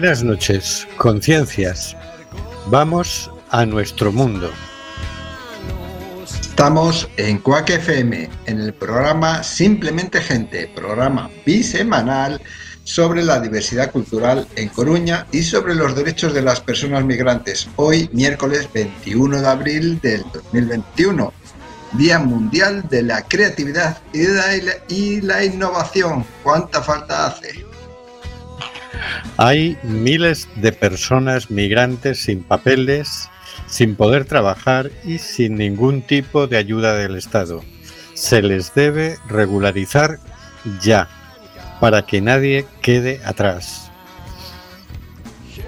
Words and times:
Buenas 0.00 0.22
noches, 0.22 0.86
conciencias. 0.96 1.96
Vamos 2.66 3.28
a 3.50 3.66
nuestro 3.66 4.12
mundo. 4.12 4.48
Estamos 6.40 7.08
en 7.16 7.38
Cuac 7.38 7.68
FM, 7.68 8.30
en 8.46 8.60
el 8.60 8.72
programa 8.74 9.42
Simplemente 9.42 10.20
Gente, 10.20 10.70
programa 10.72 11.28
bisemanal 11.44 12.40
sobre 12.84 13.24
la 13.24 13.40
diversidad 13.40 13.90
cultural 13.90 14.46
en 14.54 14.68
Coruña 14.68 15.26
y 15.32 15.42
sobre 15.42 15.74
los 15.74 15.96
derechos 15.96 16.32
de 16.32 16.42
las 16.42 16.60
personas 16.60 17.04
migrantes. 17.04 17.68
Hoy, 17.74 18.08
miércoles 18.12 18.68
21 18.72 19.40
de 19.40 19.48
abril 19.48 20.00
del 20.00 20.22
2021, 20.32 21.32
Día 21.94 22.20
Mundial 22.20 22.88
de 22.88 23.02
la 23.02 23.22
Creatividad 23.22 24.00
y 24.12 24.28
y 24.94 25.20
la 25.22 25.44
Innovación. 25.44 26.24
¿Cuánta 26.44 26.84
falta 26.84 27.26
hace? 27.26 27.67
Hay 29.36 29.78
miles 29.82 30.48
de 30.56 30.72
personas 30.72 31.50
migrantes 31.50 32.22
sin 32.22 32.42
papeles, 32.42 33.28
sin 33.66 33.96
poder 33.96 34.24
trabajar 34.24 34.90
y 35.04 35.18
sin 35.18 35.56
ningún 35.56 36.02
tipo 36.02 36.46
de 36.46 36.56
ayuda 36.56 36.94
del 36.94 37.16
Estado. 37.16 37.62
Se 38.14 38.42
les 38.42 38.74
debe 38.74 39.18
regularizar 39.28 40.18
ya, 40.82 41.08
para 41.80 42.04
que 42.04 42.20
nadie 42.20 42.66
quede 42.82 43.20
atrás. 43.24 43.90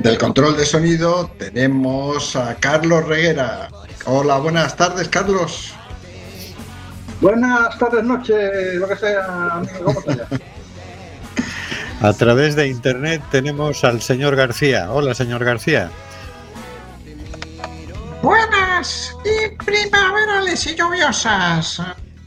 Del 0.01 0.19
control 0.19 0.57
de 0.57 0.65
sonido 0.65 1.31
tenemos 1.39 2.35
a 2.35 2.55
Carlos 2.57 3.07
Reguera. 3.07 3.69
Hola, 4.07 4.39
buenas 4.39 4.75
tardes, 4.77 5.09
Carlos. 5.09 5.75
Buenas 7.21 7.79
tardes, 7.79 8.03
noches, 8.03 8.75
lo 8.77 8.89
que 8.89 8.97
sea, 8.97 9.49
amigo, 9.53 9.85
¿cómo 9.85 10.01
estás? 10.01 10.41
A 12.03 12.15
través 12.15 12.57
de 12.57 12.67
internet 12.67 13.23
tenemos 13.31 13.85
al 13.85 14.01
señor 14.01 14.35
García. 14.35 14.91
Hola, 14.91 15.15
señor 15.15 15.45
García. 15.45 15.91
Buenas 18.23 19.15
y 19.23 19.55
primaverales 19.57 20.67
y 20.67 20.77
lluviosas 20.77 21.83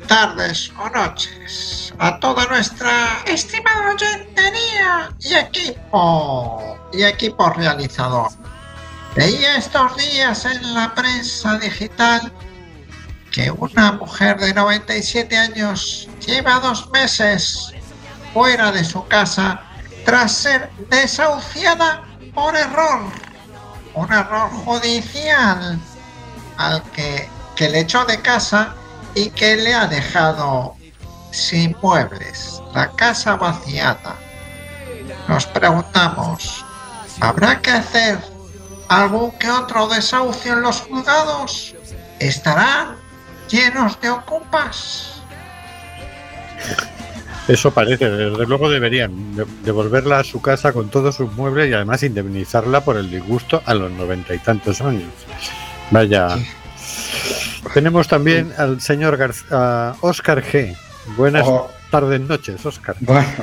tardes 0.07 0.71
o 0.79 0.89
noches 0.89 1.91
a 1.97 2.19
toda 2.19 2.45
nuestra 2.47 3.23
estimada 3.25 3.95
oyentería 3.95 5.11
y 5.19 5.33
equipo 5.33 6.77
y 6.93 7.03
equipo 7.03 7.49
realizador. 7.49 8.29
Veía 9.15 9.57
estos 9.57 9.97
días 9.97 10.45
en 10.45 10.73
la 10.75 10.93
prensa 10.93 11.57
digital 11.57 12.31
que 13.31 13.49
una 13.49 13.93
mujer 13.93 14.37
de 14.37 14.53
97 14.53 15.35
años 15.35 16.07
lleva 16.25 16.59
dos 16.59 16.91
meses 16.91 17.73
fuera 18.33 18.71
de 18.71 18.83
su 18.83 19.07
casa 19.07 19.61
tras 20.05 20.31
ser 20.31 20.69
desahuciada 20.89 22.03
por 22.33 22.55
error, 22.55 23.01
un 23.93 24.11
error 24.11 24.49
judicial 24.49 25.79
al 26.57 26.83
que, 26.91 27.29
le 27.59 27.79
echó 27.79 28.03
de 28.05 28.21
casa 28.21 28.75
y 29.15 29.29
que 29.29 29.55
le 29.55 29.73
ha 29.73 29.87
dejado 29.87 30.75
sin 31.31 31.75
muebles, 31.81 32.61
la 32.73 32.91
casa 32.91 33.35
vaciada. 33.35 34.15
Nos 35.27 35.45
preguntamos, 35.45 36.65
¿habrá 37.21 37.61
que 37.61 37.71
hacer 37.71 38.19
algún 38.89 39.31
que 39.37 39.49
otro 39.49 39.87
desahucio 39.87 40.53
en 40.53 40.61
los 40.61 40.81
juzgados? 40.81 41.75
¿Estarán 42.19 42.97
llenos 43.47 43.99
de 44.01 44.09
ocupas? 44.09 45.21
Eso 47.47 47.71
parece, 47.71 48.09
desde 48.09 48.45
luego 48.45 48.69
deberían 48.69 49.35
devolverla 49.63 50.19
a 50.19 50.23
su 50.23 50.41
casa 50.41 50.71
con 50.71 50.89
todos 50.89 51.15
sus 51.15 51.31
muebles 51.33 51.69
y 51.69 51.73
además 51.73 52.01
indemnizarla 52.03 52.81
por 52.81 52.95
el 52.95 53.11
disgusto 53.11 53.61
a 53.65 53.73
los 53.73 53.91
noventa 53.91 54.33
y 54.33 54.39
tantos 54.39 54.81
años. 54.81 55.11
Vaya. 55.91 56.37
Tenemos 57.73 58.07
también 58.07 58.53
al 58.57 58.79
señor 58.81 59.19
Oscar 60.01 60.43
G. 60.43 60.75
Buenas 61.17 61.45
tardes, 61.91 62.21
noches, 62.21 62.65
Oscar. 62.65 62.95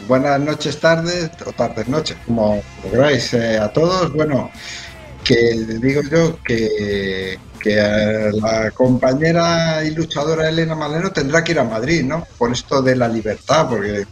buenas 0.09 0.41
noches, 0.41 0.81
tardes, 0.81 1.31
o 1.45 1.53
tardes, 1.53 1.87
noches, 1.89 2.17
como 2.27 2.63
queráis 2.91 3.33
eh, 3.35 3.59
a 3.59 3.69
todos. 3.69 4.13
Bueno, 4.13 4.51
que 5.31 5.55
digo 5.79 6.03
yo 6.11 6.39
que, 6.43 7.39
la 8.43 8.71
compañera 8.73 9.85
y 9.85 9.91
luchadora 9.91 10.49
Elena 10.49 10.75
Maleno 10.75 11.13
tendrá 11.13 11.45
que 11.45 11.53
ir 11.53 11.61
a 11.61 11.65
Madrid, 11.65 12.03
¿no? 12.03 12.27
Por 12.37 12.51
esto 12.51 12.83
de 12.83 12.97
la 12.97 13.07
libertad, 13.07 13.69
porque 13.69 14.07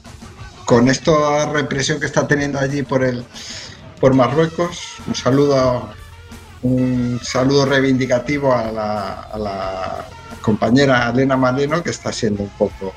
con 0.64 0.86
esta 0.88 1.50
represión 1.50 1.98
que 1.98 2.06
está 2.06 2.28
teniendo 2.28 2.60
allí 2.60 2.82
por 2.82 3.02
el 3.02 3.24
por 3.98 4.14
Marruecos, 4.14 4.98
un 5.08 5.14
saludo 5.16 5.88
un 6.62 7.18
saludo 7.20 7.66
reivindicativo 7.66 8.54
a 8.54 8.70
la 8.70 10.06
compañera 10.40 11.10
Elena 11.10 11.36
Maleno 11.36 11.82
que 11.82 11.90
está 11.90 12.12
siendo 12.12 12.44
un 12.44 12.50
poco 12.50 12.94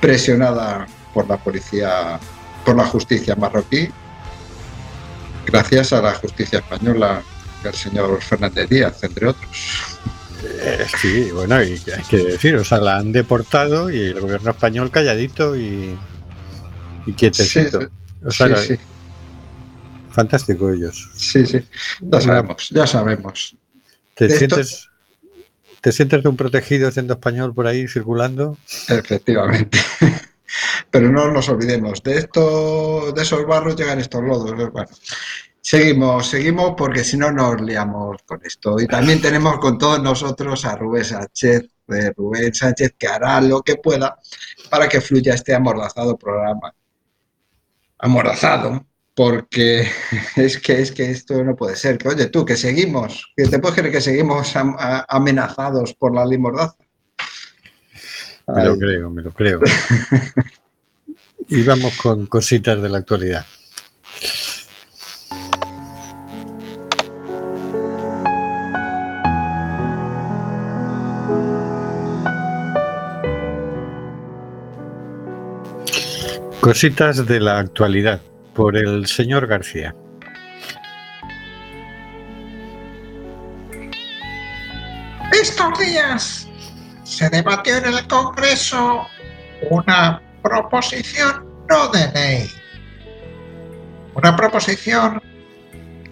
presionada 0.00 0.86
por 1.14 1.28
la 1.28 1.36
policía, 1.36 2.18
por 2.64 2.74
la 2.74 2.86
justicia 2.86 3.36
marroquí, 3.36 3.90
gracias 5.46 5.92
a 5.92 6.02
la 6.02 6.14
justicia 6.14 6.58
española 6.58 7.22
el 7.64 7.74
señor 7.74 8.20
Fernández 8.22 8.68
Díaz, 8.68 9.02
entre 9.02 9.28
otros. 9.28 9.50
Eh, 10.42 10.86
sí, 11.00 11.30
bueno, 11.32 11.62
y 11.62 11.72
hay 11.72 12.02
que 12.08 12.16
decir, 12.18 12.56
o 12.56 12.64
sea, 12.64 12.78
la 12.78 12.96
han 12.96 13.12
deportado 13.12 13.90
y 13.90 14.00
el 14.00 14.20
gobierno 14.20 14.50
español 14.50 14.90
calladito 14.90 15.56
y, 15.56 15.96
y 17.06 17.12
quietecito. 17.12 17.80
Sí, 18.28 18.44
sí. 18.66 18.78
fantástico 20.10 20.70
ellos. 20.70 21.10
Sí, 21.14 21.46
sí, 21.46 21.62
ya 22.00 22.20
sabemos, 22.20 22.68
ya 22.70 22.86
sabemos. 22.86 23.56
¿Te 24.14 24.28
sientes, 24.30 24.90
¿Te 25.80 25.92
sientes 25.92 26.22
de 26.22 26.28
un 26.28 26.36
protegido 26.36 26.90
siendo 26.90 27.14
español 27.14 27.54
por 27.54 27.66
ahí 27.66 27.88
circulando? 27.88 28.58
Efectivamente. 28.88 29.78
Pero 30.90 31.10
no 31.10 31.30
nos 31.30 31.48
olvidemos, 31.48 32.02
de 32.02 32.18
esto, 32.18 33.12
de 33.12 33.22
esos 33.22 33.46
barros 33.46 33.76
llegan 33.76 33.98
estos 33.98 34.22
lodos. 34.22 34.54
Bueno, 34.72 34.88
Seguimos, 35.62 36.28
seguimos 36.28 36.74
porque 36.76 37.04
si 37.04 37.16
no 37.16 37.30
nos 37.30 37.60
liamos 37.60 38.22
con 38.24 38.40
esto. 38.44 38.80
Y 38.80 38.86
también 38.86 39.20
tenemos 39.20 39.58
con 39.58 39.76
todos 39.78 40.02
nosotros 40.02 40.64
a 40.64 40.74
Rubén 40.76 41.04
Sánchez, 41.04 41.68
Rubén 42.16 42.54
Sánchez, 42.54 42.94
que 42.98 43.06
hará 43.06 43.40
lo 43.40 43.60
que 43.62 43.76
pueda 43.76 44.18
para 44.70 44.88
que 44.88 45.00
fluya 45.00 45.34
este 45.34 45.54
amordazado 45.54 46.16
programa. 46.16 46.74
Amordazado, 47.98 48.86
porque 49.14 49.86
es 50.36 50.58
que, 50.58 50.80
es 50.80 50.92
que 50.92 51.10
esto 51.10 51.44
no 51.44 51.54
puede 51.54 51.76
ser. 51.76 51.98
Que, 51.98 52.08
oye, 52.08 52.26
tú, 52.26 52.44
que 52.44 52.56
seguimos, 52.56 53.32
que 53.36 53.46
te 53.46 53.58
puedes 53.58 53.76
creer 53.76 53.92
que 53.92 54.00
seguimos 54.00 54.54
amenazados 54.56 55.94
por 55.94 56.14
la 56.14 56.24
ley 56.24 56.38
mordaza. 56.38 56.76
Me 58.48 58.64
lo 58.64 58.78
creo, 58.78 59.10
me 59.10 59.22
lo 59.22 59.30
creo. 59.30 59.60
y 61.48 61.62
vamos 61.62 61.96
con 61.98 62.26
cositas 62.26 62.80
de 62.80 62.88
la 62.88 62.98
actualidad. 62.98 63.44
Cositas 76.60 77.26
de 77.26 77.40
la 77.40 77.58
actualidad 77.58 78.20
por 78.54 78.76
el 78.76 79.06
señor 79.06 79.46
García. 79.46 79.94
Estos 85.32 85.78
días 85.78 86.48
se 87.02 87.30
debatió 87.30 87.78
en 87.78 87.86
el 87.86 88.06
Congreso 88.06 89.06
una 89.70 90.20
proposición 90.42 91.46
no 91.66 91.88
de 91.88 92.12
ley. 92.12 92.50
Una 94.14 94.36
proposición 94.36 95.18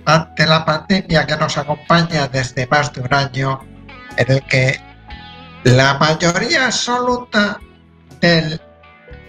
ante 0.07 0.47
la 0.47 0.65
pandemia 0.65 1.27
que 1.27 1.37
nos 1.37 1.59
acompaña 1.59 2.27
desde 2.27 2.67
más 2.69 2.91
de 2.95 3.03
un 3.03 3.13
año, 3.13 3.61
en 4.17 4.33
el 4.33 4.43
que 4.47 4.81
la 5.65 5.99
mayoría 5.99 6.65
absoluta 6.65 7.61
del 8.19 8.59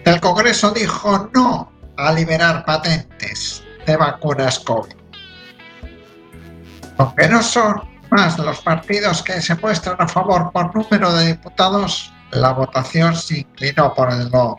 el 0.04 0.20
Congreso 0.20 0.70
dijo 0.70 1.30
no 1.34 1.72
a 1.96 2.12
liberar 2.12 2.64
patentes 2.64 3.62
de 3.86 3.96
vacunas 3.96 4.58
COVID. 4.60 4.94
Aunque 6.98 7.28
no 7.28 7.42
son 7.42 7.82
más 8.10 8.38
los 8.38 8.60
partidos 8.60 9.22
que 9.22 9.40
se 9.40 9.54
muestran 9.56 9.96
a 9.98 10.08
favor 10.08 10.50
por 10.52 10.74
número 10.74 11.12
de 11.12 11.28
diputados, 11.28 12.12
la 12.32 12.52
votación 12.52 13.14
se 13.14 13.40
inclinó 13.40 13.94
por 13.94 14.10
el 14.12 14.30
no 14.30 14.58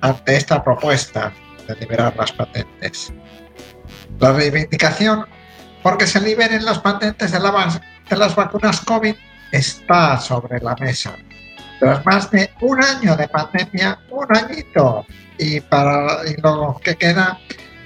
ante 0.00 0.36
esta 0.36 0.62
propuesta 0.62 1.32
de 1.66 1.74
liberar 1.76 2.14
las 2.16 2.32
patentes. 2.32 3.12
La 4.20 4.32
reivindicación 4.32 5.26
porque 5.82 6.06
se 6.06 6.20
liberen 6.20 6.64
las 6.64 6.78
patentes 6.78 7.32
de, 7.32 7.38
de 7.38 8.16
las 8.16 8.34
vacunas 8.34 8.80
COVID 8.80 9.14
está 9.52 10.18
sobre 10.20 10.60
la 10.60 10.74
mesa 10.76 11.14
tras 11.78 12.04
más 12.04 12.30
de 12.30 12.50
un 12.60 12.82
año 12.82 13.16
de 13.16 13.28
pandemia, 13.28 13.98
un 14.10 14.36
añito, 14.36 15.06
y 15.38 15.60
para 15.60 16.22
lo 16.42 16.80
que 16.82 16.96
queda, 16.96 17.38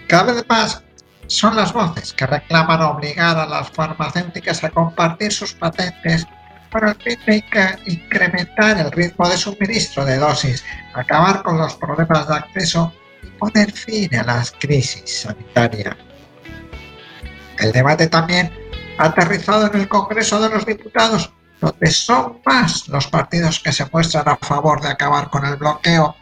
cada 0.09 0.33
vez 0.33 0.45
más 0.49 0.83
son 1.27 1.57
las 1.57 1.73
voces 1.73 2.13
que 2.13 2.27
reclaman 2.27 2.83
obligar 2.83 3.39
a 3.39 3.47
las 3.47 3.71
farmacéuticas 3.71 4.65
a 4.65 4.71
compartir 4.71 5.33
sus 5.33 5.55
patentes 5.55 6.27
con 6.73 6.89
el 6.89 6.97
fin 6.97 7.19
de 7.27 7.79
incrementar 7.87 8.79
el 8.79 8.91
ritmo 8.93 9.29
de 9.29 9.37
suministro 9.37 10.05
de 10.05 10.19
dosis, 10.19 10.65
acabar 10.95 11.43
con 11.43 11.59
los 11.59 11.75
problemas 11.75 12.29
de 12.29 12.35
acceso 12.37 12.93
y 13.23 13.27
poner 13.39 13.73
fin 13.73 14.15
a 14.15 14.23
la 14.23 14.45
crisis 14.59 15.23
sanitaria. 15.23 15.97
El 17.59 17.73
debate 17.73 18.07
también 18.07 18.51
ha 18.99 19.07
aterrizado 19.07 19.67
en 19.67 19.81
el 19.81 19.89
Congreso 19.89 20.41
de 20.41 20.49
los 20.49 20.65
Diputados, 20.65 21.33
donde 21.61 21.91
son 21.91 22.41
más 22.45 22.89
los 22.89 23.07
partidos 23.07 23.61
que 23.61 23.73
se 23.73 23.87
muestran 23.93 24.29
a 24.29 24.37
favor 24.37 24.81
de 24.81 24.89
acabar 24.89 25.31
con 25.31 25.45
el 25.45 25.57
bloqueo 25.57 26.17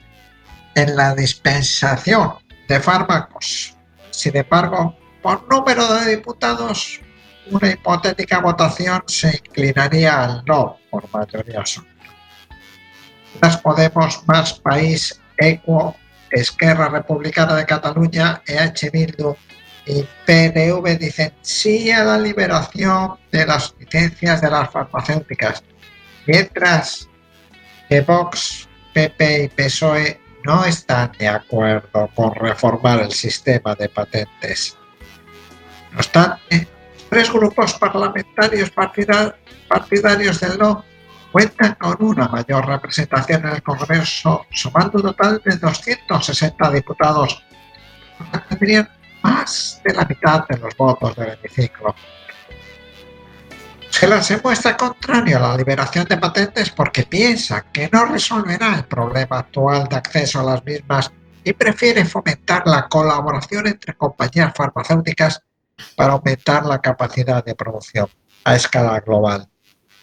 en 0.74 0.96
la 0.96 1.14
dispensación 1.14 2.34
de 2.68 2.80
fármacos. 2.80 3.76
Sin 4.10 4.36
embargo, 4.36 4.96
por 5.22 5.48
número 5.48 5.94
de 5.94 6.16
diputados, 6.16 7.00
una 7.50 7.70
hipotética 7.70 8.40
votación 8.40 9.02
se 9.06 9.40
inclinaría 9.44 10.24
al 10.24 10.44
no 10.44 10.76
por 10.90 11.08
mayoría 11.12 11.60
absoluta. 11.60 11.92
Las 13.40 13.56
Podemos, 13.58 14.26
Más 14.26 14.54
País, 14.54 15.20
Equo, 15.36 15.94
Esquerra 16.30 16.88
Republicana 16.88 17.54
de 17.54 17.64
Cataluña, 17.64 18.42
EH 18.46 18.90
Bildu 18.90 19.36
y 19.88 20.06
PNV 20.26 20.98
dicen 20.98 21.32
sí 21.40 21.90
a 21.90 22.04
la 22.04 22.18
liberación 22.18 23.16
de 23.32 23.46
las 23.46 23.74
licencias 23.78 24.42
de 24.42 24.50
las 24.50 24.70
farmacéuticas, 24.70 25.64
mientras 26.26 27.08
que 27.88 28.02
Vox, 28.02 28.68
PP 28.92 29.44
y 29.44 29.48
PSOE 29.48 30.20
no 30.44 30.64
están 30.64 31.12
de 31.18 31.28
acuerdo 31.28 32.10
con 32.14 32.34
reformar 32.34 33.00
el 33.00 33.12
sistema 33.12 33.74
de 33.74 33.88
patentes. 33.88 34.76
No 35.92 35.98
obstante, 35.98 36.68
tres 37.08 37.32
grupos 37.32 37.72
parlamentarios 37.74 38.70
partida- 38.70 39.36
partidarios 39.68 40.40
del 40.40 40.58
no 40.58 40.84
cuentan 41.32 41.74
con 41.74 41.96
una 42.00 42.28
mayor 42.28 42.66
representación 42.66 43.46
en 43.46 43.54
el 43.54 43.62
Congreso, 43.62 44.46
sumando 44.52 44.98
un 44.98 45.02
total 45.02 45.40
de 45.44 45.56
260 45.56 46.70
diputados. 46.72 47.42
Más 49.22 49.80
de 49.84 49.94
la 49.94 50.04
mitad 50.04 50.46
de 50.48 50.58
los 50.58 50.76
votos 50.76 51.16
del 51.16 51.30
hemiciclo. 51.30 51.94
Gela 53.90 54.22
se 54.22 54.40
muestra 54.40 54.76
contrario 54.76 55.38
a 55.38 55.40
la 55.40 55.56
liberación 55.56 56.04
de 56.04 56.18
patentes 56.18 56.70
porque 56.70 57.02
piensa 57.02 57.66
que 57.72 57.88
no 57.92 58.04
resolverá 58.04 58.76
el 58.76 58.84
problema 58.84 59.40
actual 59.40 59.88
de 59.88 59.96
acceso 59.96 60.40
a 60.40 60.44
las 60.44 60.64
mismas 60.64 61.10
y 61.42 61.52
prefiere 61.52 62.04
fomentar 62.04 62.62
la 62.66 62.86
colaboración 62.88 63.66
entre 63.66 63.96
compañías 63.96 64.52
farmacéuticas 64.54 65.42
para 65.96 66.12
aumentar 66.12 66.64
la 66.66 66.80
capacidad 66.80 67.44
de 67.44 67.54
producción 67.54 68.08
a 68.44 68.54
escala 68.54 69.00
global. 69.00 69.48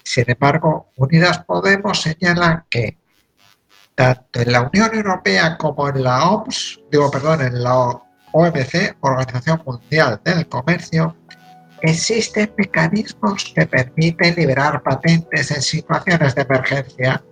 Sin 0.04 0.26
embargo, 0.28 0.92
Unidas 0.98 1.40
Podemos 1.46 2.02
señala 2.02 2.66
que 2.70 2.98
tanto 3.96 4.42
en 4.42 4.52
la 4.52 4.62
Unión 4.62 4.94
Europea 4.94 5.58
como 5.58 5.88
en 5.88 6.04
la 6.04 6.30
OMS, 6.30 6.82
digo, 6.92 7.10
perdón, 7.10 7.42
en 7.42 7.64
la 7.64 7.76
OMC, 8.36 8.98
Organización 9.00 9.62
Mundial 9.66 10.20
del 10.26 10.46
Comercio, 10.50 11.16
existen 11.82 12.54
mecanismos 12.58 13.54
que 13.56 13.66
permiten 13.66 14.36
liberar 14.36 14.84
patentes 14.84 15.52
en 15.52 15.62
situaciones 15.62 16.36
de 16.36 16.42
emergencia, 16.42 17.24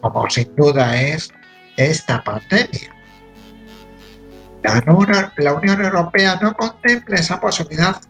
como 0.00 0.30
sin 0.30 0.56
duda 0.56 0.98
es 0.98 1.30
esta 1.76 2.24
pandemia. 2.24 2.96
La 4.62 5.52
Unión, 5.52 5.84
Europea 5.84 6.38
no 6.40 6.54
contempla 6.54 7.16
esa 7.16 7.38
posibilidad, 7.38 8.00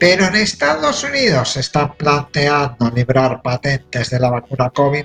pero 0.00 0.26
en 0.26 0.34
Estados 0.34 1.04
Unidos 1.04 1.52
se 1.52 1.60
están 1.60 1.94
planteando 1.94 2.90
librar 2.90 3.42
patentes 3.42 4.10
de 4.10 4.18
la 4.18 4.30
vacuna 4.30 4.70
COVID 4.70 5.04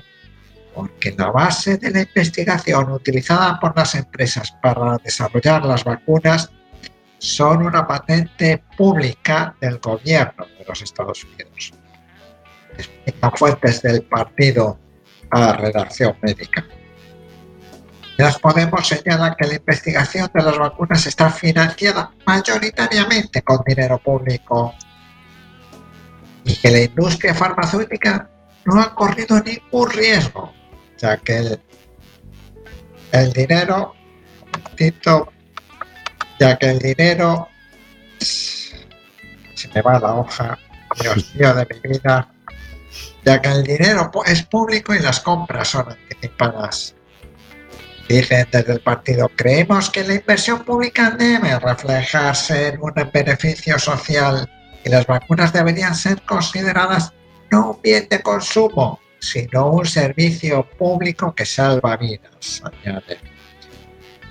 porque 0.74 1.14
la 1.16 1.30
base 1.30 1.76
de 1.76 1.90
la 1.90 2.00
investigación 2.00 2.90
utilizada 2.90 3.60
por 3.60 3.76
las 3.76 3.94
empresas 3.94 4.50
para 4.62 4.96
desarrollar 5.04 5.64
las 5.64 5.84
vacunas 5.84 6.50
son 7.22 7.64
una 7.64 7.86
patente 7.86 8.64
pública 8.76 9.54
del 9.60 9.78
gobierno 9.78 10.44
de 10.58 10.64
los 10.66 10.82
Estados 10.82 11.22
Unidos. 11.22 11.72
Explican 12.76 13.30
fuentes 13.36 13.80
del 13.80 14.02
partido 14.02 14.76
a 15.30 15.52
redacción 15.52 16.16
médica. 16.20 16.66
Las 18.16 18.40
Podemos 18.40 18.88
señala 18.88 19.36
que 19.38 19.46
la 19.46 19.54
investigación 19.54 20.28
de 20.34 20.42
las 20.42 20.58
vacunas 20.58 21.06
está 21.06 21.30
financiada 21.30 22.10
mayoritariamente 22.26 23.40
con 23.42 23.62
dinero 23.64 23.98
público 23.98 24.74
y 26.44 26.56
que 26.56 26.70
la 26.72 26.82
industria 26.82 27.34
farmacéutica 27.34 28.28
no 28.64 28.80
ha 28.80 28.96
corrido 28.96 29.40
ningún 29.40 29.90
riesgo, 29.90 30.52
ya 30.98 31.16
que 31.18 31.36
el, 31.36 31.62
el 33.12 33.32
dinero, 33.32 33.94
Tito, 34.76 35.32
ya 36.42 36.58
que 36.58 36.70
el 36.70 36.80
dinero, 36.80 37.48
se 38.18 39.68
me 39.72 39.80
va 39.80 40.00
la 40.00 40.12
hoja, 40.14 40.58
Dios 41.00 41.34
mío 41.36 41.54
de 41.54 41.68
mi 41.70 41.90
vida, 41.90 42.28
ya 43.24 43.40
que 43.40 43.48
el 43.48 43.62
dinero 43.62 44.10
es 44.26 44.42
público 44.42 44.92
y 44.92 44.98
las 44.98 45.20
compras 45.20 45.68
son 45.68 45.92
anticipadas. 45.92 46.96
Dicen 48.08 48.48
desde 48.50 48.72
el 48.72 48.80
partido, 48.80 49.30
creemos 49.36 49.88
que 49.88 50.02
la 50.02 50.14
inversión 50.14 50.64
pública 50.64 51.12
debe 51.12 51.60
reflejarse 51.60 52.70
en 52.70 52.80
un 52.82 52.92
beneficio 53.12 53.78
social 53.78 54.50
y 54.84 54.88
las 54.88 55.06
vacunas 55.06 55.52
deberían 55.52 55.94
ser 55.94 56.22
consideradas 56.22 57.12
no 57.52 57.70
un 57.70 57.82
bien 57.82 58.08
de 58.10 58.20
consumo, 58.20 58.98
sino 59.20 59.70
un 59.70 59.86
servicio 59.86 60.68
público 60.76 61.32
que 61.36 61.46
salva 61.46 61.96
vidas, 61.96 62.64
añade. 62.64 63.18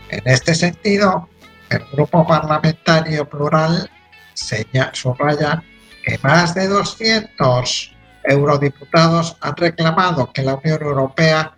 En 0.10 0.22
este 0.26 0.54
sentido, 0.54 1.30
el 1.72 1.86
grupo 1.92 2.26
parlamentario 2.28 3.28
plural 3.28 3.90
seña- 4.34 4.92
subraya 4.94 5.64
que 6.04 6.20
más 6.24 6.54
de 6.56 6.68
200 6.68 7.96
eurodiputados 8.24 9.38
han 9.42 9.56
reclamado 9.56 10.32
que 10.32 10.44
la 10.44 10.56
Unión 10.56 10.82
Europea 10.82 11.54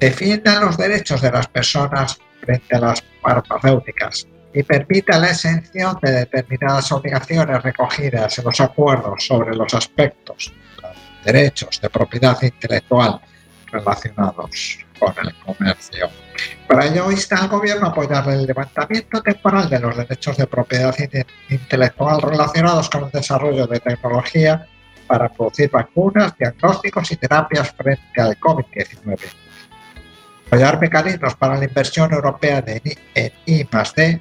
defienda 0.00 0.60
los 0.60 0.76
derechos 0.76 1.20
de 1.20 1.30
las 1.32 1.48
personas 1.48 2.18
frente 2.40 2.76
a 2.76 2.80
las 2.80 3.02
farmacéuticas 3.22 4.26
y 4.54 4.62
permita 4.62 5.18
la 5.18 5.30
exención 5.30 5.98
de 6.00 6.12
determinadas 6.12 6.90
obligaciones 6.92 7.62
recogidas 7.62 8.38
en 8.38 8.44
los 8.44 8.60
acuerdos 8.60 9.26
sobre 9.26 9.54
los 9.54 9.74
aspectos 9.74 10.52
de 11.24 11.32
derechos 11.32 11.80
de 11.80 11.90
propiedad 11.90 12.40
intelectual 12.42 13.20
relacionados 13.70 14.85
con 14.98 15.14
el 15.26 15.34
comercio. 15.36 16.08
Para 16.68 16.86
ello 16.86 17.10
insta 17.10 17.36
al 17.36 17.48
gobierno 17.48 17.86
a 17.86 17.90
apoyar 17.90 18.28
el 18.30 18.44
levantamiento 18.46 19.22
temporal 19.22 19.68
de 19.70 19.80
los 19.80 19.96
derechos 19.96 20.36
de 20.36 20.46
propiedad 20.46 20.94
inte- 20.96 21.26
intelectual 21.50 22.20
relacionados 22.20 22.90
con 22.90 23.04
el 23.04 23.10
desarrollo 23.10 23.66
de 23.66 23.80
tecnología 23.80 24.66
para 25.06 25.28
producir 25.28 25.70
vacunas, 25.70 26.36
diagnósticos 26.36 27.10
y 27.12 27.16
terapias 27.16 27.70
frente 27.72 28.20
al 28.20 28.38
COVID-19 28.38 29.18
apoyar 30.46 30.80
mecanismos 30.80 31.34
para 31.34 31.58
la 31.58 31.64
inversión 31.64 32.12
europea 32.12 32.62
de 32.62 32.80
I- 32.84 32.98
en 33.14 33.32
I 33.46 33.68
más 33.72 33.94
D 33.94 34.20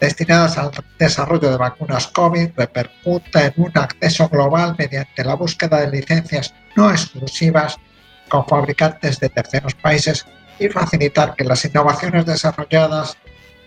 destinadas 0.00 0.58
al 0.58 0.70
desarrollo 0.98 1.50
de 1.50 1.56
vacunas 1.56 2.06
COVID 2.08 2.50
repercuta 2.56 3.46
en 3.46 3.52
un 3.56 3.72
acceso 3.74 4.28
global 4.28 4.74
mediante 4.78 5.24
la 5.24 5.34
búsqueda 5.34 5.80
de 5.80 5.90
licencias 5.90 6.54
no 6.76 6.90
exclusivas 6.90 7.76
con 8.28 8.46
fabricantes 8.46 9.20
de 9.20 9.28
terceros 9.28 9.74
países 9.74 10.26
y 10.58 10.68
facilitar 10.68 11.34
que 11.34 11.44
las 11.44 11.64
innovaciones 11.64 12.26
desarrolladas 12.26 13.16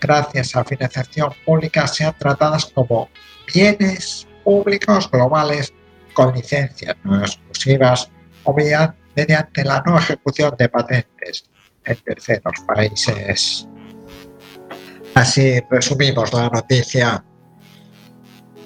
gracias 0.02 0.56
a 0.56 0.64
financiación 0.64 1.34
pública 1.46 1.88
sean 1.88 2.16
tratadas 2.18 2.66
como 2.66 3.10
bienes 3.54 4.28
públicos 4.44 5.10
globales 5.12 5.74
con 6.14 6.34
licencias 6.34 6.96
no 7.04 7.20
exclusivas 7.20 8.10
o 8.44 8.54
mediante 8.54 9.64
la 9.64 9.82
no 9.86 9.98
ejecución 9.98 10.56
de 10.58 10.70
patentes 10.70 11.46
en 11.86 11.98
terceros 11.98 12.54
países. 12.66 13.68
Así 15.16 15.62
resumimos 15.70 16.34
la 16.34 16.50
noticia. 16.50 17.24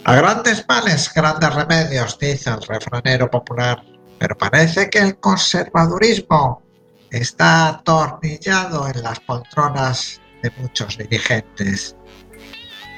A 0.06 0.16
grandes 0.16 0.66
males, 0.68 1.12
grandes 1.14 1.54
remedios, 1.56 2.20
dice 2.20 2.50
el 2.50 2.62
refranero 2.62 3.30
popular, 3.30 3.84
pero 4.24 4.38
parece 4.38 4.90
que 4.90 5.00
el 5.00 5.18
conservadurismo 5.18 6.64
está 7.12 7.68
atornillado 7.68 8.88
en 8.88 9.04
las 9.04 9.20
poltronas 9.20 10.22
de 10.42 10.50
muchos 10.60 10.98
dirigentes. 10.98 11.98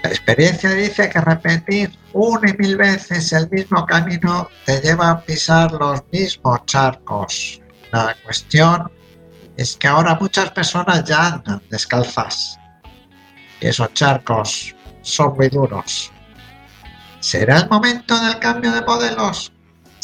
La 0.04 0.12
experiencia 0.12 0.70
dice 0.70 1.10
que 1.10 1.20
repetir 1.20 1.98
una 2.14 2.48
y 2.48 2.54
mil 2.54 2.78
veces 2.78 3.34
el 3.34 3.50
mismo 3.50 3.88
camino 3.88 4.48
te 4.68 4.80
lleva 4.82 5.10
a 5.10 5.22
pisar 5.22 5.72
los 5.72 6.04
mismos 6.12 6.64
charcos. 6.68 7.60
La 7.92 8.16
cuestión 8.24 8.92
es 9.58 9.76
que 9.78 9.88
ahora 9.88 10.20
muchas 10.22 10.52
personas 10.52 11.06
ya 11.06 11.26
andan 11.26 11.60
descalzas. 11.72 12.60
Esos 13.62 13.92
charcos 13.94 14.76
son 15.02 15.36
muy 15.36 15.50
duros. 15.50 16.12
¿Será 17.20 17.58
el 17.58 17.68
momento 17.68 18.16
del 18.24 18.38
cambio 18.38 18.72
de 18.72 18.82
modelos? 18.84 19.55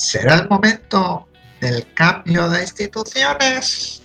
¿Será 0.01 0.39
el 0.39 0.49
momento 0.49 1.27
del 1.59 1.85
cambio 1.93 2.49
de 2.49 2.61
instituciones? 2.61 4.01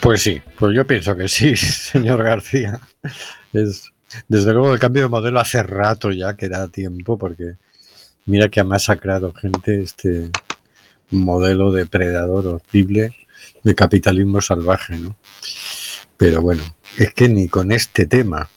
Pues 0.00 0.22
sí, 0.22 0.40
pues 0.56 0.74
yo 0.74 0.86
pienso 0.86 1.16
que 1.16 1.28
sí, 1.28 1.56
señor 1.56 2.22
García. 2.22 2.78
Es, 3.52 3.90
desde 4.28 4.52
luego 4.52 4.72
el 4.72 4.78
cambio 4.78 5.02
de 5.02 5.08
modelo 5.08 5.40
hace 5.40 5.64
rato 5.64 6.12
ya 6.12 6.36
que 6.36 6.48
da 6.48 6.68
tiempo 6.68 7.18
porque 7.18 7.56
mira 8.24 8.48
que 8.48 8.60
ha 8.60 8.64
masacrado 8.64 9.34
gente 9.34 9.82
este 9.82 10.30
modelo 11.10 11.72
depredador 11.72 12.46
horrible 12.46 13.16
de 13.64 13.74
capitalismo 13.74 14.40
salvaje, 14.40 14.96
¿no? 14.96 15.16
Pero 16.16 16.40
bueno, 16.40 16.62
es 16.96 17.12
que 17.14 17.28
ni 17.28 17.48
con 17.48 17.72
este 17.72 18.06
tema. 18.06 18.48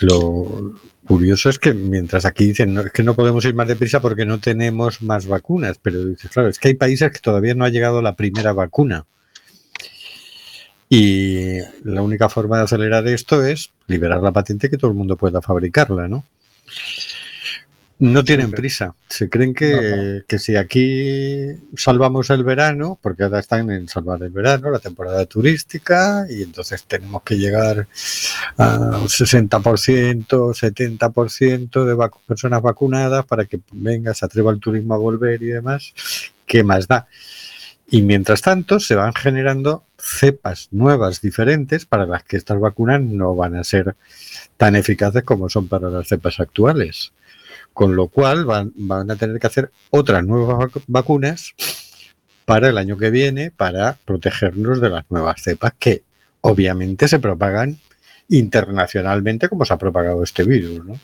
Lo 0.00 0.74
curioso 1.06 1.48
es 1.48 1.58
que 1.58 1.74
mientras 1.74 2.24
aquí 2.24 2.46
dicen 2.46 2.90
que 2.92 3.02
no 3.02 3.14
podemos 3.14 3.44
ir 3.44 3.54
más 3.54 3.68
deprisa 3.68 4.00
porque 4.00 4.26
no 4.26 4.40
tenemos 4.40 5.02
más 5.02 5.26
vacunas, 5.26 5.78
pero 5.80 6.04
dices, 6.04 6.30
claro, 6.30 6.48
es 6.48 6.58
que 6.58 6.68
hay 6.68 6.74
países 6.74 7.10
que 7.12 7.18
todavía 7.18 7.54
no 7.54 7.64
ha 7.64 7.68
llegado 7.68 8.02
la 8.02 8.16
primera 8.16 8.52
vacuna. 8.52 9.06
Y 10.88 11.58
la 11.82 12.02
única 12.02 12.28
forma 12.28 12.58
de 12.58 12.64
acelerar 12.64 13.06
esto 13.08 13.44
es 13.44 13.70
liberar 13.86 14.22
la 14.22 14.32
patente 14.32 14.70
que 14.70 14.76
todo 14.76 14.90
el 14.90 14.96
mundo 14.96 15.16
pueda 15.16 15.40
fabricarla, 15.40 16.08
¿no? 16.08 16.24
No 18.00 18.24
tienen 18.24 18.50
prisa. 18.50 18.94
Se 19.08 19.30
creen 19.30 19.54
que, 19.54 19.70
No, 19.72 19.96
no. 20.18 20.24
que 20.26 20.38
si 20.40 20.56
aquí 20.56 21.52
salvamos 21.76 22.28
el 22.30 22.42
verano, 22.42 22.98
porque 23.00 23.22
ahora 23.22 23.38
están 23.38 23.70
en 23.70 23.88
salvar 23.88 24.22
el 24.22 24.30
verano, 24.30 24.70
la 24.70 24.80
temporada 24.80 25.24
turística, 25.26 26.26
y 26.28 26.42
entonces 26.42 26.84
tenemos 26.84 27.22
que 27.22 27.36
llegar 27.38 27.86
a 28.58 28.76
un 29.00 29.08
60%, 29.08 30.54
70% 30.54 31.84
de 31.84 31.94
vacu- 31.94 32.18
personas 32.26 32.62
vacunadas 32.62 33.24
para 33.26 33.44
que 33.44 33.60
venga, 33.72 34.12
se 34.12 34.24
atreva 34.24 34.50
el 34.52 34.60
turismo 34.60 34.94
a 34.94 34.98
volver 34.98 35.42
y 35.42 35.46
demás. 35.46 35.92
¿Qué 36.46 36.64
más 36.64 36.88
da? 36.88 37.06
Y 37.88 38.02
mientras 38.02 38.42
tanto 38.42 38.80
se 38.80 38.96
van 38.96 39.14
generando 39.14 39.84
cepas 39.98 40.68
nuevas, 40.72 41.20
diferentes, 41.20 41.86
para 41.86 42.06
las 42.06 42.24
que 42.24 42.36
estas 42.36 42.58
vacunas 42.58 43.00
no 43.00 43.36
van 43.36 43.54
a 43.54 43.62
ser 43.64 43.94
tan 44.56 44.74
eficaces 44.74 45.22
como 45.22 45.48
son 45.48 45.68
para 45.68 45.88
las 45.90 46.08
cepas 46.08 46.40
actuales. 46.40 47.12
Con 47.74 47.94
lo 47.96 48.08
cual 48.08 48.46
van, 48.46 48.72
van 48.76 49.10
a 49.10 49.16
tener 49.16 49.38
que 49.38 49.46
hacer 49.46 49.70
otras 49.90 50.24
nuevas 50.24 50.56
vacu- 50.56 50.84
vacunas 50.86 51.54
para 52.46 52.68
el 52.70 52.78
año 52.78 52.96
que 52.96 53.10
viene 53.10 53.50
para 53.50 53.98
protegernos 54.04 54.80
de 54.80 54.88
las 54.90 55.04
nuevas 55.10 55.42
cepas 55.42 55.74
que 55.78 56.02
obviamente 56.40 57.08
se 57.08 57.18
propagan 57.18 57.78
internacionalmente 58.28 59.48
como 59.48 59.64
se 59.64 59.74
ha 59.74 59.76
propagado 59.78 60.22
este 60.22 60.44
virus. 60.44 60.84
¿no? 60.84 60.98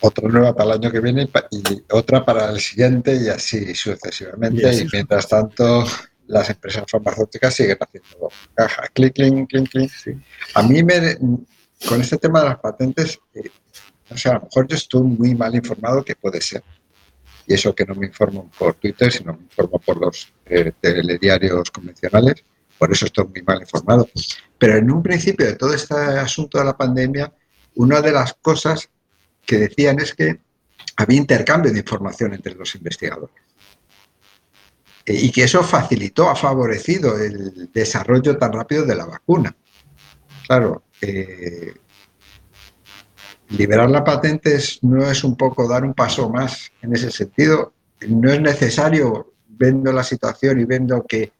Otra 0.00 0.28
nueva 0.28 0.54
para 0.54 0.70
el 0.70 0.76
año 0.76 0.92
que 0.92 1.00
viene 1.00 1.28
y 1.50 1.62
otra 1.90 2.24
para 2.24 2.50
el 2.50 2.60
siguiente 2.60 3.16
y 3.16 3.28
así 3.28 3.74
sucesivamente. 3.74 4.62
Y 4.62 4.64
así 4.66 4.82
Y 4.82 4.88
mientras 4.92 5.26
tanto, 5.26 5.84
las 6.26 6.50
empresas 6.50 6.84
farmacéuticas 6.88 7.54
siguen 7.54 7.78
haciendo 7.80 8.28
caja. 8.54 8.84
Clic, 8.92 9.14
clic, 9.14 9.48
clic, 9.48 9.70
clic. 9.70 9.90
A 10.54 10.62
mí, 10.62 10.82
me, 10.82 11.16
con 11.88 12.00
este 12.00 12.18
tema 12.18 12.40
de 12.42 12.48
las 12.50 12.58
patentes, 12.58 13.18
no 14.10 14.16
sé, 14.16 14.28
a 14.28 14.34
lo 14.34 14.42
mejor 14.42 14.66
yo 14.68 14.76
estoy 14.76 15.02
muy 15.02 15.34
mal 15.34 15.54
informado, 15.54 16.04
que 16.04 16.14
puede 16.16 16.40
ser. 16.40 16.62
Y 17.46 17.54
eso 17.54 17.74
que 17.74 17.84
no 17.84 17.94
me 17.94 18.06
informo 18.06 18.50
por 18.58 18.74
Twitter, 18.74 19.12
sino 19.12 19.32
me 19.34 19.42
informo 19.42 19.78
por 19.78 20.00
los 20.00 20.32
eh, 20.46 20.72
telediarios 20.80 21.70
convencionales. 21.70 22.44
Por 22.78 22.92
eso 22.92 23.06
estoy 23.06 23.26
muy 23.26 23.42
mal 23.42 23.60
informado. 23.60 24.08
Pero 24.58 24.76
en 24.76 24.90
un 24.90 25.02
principio 25.02 25.46
de 25.46 25.54
todo 25.54 25.72
este 25.72 25.94
asunto 25.94 26.58
de 26.58 26.64
la 26.64 26.76
pandemia, 26.76 27.32
una 27.76 28.00
de 28.00 28.12
las 28.12 28.34
cosas 28.34 28.88
que 29.44 29.58
decían 29.58 30.00
es 30.00 30.14
que 30.14 30.40
había 30.96 31.18
intercambio 31.18 31.72
de 31.72 31.78
información 31.78 32.34
entre 32.34 32.54
los 32.54 32.74
investigadores. 32.74 33.36
Eh, 35.04 35.14
Y 35.14 35.30
que 35.30 35.44
eso 35.44 35.62
facilitó, 35.62 36.28
ha 36.28 36.36
favorecido 36.36 37.16
el 37.16 37.70
desarrollo 37.72 38.36
tan 38.36 38.52
rápido 38.52 38.84
de 38.84 38.94
la 38.96 39.06
vacuna. 39.06 39.54
Claro, 40.46 40.82
eh, 41.00 41.74
liberar 43.50 43.90
la 43.90 44.02
patente 44.04 44.54
es- 44.54 44.82
no 44.82 45.08
es 45.10 45.22
un 45.24 45.36
poco 45.36 45.68
dar 45.68 45.84
un 45.84 45.94
paso 45.94 46.28
más 46.30 46.70
en 46.82 46.94
ese 46.94 47.10
sentido. 47.10 47.72
No 48.08 48.30
es 48.30 48.40
necesario, 48.40 49.32
viendo 49.48 49.92
la 49.92 50.02
situación 50.04 50.60
y 50.60 50.64
viendo 50.64 51.02
que, 51.04 51.32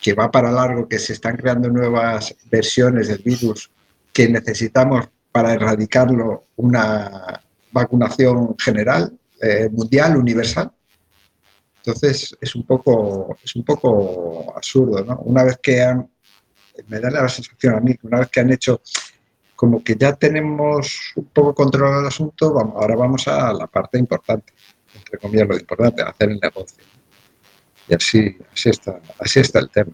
que 0.00 0.14
va 0.14 0.30
para 0.30 0.50
largo, 0.50 0.88
que 0.88 0.98
se 0.98 1.14
están 1.14 1.36
creando 1.36 1.68
nuevas 1.68 2.34
versiones 2.50 3.08
del 3.08 3.22
virus, 3.22 3.70
que 4.12 4.28
necesitamos 4.28 5.08
para 5.30 5.54
erradicarlo 5.54 6.46
una 6.56 7.40
vacunación 7.72 8.54
general, 8.58 9.16
eh, 9.40 9.68
mundial, 9.70 10.16
universal. 10.16 10.70
Entonces 11.78 12.36
es 12.40 12.54
un 12.54 12.64
poco, 12.64 13.36
es 13.42 13.56
un 13.56 13.64
poco 13.64 14.52
absurdo, 14.54 15.04
¿no? 15.04 15.18
Una 15.24 15.42
vez 15.44 15.58
que 15.60 15.82
han, 15.82 16.08
me 16.86 17.00
da 17.00 17.10
la 17.10 17.28
sensación 17.28 17.74
a 17.74 17.80
mí, 17.80 17.94
que 17.96 18.06
una 18.06 18.20
vez 18.20 18.28
que 18.28 18.40
han 18.40 18.52
hecho 18.52 18.80
como 19.62 19.84
que 19.84 19.94
ya 19.94 20.12
tenemos 20.12 21.12
un 21.14 21.26
poco 21.26 21.54
controlado 21.54 22.00
el 22.00 22.08
asunto, 22.08 22.52
vamos, 22.52 22.74
ahora 22.74 22.96
vamos 22.96 23.28
a 23.28 23.52
la 23.52 23.68
parte 23.68 23.96
importante, 23.96 24.52
entre 24.92 25.18
comillas 25.18 25.46
lo 25.46 25.56
importante, 25.56 26.02
hacer 26.02 26.30
el 26.30 26.40
negocio. 26.40 26.82
Y 27.86 27.94
así, 27.94 28.36
así 28.52 28.70
está, 28.70 29.00
así 29.20 29.38
está 29.38 29.60
el 29.60 29.70
tema. 29.70 29.92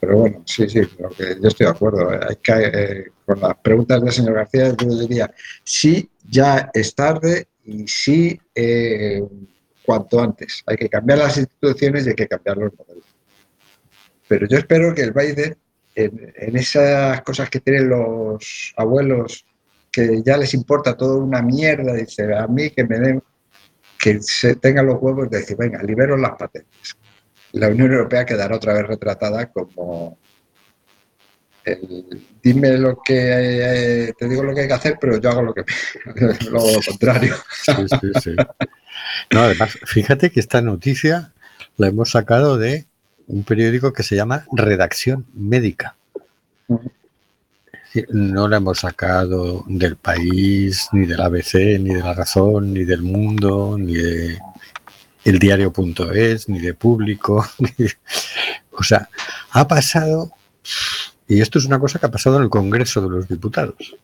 Pero 0.00 0.16
bueno, 0.16 0.42
sí, 0.44 0.68
sí, 0.68 0.80
que 1.16 1.38
yo 1.40 1.46
estoy 1.46 1.66
de 1.66 1.70
acuerdo. 1.70 2.10
Hay 2.10 2.34
que, 2.42 2.52
eh, 2.54 3.04
con 3.24 3.40
las 3.40 3.54
preguntas 3.58 4.02
del 4.02 4.12
señor 4.12 4.34
García, 4.34 4.74
yo 4.76 4.98
diría, 4.98 5.32
sí, 5.62 6.10
ya 6.28 6.68
es 6.74 6.92
tarde 6.96 7.46
y 7.62 7.86
sí, 7.86 8.36
eh, 8.52 9.22
cuanto 9.86 10.20
antes. 10.20 10.64
Hay 10.66 10.76
que 10.76 10.88
cambiar 10.88 11.20
las 11.20 11.36
instituciones 11.36 12.04
y 12.04 12.08
hay 12.08 12.16
que 12.16 12.26
cambiar 12.26 12.56
los 12.56 12.72
modelos. 12.76 13.04
Pero 14.26 14.48
yo 14.48 14.58
espero 14.58 14.92
que 14.92 15.02
el 15.02 15.12
Biden, 15.12 15.56
en, 15.94 16.56
esas 16.56 17.22
cosas 17.22 17.50
que 17.50 17.60
tienen 17.60 17.88
los 17.88 18.72
abuelos, 18.76 19.44
que 19.90 20.22
ya 20.24 20.36
les 20.36 20.54
importa 20.54 20.96
toda 20.96 21.16
una 21.18 21.42
mierda, 21.42 21.94
dice, 21.94 22.34
a 22.34 22.46
mí 22.46 22.70
que 22.70 22.84
me 22.84 22.98
den, 22.98 23.22
que 23.98 24.20
se 24.20 24.56
tengan 24.56 24.86
los 24.86 25.00
huevos 25.00 25.30
de 25.30 25.38
decir, 25.38 25.56
venga, 25.56 25.82
libero 25.82 26.16
las 26.16 26.32
patentes 26.32 26.96
la 27.54 27.68
Unión 27.68 27.92
Europea 27.92 28.26
quedará 28.26 28.56
otra 28.56 28.74
vez 28.74 28.86
retratada 28.86 29.50
como 29.50 30.18
el, 31.64 32.22
dime 32.42 32.76
lo 32.76 32.98
que 33.02 34.06
eh, 34.08 34.12
te 34.18 34.28
digo 34.28 34.42
lo 34.42 34.54
que 34.54 34.62
hay 34.62 34.68
que 34.68 34.74
hacer, 34.74 34.98
pero 35.00 35.18
yo 35.18 35.30
hago 35.30 35.42
lo 35.42 35.54
que 35.54 35.64
lo 36.50 36.60
contrario. 36.86 37.36
Sí, 37.64 37.72
sí, 37.88 38.10
sí. 38.22 38.36
No, 39.32 39.40
además, 39.40 39.78
fíjate 39.86 40.30
que 40.30 40.40
esta 40.40 40.60
noticia 40.60 41.32
la 41.76 41.88
hemos 41.88 42.10
sacado 42.10 42.58
de 42.58 42.86
un 43.26 43.44
periódico 43.44 43.92
que 43.92 44.02
se 44.02 44.16
llama 44.16 44.44
Redacción 44.52 45.24
Médica. 45.34 45.96
No 48.10 48.48
la 48.48 48.56
hemos 48.56 48.80
sacado 48.80 49.64
del 49.68 49.96
país, 49.96 50.88
ni 50.92 51.06
del 51.06 51.20
ABC, 51.20 51.54
ni 51.78 51.94
de 51.94 52.00
la 52.02 52.12
razón, 52.12 52.72
ni 52.74 52.84
del 52.84 53.02
mundo, 53.02 53.76
ni 53.78 53.94
de 53.94 54.38
el 55.24 55.38
diario.es, 55.38 56.48
ni 56.48 56.58
de 56.58 56.74
público. 56.74 57.46
ni- 57.58 57.86
O 58.72 58.82
sea, 58.82 59.08
ha 59.50 59.68
pasado, 59.68 60.32
y 61.28 61.40
esto 61.40 61.60
es 61.60 61.66
una 61.66 61.78
cosa 61.78 62.00
que 62.00 62.06
ha 62.06 62.10
pasado 62.10 62.36
en 62.38 62.42
el 62.42 62.50
Congreso 62.50 63.00
de 63.00 63.10
los 63.10 63.28
Diputados. 63.28 63.94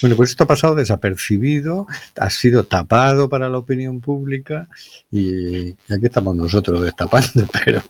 Bueno, 0.00 0.16
pues 0.16 0.30
esto 0.30 0.44
ha 0.44 0.46
pasado 0.46 0.74
desapercibido, 0.74 1.86
ha 2.16 2.30
sido 2.30 2.64
tapado 2.64 3.28
para 3.28 3.48
la 3.48 3.58
opinión 3.58 4.00
pública 4.00 4.68
y 5.10 5.70
aquí 5.70 6.04
estamos 6.06 6.36
nosotros 6.36 6.82
destapando, 6.82 7.48
pero 7.64 7.82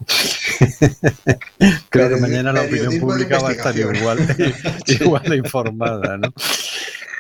creo 1.91 2.09
que 2.09 2.21
mañana 2.21 2.53
la 2.53 2.63
opinión 2.63 2.99
pública 2.99 3.39
va 3.41 3.51
a 3.51 3.53
estar 3.53 3.77
igual, 3.77 4.19
igual 4.87 5.23
de 5.25 5.37
informada, 5.37 6.17
¿no? 6.17 6.33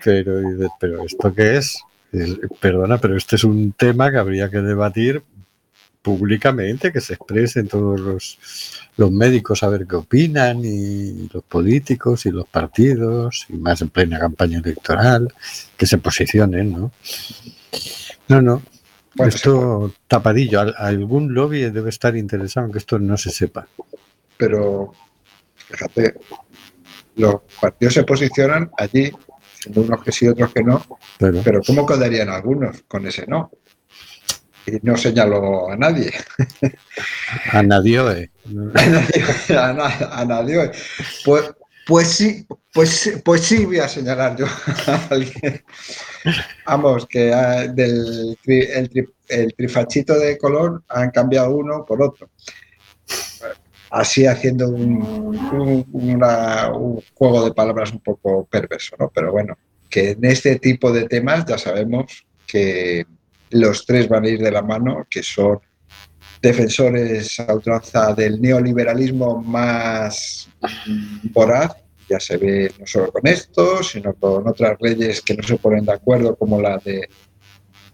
Pero, 0.04 0.40
pero 0.80 1.04
¿esto 1.04 1.34
qué 1.34 1.58
es? 1.58 1.78
Perdona, 2.60 2.98
pero 2.98 3.16
este 3.16 3.36
es 3.36 3.44
un 3.44 3.72
tema 3.72 4.10
que 4.10 4.16
habría 4.16 4.48
que 4.48 4.58
debatir 4.58 5.22
públicamente, 6.00 6.92
que 6.92 7.02
se 7.02 7.14
expresen 7.14 7.68
todos 7.68 8.00
los, 8.00 8.38
los 8.98 9.10
médicos 9.10 9.62
a 9.62 9.68
ver 9.68 9.86
qué 9.86 9.96
opinan, 9.96 10.60
y 10.64 11.28
los 11.32 11.42
políticos 11.44 12.26
y 12.26 12.30
los 12.30 12.46
partidos, 12.46 13.46
y 13.48 13.54
más 13.54 13.80
en 13.80 13.88
plena 13.88 14.18
campaña 14.18 14.58
electoral, 14.58 15.32
que 15.76 15.86
se 15.86 15.96
posicionen, 15.98 16.72
¿no? 16.72 16.92
No, 18.28 18.42
no. 18.42 18.62
Bueno, 19.14 19.28
esto 19.34 19.92
tapadillo. 20.06 20.60
Al- 20.60 20.74
Algún 20.76 21.32
lobby 21.32 21.60
debe 21.70 21.88
estar 21.90 22.14
interesado 22.16 22.66
en 22.66 22.72
que 22.72 22.78
esto 22.78 22.98
no 22.98 23.16
se 23.16 23.30
sepa. 23.30 23.66
Pero 24.36 24.92
fíjate, 25.56 26.14
los 27.16 27.36
partidos 27.60 27.94
se 27.94 28.04
posicionan 28.04 28.70
allí, 28.76 29.10
unos 29.74 30.02
que 30.04 30.12
sí, 30.12 30.28
otros 30.28 30.52
que 30.52 30.62
no, 30.62 30.84
Pero, 31.18 31.40
pero 31.42 31.60
¿cómo 31.66 31.84
quedarían 31.86 32.28
algunos 32.28 32.82
con 32.86 33.06
ese 33.06 33.26
no? 33.26 33.50
Y 34.68 34.78
no 34.82 34.96
señaló 34.96 35.70
a 35.70 35.76
nadie. 35.76 36.12
a 37.52 37.62
nadie. 37.62 38.30
a 39.58 39.72
nadie, 39.72 40.06
a 40.10 40.24
nadie. 40.24 40.70
Pues, 41.24 41.50
Pues 41.86 42.08
sí, 42.08 42.46
pues, 42.74 43.18
pues 43.24 43.40
sí 43.42 43.64
voy 43.64 43.78
a 43.78 43.88
señalar 43.88 44.36
yo 44.36 44.44
a 44.86 45.06
alguien. 45.10 45.64
Vamos, 46.66 47.06
que 47.06 47.32
ah, 47.32 47.66
del 47.66 48.36
el, 48.46 48.90
tri- 48.90 49.08
el 49.28 49.54
trifachito 49.54 50.18
de 50.18 50.36
color 50.36 50.82
han 50.88 51.10
cambiado 51.10 51.50
uno 51.56 51.86
por 51.86 52.02
otro. 52.02 52.28
Así 53.90 54.26
haciendo 54.26 54.68
un, 54.68 55.00
un- 55.02 55.86
una- 55.92 56.70
un 56.74 57.02
juego 57.14 57.44
de 57.46 57.54
palabras 57.54 57.90
un 57.92 58.00
poco 58.00 58.44
perverso, 58.44 58.94
¿no? 58.98 59.08
Pero 59.14 59.32
bueno, 59.32 59.56
que 59.88 60.10
en 60.10 60.24
este 60.26 60.56
tipo 60.58 60.92
de 60.92 61.08
temas 61.08 61.46
ya 61.46 61.56
sabemos 61.56 62.26
que 62.46 63.06
los 63.50 63.84
tres 63.86 64.08
van 64.08 64.24
a 64.24 64.28
ir 64.28 64.40
de 64.40 64.50
la 64.50 64.62
mano, 64.62 65.06
que 65.08 65.22
son 65.22 65.58
defensores 66.40 67.40
a 67.40 67.52
ultranza 67.54 68.14
del 68.14 68.40
neoliberalismo 68.40 69.42
más 69.42 70.48
voraz, 71.24 71.76
ya 72.08 72.20
se 72.20 72.36
ve 72.36 72.72
no 72.78 72.86
solo 72.86 73.12
con 73.12 73.26
esto, 73.26 73.82
sino 73.82 74.14
con 74.14 74.46
otras 74.48 74.76
leyes 74.80 75.20
que 75.20 75.34
no 75.34 75.42
se 75.42 75.56
ponen 75.56 75.84
de 75.84 75.92
acuerdo, 75.92 76.36
como 76.36 76.60
la 76.60 76.78
de 76.78 77.08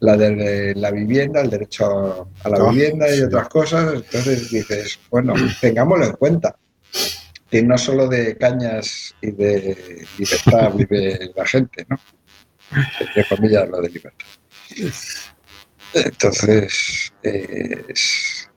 la 0.01 0.17
de 0.17 0.75
la 0.75 0.91
vivienda, 0.91 1.41
el 1.41 1.49
derecho 1.49 2.29
a 2.43 2.49
la 2.51 2.57
Ah, 2.59 2.71
vivienda 2.71 3.09
y 3.09 3.17
sí. 3.19 3.23
otras 3.23 3.49
cosas. 3.49 3.95
Entonces 3.95 4.51
dices, 4.51 4.99
bueno, 5.11 5.33
tengámoslo 5.61 6.05
en 6.07 6.13
cuenta. 6.13 6.57
Que 7.51 7.63
no 7.63 7.79
solo 7.79 8.09
de 8.09 8.37
cañas 8.37 9.15
y 9.23 9.31
de 9.31 10.05
libertad 10.19 10.73
vive 10.75 11.31
la 11.35 11.47
gente, 11.47 11.87
¿no? 11.89 11.99
Entre 13.01 13.25
comillas, 13.29 13.69
lo 13.69 13.81
de 13.81 13.89
libertad. 13.89 14.27
Entonces, 15.95 17.13
eh, 17.23 17.85
es- 17.89 18.51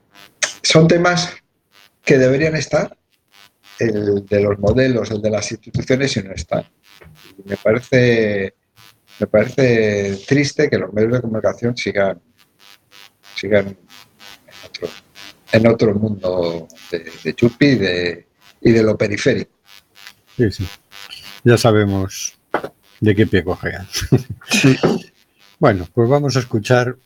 son 0.62 0.88
temas 0.88 1.34
que 2.04 2.18
deberían 2.18 2.56
estar, 2.56 2.96
el 3.78 4.26
de 4.26 4.42
los 4.42 4.58
modelos, 4.58 5.10
el 5.10 5.22
de 5.22 5.30
las 5.30 5.50
instituciones, 5.52 6.16
y 6.16 6.22
no 6.22 6.32
están. 6.32 6.64
Y 7.38 7.48
me 7.48 7.56
parece, 7.56 8.54
me 9.20 9.26
parece 9.26 10.18
triste 10.26 10.68
que 10.68 10.78
los 10.78 10.92
medios 10.92 11.12
de 11.14 11.20
comunicación 11.20 11.76
sigan, 11.76 12.20
sigan 13.36 13.68
en, 13.68 13.76
otro, 14.66 14.88
en 15.52 15.66
otro 15.66 15.94
mundo 15.94 16.68
de, 16.90 17.12
de 17.24 17.34
chupi 17.34 17.66
y 17.66 17.74
de, 17.76 18.26
y 18.62 18.72
de 18.72 18.82
lo 18.82 18.96
periférico. 18.98 19.52
Sí, 20.36 20.50
sí. 20.50 20.66
Ya 21.44 21.56
sabemos 21.56 22.38
de 23.00 23.14
qué 23.14 23.26
pie 23.26 23.44
cojean. 23.44 23.86
bueno, 25.58 25.86
pues 25.94 26.08
vamos 26.08 26.36
a 26.36 26.40
escuchar 26.40 26.96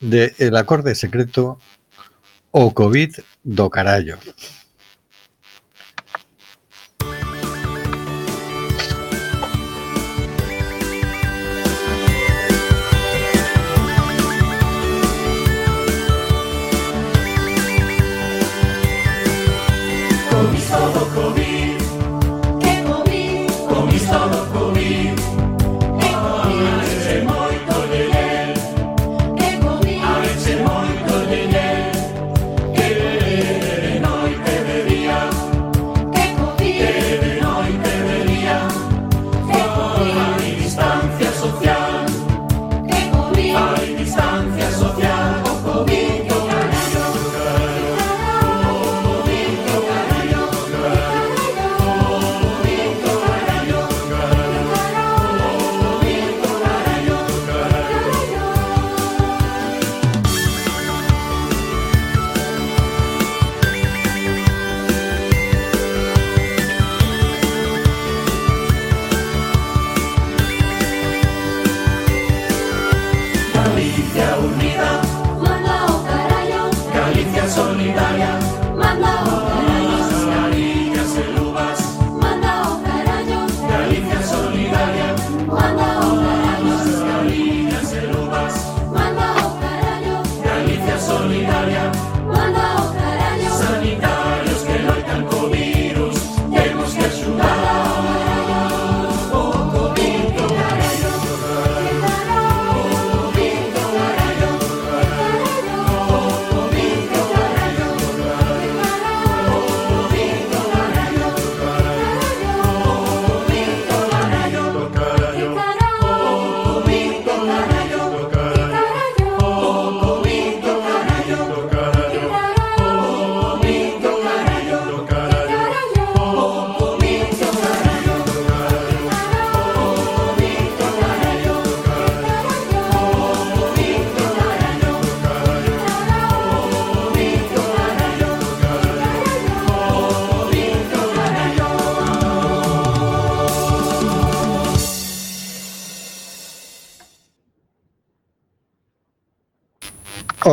de 0.00 0.34
el 0.38 0.56
acorde 0.56 0.94
secreto 0.94 1.58
o 2.50 2.74
COVID 2.74 3.18
do 3.44 3.70
carallo. 3.70 4.18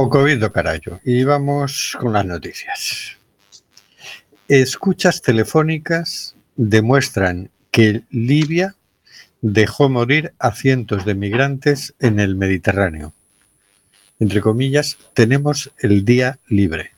COVID 0.10 0.40
do 0.40 0.52
carallo. 0.52 1.00
Y 1.04 1.24
vamos 1.24 1.98
con 2.00 2.14
las 2.14 2.26
noticias. 2.26 3.18
Escuchas 4.48 5.22
telefónicas 5.22 6.36
demuestran 6.56 7.50
que 7.72 8.04
Libia 8.12 8.76
dejó 9.42 9.90
morir 9.90 10.34
a 10.40 10.52
cientos 10.52 11.06
de 11.06 11.16
migrantes 11.16 11.94
en 12.00 12.20
el 12.20 12.36
Mediterráneo. 12.36 13.14
Entre 14.20 14.42
comillas, 14.42 14.98
tenemos 15.14 15.72
el 15.80 16.04
día 16.06 16.40
libre. 16.48 16.92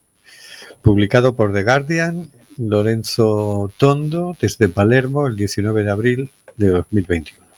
Publicado 0.81 1.35
por 1.35 1.51
The 1.51 1.63
Guardian, 1.63 2.31
Lorenzo 2.57 3.71
Tondo, 3.77 4.37
desde 4.39 4.69
Palermo, 4.69 5.27
el 5.27 5.35
19 5.35 5.83
de 5.83 5.91
abril 5.91 6.31
de 6.55 6.69
2021. 6.69 7.48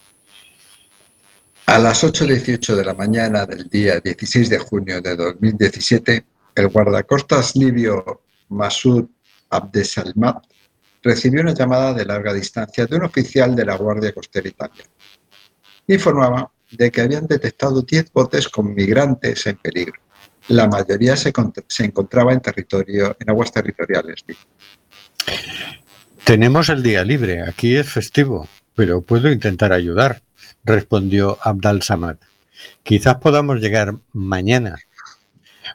A 1.72 1.80
las 1.80 2.04
8.18 2.04 2.76
de 2.76 2.84
la 2.84 2.94
mañana 2.94 3.46
del 3.46 3.70
día 3.70 4.02
16 4.02 4.50
de 4.50 4.58
junio 4.58 5.02
de 5.02 5.16
2017, 5.16 6.26
el 6.54 6.68
guardacostas 6.68 7.56
libio 7.56 8.24
Masud 8.50 9.08
Abdesalmat 9.50 10.44
recibió 11.02 11.40
una 11.40 11.54
llamada 11.54 11.94
de 11.94 12.04
larga 12.04 12.34
distancia 12.34 12.86
de 12.86 12.98
un 12.98 13.04
oficial 13.04 13.56
de 13.56 13.64
la 13.64 13.78
Guardia 13.78 14.12
Costera 14.14 14.50
Italiana. 14.50 14.90
Informaba 15.88 16.52
de 16.72 16.92
que 16.92 17.00
habían 17.00 17.26
detectado 17.26 17.82
10 17.84 18.12
botes 18.12 18.50
con 18.50 18.74
migrantes 18.74 19.48
en 19.48 19.56
peligro. 19.56 20.02
La 20.50 20.68
mayoría 20.68 21.16
se, 21.16 21.32
se 21.70 21.86
encontraba 21.86 22.34
en 22.34 22.42
territorio, 22.42 23.16
en 23.18 23.30
aguas 23.30 23.54
territoriales. 23.54 24.26
Tenemos 26.26 26.68
el 26.68 26.84
día 26.84 27.06
libre, 27.06 27.44
aquí 27.44 27.78
es 27.78 27.88
festivo, 27.88 28.50
pero 28.76 29.00
puedo 29.04 29.32
intentar 29.32 29.72
ayudar, 29.72 30.22
respondió 30.64 31.38
Abdal 31.42 31.82
Samad. 31.82 32.18
Quizás 32.84 33.16
podamos 33.16 33.60
llegar 33.60 33.96
mañana. 34.14 34.78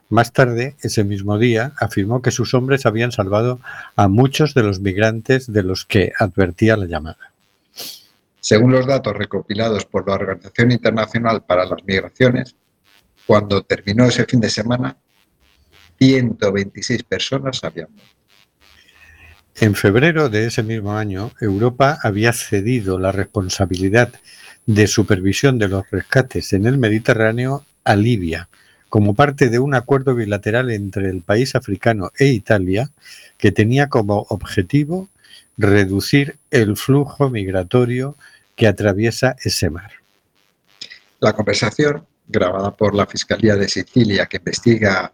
Más 0.09 0.33
tarde, 0.33 0.77
ese 0.81 1.05
mismo 1.05 1.39
día, 1.39 1.73
afirmó 1.79 2.23
que 2.23 2.31
sus 2.31 2.55
hombres 2.55 2.87
habían 2.87 3.13
salvado 3.13 3.61
a 3.97 4.09
muchos 4.09 4.55
de 4.55 4.63
los 4.63 4.81
migrantes 4.81 5.53
de 5.53 5.63
los 5.63 5.85
que 5.85 6.13
advertía 6.19 6.77
la 6.77 6.87
llamada. 6.87 7.33
Según 8.41 8.73
los 8.73 8.87
datos 8.87 9.17
recopilados 9.17 9.85
por 9.85 10.07
la 10.07 10.15
Organización 10.15 10.71
Internacional 10.71 11.43
para 11.43 11.67
las 11.67 11.85
Migraciones, 11.85 12.55
cuando 13.27 13.63
terminó 13.63 14.05
ese 14.05 14.25
fin 14.25 14.41
de 14.41 14.51
semana, 14.51 14.97
126 15.99 17.03
personas 17.03 17.65
habían 17.65 17.89
muerto. 17.91 18.16
En 19.59 19.75
febrero 19.75 20.29
de 20.29 20.47
ese 20.47 20.63
mismo 20.63 20.99
año, 20.99 21.33
Europa 21.41 21.99
había 22.03 22.35
cedido 22.35 22.99
la 22.99 23.11
responsabilidad 23.11 24.13
de 24.67 24.87
supervisión 24.87 25.59
de 25.59 25.69
los 25.69 25.91
rescates 25.91 26.53
en 26.53 26.67
el 26.67 26.77
Mediterráneo 26.77 27.65
a 27.83 27.97
Libia, 27.97 28.51
como 28.91 29.15
parte 29.15 29.49
de 29.49 29.59
un 29.59 29.75
acuerdo 29.75 30.15
bilateral 30.15 30.71
entre 30.71 31.09
el 31.09 31.23
país 31.23 31.55
africano 31.55 32.11
e 32.19 32.27
Italia 32.27 32.91
que 33.39 33.51
tenía 33.51 33.89
como 33.89 34.27
objetivo 34.29 35.09
reducir 35.57 36.37
el 36.51 36.77
flujo 36.77 37.31
migratorio 37.31 38.15
que 38.57 38.67
atraviesa 38.67 39.37
ese 39.43 39.71
mar. 39.71 39.91
La 41.21 41.33
conversación, 41.33 42.05
grabada 42.29 42.77
por 42.77 42.95
la 42.95 43.07
Fiscalía 43.07 43.57
de 43.57 43.71
Sicilia 43.71 44.27
que 44.27 44.37
investiga 44.37 45.13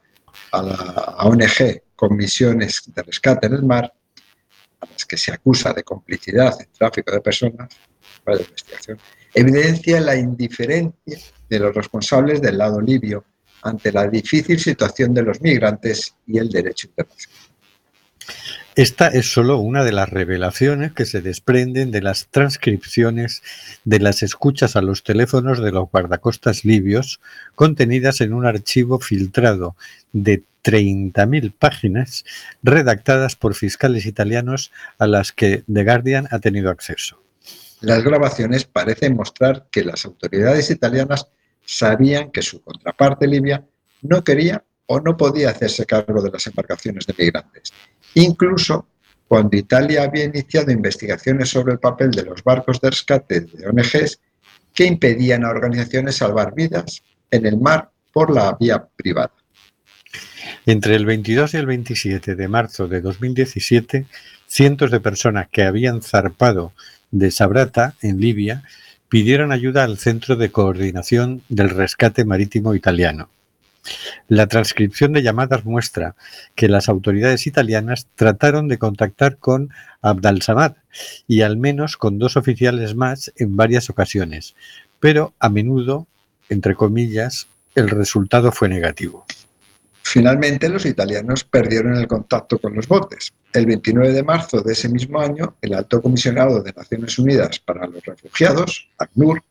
a 0.50 0.62
la 0.62 1.16
ONG 1.20 1.82
con 1.94 2.16
misiones 2.16 2.82
de 2.92 3.02
rescate 3.02 3.46
en 3.46 3.54
el 3.54 3.62
mar, 3.62 3.92
que 5.12 5.18
se 5.18 5.30
acusa 5.30 5.74
de 5.74 5.82
complicidad 5.82 6.58
en 6.58 6.68
tráfico 6.72 7.12
de 7.12 7.20
personas, 7.20 7.68
para 8.24 8.38
la 8.38 8.96
evidencia 9.34 10.00
la 10.00 10.16
indiferencia 10.16 11.18
de 11.50 11.58
los 11.58 11.74
responsables 11.74 12.40
del 12.40 12.56
lado 12.56 12.80
libio 12.80 13.22
ante 13.60 13.92
la 13.92 14.08
difícil 14.08 14.58
situación 14.58 15.12
de 15.12 15.22
los 15.22 15.38
migrantes 15.42 16.14
y 16.26 16.38
el 16.38 16.48
derecho 16.48 16.86
internacional. 16.86 17.51
Esta 18.74 19.08
es 19.08 19.30
solo 19.30 19.58
una 19.58 19.84
de 19.84 19.92
las 19.92 20.08
revelaciones 20.08 20.92
que 20.92 21.04
se 21.04 21.20
desprenden 21.20 21.90
de 21.90 22.00
las 22.00 22.28
transcripciones 22.28 23.42
de 23.84 24.00
las 24.00 24.22
escuchas 24.22 24.76
a 24.76 24.80
los 24.80 25.04
teléfonos 25.04 25.62
de 25.62 25.72
los 25.72 25.90
guardacostas 25.90 26.64
libios 26.64 27.20
contenidas 27.54 28.22
en 28.22 28.32
un 28.32 28.46
archivo 28.46 28.98
filtrado 28.98 29.76
de 30.14 30.42
30.000 30.64 31.52
páginas 31.52 32.24
redactadas 32.62 33.36
por 33.36 33.54
fiscales 33.54 34.06
italianos 34.06 34.72
a 34.98 35.06
las 35.06 35.32
que 35.32 35.64
The 35.70 35.84
Guardian 35.84 36.28
ha 36.30 36.38
tenido 36.38 36.70
acceso. 36.70 37.20
Las 37.82 38.02
grabaciones 38.02 38.64
parecen 38.64 39.16
mostrar 39.16 39.66
que 39.70 39.84
las 39.84 40.06
autoridades 40.06 40.70
italianas 40.70 41.28
sabían 41.66 42.30
que 42.30 42.40
su 42.40 42.62
contraparte 42.62 43.26
libia 43.26 43.66
no 44.00 44.24
quería 44.24 44.64
o 44.86 45.00
no 45.00 45.16
podía 45.16 45.50
hacerse 45.50 45.84
cargo 45.84 46.22
de 46.22 46.30
las 46.30 46.46
embarcaciones 46.46 47.06
de 47.06 47.14
migrantes. 47.18 47.72
Incluso 48.14 48.86
cuando 49.28 49.56
Italia 49.56 50.02
había 50.02 50.24
iniciado 50.24 50.70
investigaciones 50.70 51.48
sobre 51.48 51.72
el 51.72 51.78
papel 51.78 52.10
de 52.10 52.24
los 52.24 52.44
barcos 52.44 52.80
de 52.80 52.90
rescate 52.90 53.40
de 53.40 53.66
ONGs 53.66 54.20
que 54.74 54.84
impedían 54.84 55.44
a 55.44 55.50
organizaciones 55.50 56.16
salvar 56.16 56.54
vidas 56.54 57.02
en 57.30 57.46
el 57.46 57.58
mar 57.58 57.90
por 58.12 58.30
la 58.30 58.56
vía 58.58 58.86
privada. 58.94 59.32
Entre 60.66 60.94
el 60.94 61.06
22 61.06 61.54
y 61.54 61.56
el 61.56 61.66
27 61.66 62.34
de 62.34 62.48
marzo 62.48 62.88
de 62.88 63.00
2017, 63.00 64.06
cientos 64.46 64.90
de 64.90 65.00
personas 65.00 65.48
que 65.50 65.62
habían 65.62 66.02
zarpado 66.02 66.72
de 67.10 67.30
Sabrata, 67.30 67.94
en 68.02 68.20
Libia, 68.20 68.62
pidieron 69.08 69.52
ayuda 69.52 69.84
al 69.84 69.98
Centro 69.98 70.36
de 70.36 70.50
Coordinación 70.50 71.42
del 71.48 71.70
Rescate 71.70 72.24
Marítimo 72.24 72.74
Italiano. 72.74 73.28
La 74.28 74.46
transcripción 74.46 75.12
de 75.12 75.22
llamadas 75.22 75.64
muestra 75.64 76.14
que 76.54 76.68
las 76.68 76.88
autoridades 76.88 77.46
italianas 77.46 78.06
trataron 78.14 78.68
de 78.68 78.78
contactar 78.78 79.38
con 79.38 79.70
Abdal-Samad 80.00 80.74
y 81.26 81.42
al 81.42 81.56
menos 81.56 81.96
con 81.96 82.18
dos 82.18 82.36
oficiales 82.36 82.94
más 82.94 83.32
en 83.36 83.56
varias 83.56 83.90
ocasiones, 83.90 84.54
pero 85.00 85.34
a 85.38 85.48
menudo, 85.48 86.06
entre 86.48 86.74
comillas, 86.74 87.48
el 87.74 87.88
resultado 87.88 88.52
fue 88.52 88.68
negativo. 88.68 89.24
Finalmente, 90.02 90.68
los 90.68 90.84
italianos 90.84 91.44
perdieron 91.44 91.96
el 91.96 92.06
contacto 92.06 92.58
con 92.58 92.74
los 92.74 92.86
botes. 92.86 93.32
El 93.52 93.66
29 93.66 94.12
de 94.12 94.22
marzo 94.22 94.60
de 94.60 94.72
ese 94.72 94.88
mismo 94.88 95.20
año, 95.20 95.56
el 95.62 95.74
alto 95.74 96.02
comisionado 96.02 96.62
de 96.62 96.72
Naciones 96.72 97.18
Unidas 97.18 97.58
para 97.60 97.86
los 97.86 98.04
Refugiados, 98.04 98.88
ACNUR, 98.98 99.42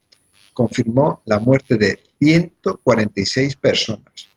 confirmó 0.53 1.21
la 1.25 1.39
muerte 1.39 1.77
de 1.77 1.99
146 2.19 3.55
personas, 3.55 4.29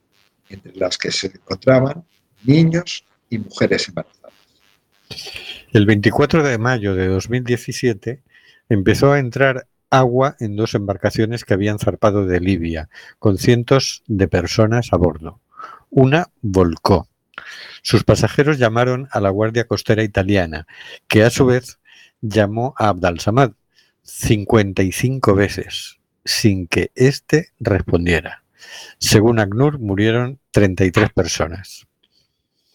entre 0.48 0.74
las 0.77 0.98
que 0.98 1.11
se 1.11 1.29
encontraban 1.29 2.05
niños 2.44 3.05
y 3.31 3.38
mujeres 3.38 3.88
embarazadas. 3.88 4.33
El 5.72 5.87
24 5.87 6.42
de 6.42 6.59
mayo 6.59 6.94
de 6.94 7.09
2017 7.09 8.22
empezó 8.68 9.12
a 9.12 9.18
entrar 9.18 9.66
agua 9.90 10.37
en 10.40 10.57
dos 10.57 10.74
embarcaciones 10.74 11.44
que 11.44 11.55
habían 11.55 11.79
zarpado 11.79 12.27
de 12.27 12.40
Libia, 12.40 12.88
con 13.18 13.38
cientos 13.38 14.03
de 14.07 14.29
personas 14.29 14.92
a 14.92 14.96
bordo. 14.96 15.40
Una 15.90 16.31
volcó. 16.42 17.09
Sus 17.83 18.05
pasajeros 18.05 18.59
llamaron 18.59 19.09
a 19.12 19.20
la 19.20 19.31
Guardia 19.31 19.66
Costera 19.66 20.03
Italiana, 20.03 20.66
que 21.07 21.22
a 21.22 21.31
su 21.31 21.46
vez 21.46 21.79
llamó 22.20 22.74
a 22.79 22.88
Abdal 22.88 23.20
Samad 23.20 23.53
55 24.03 25.35
veces, 25.35 25.98
sin 26.24 26.66
que 26.66 26.90
éste 26.94 27.48
respondiera. 27.60 28.44
Según 28.98 29.38
ACNUR, 29.38 29.78
murieron 29.78 30.38
33 30.50 31.10
personas. 31.12 31.87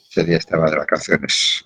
Ese 0.10 0.24
día 0.24 0.38
estaba 0.38 0.70
de 0.70 0.78
vacaciones. 0.78 1.66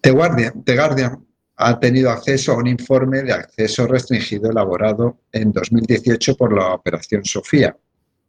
The 0.00 0.10
Guardian, 0.10 0.64
The 0.64 0.76
Guardian 0.76 1.26
ha 1.56 1.80
tenido 1.80 2.10
acceso 2.10 2.52
a 2.52 2.56
un 2.56 2.66
informe 2.66 3.22
de 3.22 3.32
acceso 3.32 3.86
restringido 3.86 4.50
elaborado 4.50 5.20
en 5.32 5.52
2018 5.52 6.36
por 6.36 6.54
la 6.54 6.74
Operación 6.74 7.24
Sofía, 7.24 7.76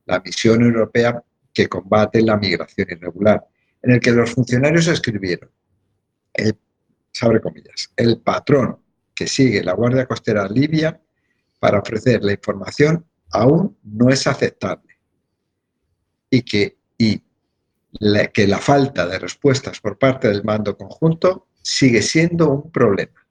la 0.05 0.19
misión 0.21 0.61
europea 0.63 1.21
que 1.53 1.67
combate 1.67 2.21
la 2.21 2.37
migración 2.37 2.87
irregular, 2.91 3.45
en 3.81 3.91
el 3.91 3.99
que 3.99 4.11
los 4.11 4.31
funcionarios 4.31 4.87
escribieron, 4.87 5.49
el, 6.33 6.57
comillas, 7.41 7.91
el 7.95 8.21
patrón 8.21 8.79
que 9.13 9.27
sigue 9.27 9.63
la 9.63 9.73
Guardia 9.73 10.05
Costera 10.05 10.47
Libia 10.47 11.01
para 11.59 11.79
ofrecer 11.79 12.23
la 12.23 12.33
información 12.33 13.05
aún 13.31 13.77
no 13.83 14.09
es 14.09 14.27
aceptable 14.27 14.97
y 16.29 16.41
que, 16.41 16.77
y 16.97 17.21
la, 17.91 18.27
que 18.27 18.47
la 18.47 18.59
falta 18.59 19.07
de 19.07 19.19
respuestas 19.19 19.79
por 19.79 19.97
parte 19.97 20.27
del 20.27 20.43
mando 20.43 20.77
conjunto 20.77 21.47
sigue 21.61 22.01
siendo 22.01 22.49
un 22.49 22.71
problema. 22.71 23.25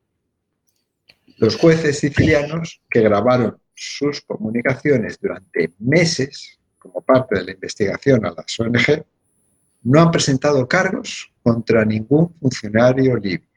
Los 1.39 1.57
jueces 1.57 1.99
sicilianos 1.99 2.81
que 2.89 3.01
grabaron 3.01 3.59
sus 3.75 4.23
comunicaciones 4.23 5.19
durante 5.21 5.73
meses 5.79 6.59
como 6.79 7.03
parte 7.03 7.39
de 7.39 7.45
la 7.45 7.53
investigación 7.53 8.25
a 8.25 8.31
las 8.31 8.59
ONG 8.59 9.05
no 9.83 10.01
han 10.01 10.11
presentado 10.11 10.67
cargos 10.67 11.31
contra 11.43 11.85
ningún 11.85 12.35
funcionario 12.41 13.17
libio. 13.17 13.49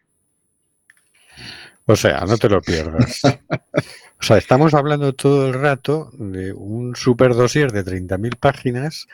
O 1.85 1.95
sea, 1.95 2.19
no 2.21 2.37
te 2.37 2.49
lo 2.49 2.61
pierdas. 2.61 3.21
O 4.19 4.23
sea, 4.23 4.37
estamos 4.37 4.73
hablando 4.73 5.13
todo 5.13 5.47
el 5.47 5.53
rato 5.53 6.11
de 6.13 6.51
un 6.51 6.95
super 6.95 7.33
dossier 7.33 7.71
de 7.71 7.85
30.000 7.85 8.35
páginas 8.37 9.07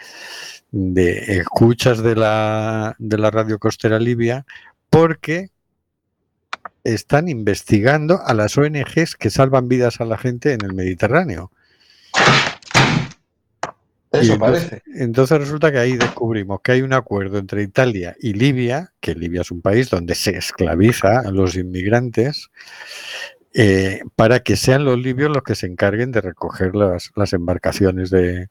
de 0.72 1.38
escuchas 1.38 2.02
de 2.02 2.16
la, 2.16 2.96
de 2.98 3.18
la 3.18 3.30
radio 3.30 3.60
costera 3.60 4.00
libia 4.00 4.46
porque 4.90 5.50
están 6.84 7.30
investigando 7.30 8.20
a 8.26 8.34
las 8.34 8.58
ONGs 8.58 9.16
que 9.16 9.30
salvan 9.30 9.68
vidas 9.68 10.02
a 10.02 10.06
la 10.06 10.18
gente 10.18 10.54
en 10.54 10.66
el 10.66 10.74
Mediterráneo. 10.74 11.52
Eso 14.12 14.34
entonces- 14.34 14.40
parece. 14.70 14.84
Entonces 14.96 15.38
resulta 15.40 15.72
que 15.72 15.80
ahí 15.80 15.98
descubrimos 15.98 16.62
que 16.62 16.72
hay 16.74 16.82
un 16.82 16.94
acuerdo 16.94 17.38
entre 17.38 17.64
Italia 17.64 18.16
y 18.20 18.34
Libia, 18.34 18.92
que 19.00 19.14
Libia 19.14 19.42
es 19.42 19.52
un 19.52 19.62
país 19.62 19.90
donde 19.90 20.16
se 20.16 20.38
esclaviza 20.38 21.20
a 21.20 21.32
los 21.32 21.56
inmigrantes, 21.56 22.50
eh, 23.56 24.02
para 24.16 24.42
que 24.42 24.56
sean 24.58 24.84
los 24.84 25.00
libios 25.00 25.32
los 25.32 25.44
que 25.44 25.56
se 25.56 25.66
encarguen 25.68 26.12
de 26.12 26.22
recoger 26.22 26.76
las, 26.76 27.12
las 27.16 27.34
embarcaciones 27.34 28.10
de, 28.10 28.50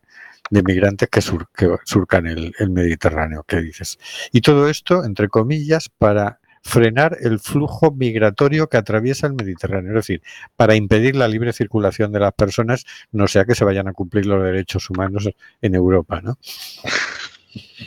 de 0.51 0.63
migrantes 0.63 1.09
que, 1.11 1.21
sur- 1.21 1.49
que 1.55 1.77
surcan 1.85 2.27
el, 2.27 2.55
el 2.59 2.71
Mediterráneo, 2.71 3.45
que 3.47 3.61
dices. 3.61 3.99
Y 4.33 4.41
todo 4.41 4.69
esto, 4.69 5.05
entre 5.05 5.29
comillas, 5.29 5.89
para 5.89 6.41
frenar 6.67 7.19
el 7.21 7.41
flujo 7.41 7.91
migratorio 7.93 8.69
que 8.71 8.79
atraviesa 8.79 9.27
el 9.27 9.35
Mediterráneo, 9.35 9.91
es 9.91 9.97
decir, 9.97 10.23
para 10.57 10.75
impedir 10.75 11.15
la 11.15 11.29
libre 11.29 11.53
circulación 11.53 12.11
de 12.11 12.21
las 12.21 12.33
personas, 12.33 12.87
no 13.13 13.29
sea 13.29 13.45
que 13.45 13.55
se 13.55 13.67
vayan 13.67 13.87
a 13.87 13.93
cumplir 13.93 14.25
los 14.25 14.43
derechos 14.43 14.89
humanos 14.89 15.29
en 15.61 15.75
Europa, 15.75 16.23
¿no? 16.23 16.39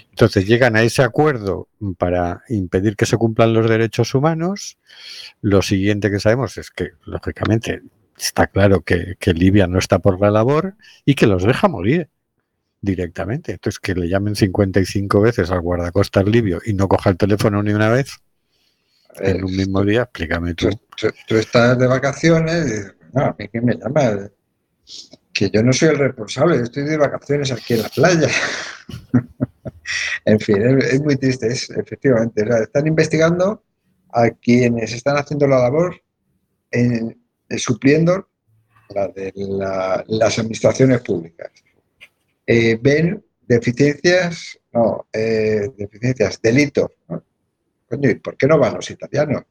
Entonces 0.10 0.45
llegan 0.47 0.76
a 0.76 0.82
ese 0.82 1.02
acuerdo 1.04 1.69
para 1.97 2.43
impedir 2.50 2.95
que 2.95 3.06
se 3.06 3.17
cumplan 3.17 3.54
los 3.54 3.69
derechos 3.69 4.13
humanos. 4.15 4.78
Lo 5.41 5.62
siguiente 5.62 6.10
que 6.12 6.19
sabemos 6.19 6.58
es 6.58 6.71
que, 6.71 6.91
lógicamente, 7.06 7.82
está 8.17 8.47
claro 8.47 8.82
que, 8.82 9.15
que 9.19 9.34
Libia 9.34 9.67
no 9.67 9.80
está 9.80 10.00
por 10.00 10.19
la 10.19 10.32
labor 10.32 10.76
y 11.06 11.15
que 11.15 11.28
los 11.28 11.43
deja 11.43 11.67
morir. 11.67 12.10
directamente. 12.80 13.54
Entonces, 13.54 13.80
que 13.80 13.95
le 13.95 14.08
llamen 14.08 14.36
55 14.36 15.19
veces 15.21 15.50
al 15.50 15.62
guardacostas 15.62 16.26
libio 16.26 16.62
y 16.63 16.73
no 16.73 16.88
coja 16.88 17.10
el 17.10 17.17
teléfono 17.17 17.62
ni 17.63 17.73
una 17.73 17.89
vez 17.89 18.12
en 19.19 19.43
un 19.43 19.56
mismo 19.58 19.84
día, 19.84 20.04
explícame 20.04 20.54
tú. 20.54 20.69
Tú, 20.69 20.80
tú- 20.95 21.13
tú 21.28 21.36
estás 21.38 21.78
de 21.80 21.88
vacaciones 21.88 22.56
y 22.56 22.69
dices, 22.69 22.95
no, 23.13 23.21
a 23.23 23.36
mí 23.38 23.47
que 23.50 23.62
me 23.62 23.76
llama. 23.76 24.30
Que 25.34 25.50
yo 25.50 25.63
no 25.63 25.73
soy 25.73 25.89
el 25.89 25.97
responsable, 25.97 26.58
yo 26.58 26.63
estoy 26.63 26.84
de 26.84 26.97
vacaciones 26.97 27.52
aquí 27.52 27.73
en 27.73 27.82
la 27.82 27.89
playa. 27.89 28.30
en 30.26 30.39
fin, 30.39 30.62
es, 30.80 31.02
muy 31.02 31.15
triste, 31.15 31.47
es, 31.47 31.69
efectivamente. 31.69 32.43
están 32.63 32.88
investigando 32.88 33.63
a 34.12 34.30
quienes 34.30 34.93
están 34.93 35.17
haciendo 35.17 35.47
la 35.47 35.60
labor 35.60 36.02
en 36.71 37.17
supliendo 37.58 38.30
la 38.89 39.08
de 39.10 39.32
la- 39.36 40.04
las 40.08 40.39
administraciones 40.39 41.02
públicas. 41.02 41.52
Eh, 42.45 42.78
ven 42.82 43.23
deficiencias, 43.47 44.60
no, 44.71 45.08
eh, 45.12 45.69
deficiencias, 45.78 46.41
delitos. 46.41 46.91
¿no? 47.10 47.23
¿y 48.02 48.15
por 48.15 48.36
qué 48.38 48.47
no 48.47 48.58
van 48.60 48.76
los 48.76 48.89
italianos? 48.89 49.43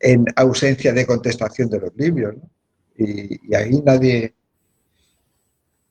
En 0.00 0.24
ausencia 0.34 0.92
de 0.92 1.06
contestación 1.06 1.70
de 1.70 1.80
los 1.80 1.92
libios. 1.96 2.34
¿no? 2.36 2.50
Y, 2.98 3.48
y 3.48 3.54
ahí 3.54 3.80
nadie. 3.84 4.34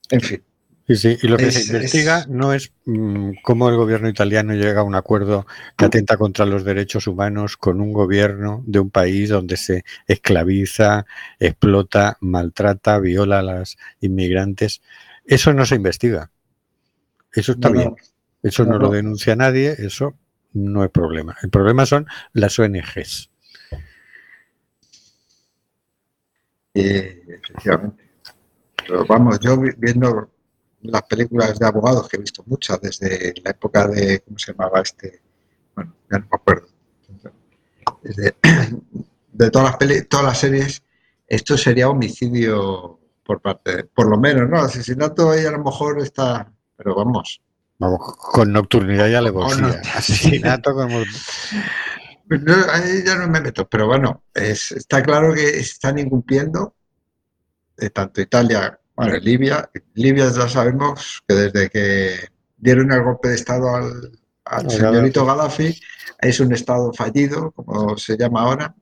En 0.09 0.21
fin, 0.21 0.43
Sí, 0.87 0.95
sí, 0.95 1.17
y 1.21 1.27
lo 1.27 1.37
que 1.37 1.45
Es- 1.47 1.53
se 1.65 1.73
investiga 1.77 2.19
es- 2.19 2.27
no 2.27 2.53
es 2.53 2.73
mm, 2.85 3.33
cómo 3.43 3.69
el 3.69 3.77
gobierno 3.77 4.09
italiano 4.09 4.53
llega 4.53 4.81
a 4.81 4.83
un 4.83 4.95
acuerdo 4.95 5.45
que 5.77 5.85
atenta 5.85 6.17
contra 6.17 6.45
los 6.45 6.65
derechos 6.65 7.07
humanos 7.07 7.55
con 7.55 7.79
un 7.79 7.93
gobierno 7.93 8.63
de 8.65 8.79
un 8.79 8.89
país 8.89 9.29
donde 9.29 9.55
se 9.57 9.83
esclaviza, 10.07 11.05
explota, 11.39 12.17
maltrata, 12.19 12.99
viola 12.99 13.39
a 13.39 13.43
las 13.43 13.77
inmigrantes. 14.01 14.81
Eso 15.23 15.53
no 15.53 15.65
se 15.65 15.75
investiga. 15.75 16.31
Eso 17.31 17.53
está 17.53 17.69
no, 17.69 17.73
bien. 17.77 17.95
Eso 18.43 18.65
no, 18.65 18.73
No, 18.73 18.79
lo 18.79 18.89
denuncia 18.89 19.35
nadie, 19.35 19.75
eso 19.77 20.15
no 20.53 20.83
es 20.83 20.89
problema. 20.89 21.37
El 21.43 21.49
problema 21.51 21.85
son 21.85 22.07
las 22.33 22.57
ONGs. 22.59 23.29
eh, 26.73 27.23
efectivamente. 27.27 28.03
Pero 28.87 29.05
vamos, 29.05 29.39
yo 29.39 29.57
vi- 29.57 29.71
viendo 29.77 30.30
las 30.83 31.03
películas 31.03 31.57
de 31.59 31.65
abogados, 31.65 32.07
que 32.09 32.17
he 32.17 32.19
visto 32.19 32.43
muchas 32.45 32.79
desde 32.81 33.33
la 33.43 33.51
época 33.51 33.87
de, 33.87 34.21
¿cómo 34.21 34.37
se 34.39 34.51
llamaba 34.51 34.81
este? 34.81 35.21
Bueno, 35.75 35.93
ya 36.11 36.19
no 36.19 36.25
me 36.29 36.35
acuerdo. 36.35 36.67
Desde, 38.03 38.35
de 39.31 39.51
todas 39.51 39.69
las, 39.69 39.77
peli- 39.77 40.03
todas 40.05 40.25
las 40.25 40.39
series, 40.39 40.81
esto 41.27 41.57
sería 41.57 41.89
homicidio 41.89 42.99
por 43.23 43.41
parte, 43.41 43.83
por 43.85 44.09
lo 44.09 44.17
menos, 44.17 44.49
¿no? 44.49 44.57
Asesinato 44.59 45.31
ahí 45.31 45.45
a 45.45 45.51
lo 45.51 45.63
mejor 45.63 45.99
está, 46.01 46.51
pero 46.75 46.95
vamos. 46.95 47.41
Vamos, 47.79 48.15
con 48.17 48.51
nocturnidad 48.51 49.07
y 49.07 49.15
alevosía. 49.15 49.61
no- 49.67 49.75
Asesinato 49.95 50.73
como... 50.73 51.03
Pues 52.27 52.41
no, 52.43 52.53
ahí 52.71 53.03
ya 53.05 53.15
no 53.15 53.27
me 53.27 53.41
meto, 53.41 53.67
pero 53.67 53.87
bueno, 53.87 54.23
es- 54.33 54.71
está 54.71 55.01
claro 55.03 55.33
que 55.33 55.59
están 55.59 55.99
incumpliendo 55.99 56.75
eh, 57.77 57.89
tanto 57.89 58.21
Italia, 58.21 58.79
bueno, 59.05 59.17
Libia. 59.19 59.69
Libia 59.93 60.31
ya 60.31 60.47
sabemos 60.47 61.21
que 61.27 61.35
desde 61.35 61.69
que 61.69 62.15
dieron 62.57 62.91
el 62.91 63.03
golpe 63.03 63.29
de 63.29 63.35
Estado 63.35 63.75
al, 63.75 64.69
señorito 64.69 65.25
Gaddafi, 65.25 65.79
es 66.19 66.39
un 66.39 66.53
Estado 66.53 66.91
fallido, 66.93 67.51
como 67.51 67.97
se 67.97 68.17
llama 68.17 68.41
ahora. 68.41 68.75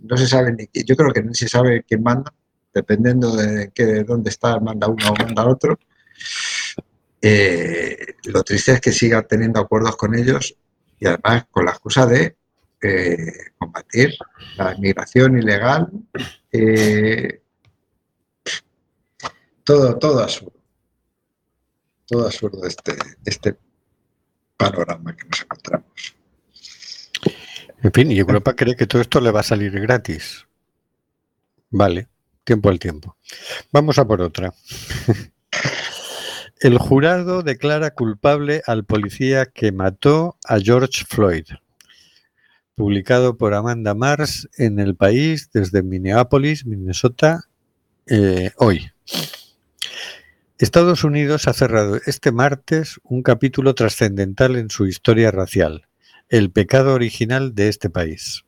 No 0.00 0.16
se 0.16 0.26
sabe 0.26 0.52
ni, 0.52 0.68
yo 0.84 0.96
creo 0.96 1.12
que 1.12 1.22
ni 1.22 1.34
se 1.34 1.48
sabe 1.48 1.84
quién 1.86 2.02
manda, 2.02 2.32
dependiendo 2.72 3.34
de, 3.34 3.70
que, 3.74 3.84
de 3.86 4.04
dónde 4.04 4.30
está, 4.30 4.60
manda 4.60 4.86
uno 4.86 5.10
o 5.10 5.24
manda 5.24 5.46
otro. 5.46 5.78
Eh, 7.20 8.14
lo 8.24 8.42
triste 8.44 8.72
es 8.72 8.80
que 8.80 8.92
siga 8.92 9.22
teniendo 9.22 9.58
acuerdos 9.58 9.96
con 9.96 10.14
ellos 10.14 10.56
y 11.00 11.06
además 11.06 11.46
con 11.50 11.64
la 11.64 11.72
excusa 11.72 12.06
de 12.06 12.36
eh, 12.82 13.32
combatir 13.58 14.14
la 14.56 14.74
inmigración 14.74 15.38
ilegal, 15.38 15.88
eh, 16.52 17.40
todo, 19.66 19.98
todo 19.98 20.22
absurdo. 20.22 20.52
Todo 22.06 22.26
absurdo 22.26 22.64
este, 22.64 22.96
este 23.24 23.58
panorama 24.56 25.14
que 25.14 25.28
nos 25.28 25.42
encontramos. 25.42 26.16
En 27.82 27.92
fin, 27.92 28.10
y 28.10 28.18
Europa 28.18 28.54
cree 28.54 28.76
que 28.76 28.86
todo 28.86 29.02
esto 29.02 29.20
le 29.20 29.32
va 29.32 29.40
a 29.40 29.42
salir 29.42 29.72
gratis. 29.72 30.46
Vale, 31.70 32.08
tiempo 32.44 32.70
al 32.70 32.78
tiempo. 32.78 33.16
Vamos 33.72 33.98
a 33.98 34.06
por 34.06 34.22
otra. 34.22 34.54
El 36.60 36.78
jurado 36.78 37.42
declara 37.42 37.90
culpable 37.90 38.62
al 38.66 38.84
policía 38.84 39.46
que 39.46 39.72
mató 39.72 40.38
a 40.44 40.58
George 40.58 41.04
Floyd. 41.06 41.44
Publicado 42.76 43.36
por 43.36 43.52
Amanda 43.52 43.94
Mars 43.94 44.48
en 44.56 44.78
El 44.78 44.94
País 44.96 45.50
desde 45.52 45.82
Minneapolis, 45.82 46.64
Minnesota, 46.64 47.44
eh, 48.06 48.52
hoy. 48.56 48.90
Estados 50.58 51.04
Unidos 51.04 51.48
ha 51.48 51.52
cerrado 51.52 51.96
este 52.06 52.32
martes 52.32 52.98
un 53.04 53.22
capítulo 53.22 53.74
trascendental 53.74 54.56
en 54.56 54.70
su 54.70 54.86
historia 54.86 55.30
racial 55.30 55.86
el 56.30 56.50
pecado 56.50 56.94
original 56.94 57.54
de 57.54 57.68
este 57.68 57.90
país. 57.90 58.42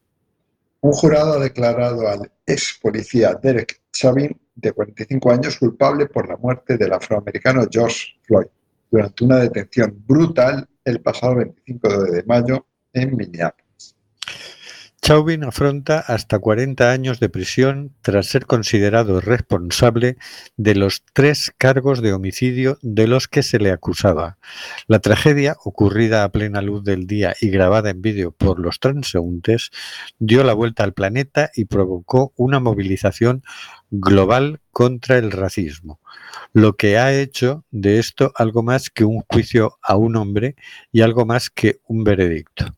Un 0.80 0.92
jurado 0.92 1.34
ha 1.34 1.38
declarado 1.38 2.08
al 2.08 2.32
ex 2.46 2.78
policía 2.80 3.34
Derek 3.34 3.82
Chauvin, 3.92 4.40
de 4.54 4.72
45 4.72 5.30
años, 5.30 5.58
culpable 5.58 6.06
por 6.06 6.26
la 6.28 6.38
muerte 6.38 6.78
del 6.78 6.94
afroamericano 6.94 7.66
George 7.70 8.16
Floyd 8.22 8.46
durante 8.90 9.24
una 9.24 9.36
detención 9.36 10.02
brutal 10.06 10.66
el 10.84 11.02
pasado 11.02 11.36
25 11.36 12.04
de 12.04 12.22
mayo 12.24 12.66
en 12.94 13.16
Minneapolis. 13.16 13.67
Chauvin 15.08 15.42
afronta 15.42 16.00
hasta 16.00 16.38
40 16.38 16.92
años 16.92 17.18
de 17.18 17.30
prisión 17.30 17.94
tras 18.02 18.26
ser 18.26 18.44
considerado 18.44 19.22
responsable 19.22 20.18
de 20.58 20.74
los 20.74 21.02
tres 21.14 21.50
cargos 21.56 22.02
de 22.02 22.12
homicidio 22.12 22.76
de 22.82 23.06
los 23.06 23.26
que 23.26 23.42
se 23.42 23.58
le 23.58 23.70
acusaba. 23.70 24.36
La 24.86 24.98
tragedia, 24.98 25.56
ocurrida 25.64 26.24
a 26.24 26.28
plena 26.28 26.60
luz 26.60 26.84
del 26.84 27.06
día 27.06 27.34
y 27.40 27.48
grabada 27.48 27.88
en 27.88 28.02
vídeo 28.02 28.32
por 28.32 28.58
los 28.58 28.80
transeúntes, 28.80 29.70
dio 30.18 30.44
la 30.44 30.52
vuelta 30.52 30.84
al 30.84 30.92
planeta 30.92 31.50
y 31.54 31.64
provocó 31.64 32.34
una 32.36 32.60
movilización 32.60 33.42
global 33.90 34.60
contra 34.72 35.16
el 35.16 35.30
racismo, 35.32 36.00
lo 36.52 36.76
que 36.76 36.98
ha 36.98 37.14
hecho 37.14 37.64
de 37.70 37.98
esto 37.98 38.30
algo 38.34 38.62
más 38.62 38.90
que 38.90 39.04
un 39.04 39.22
juicio 39.22 39.78
a 39.80 39.96
un 39.96 40.16
hombre 40.16 40.54
y 40.92 41.00
algo 41.00 41.24
más 41.24 41.48
que 41.48 41.80
un 41.86 42.04
veredicto. 42.04 42.77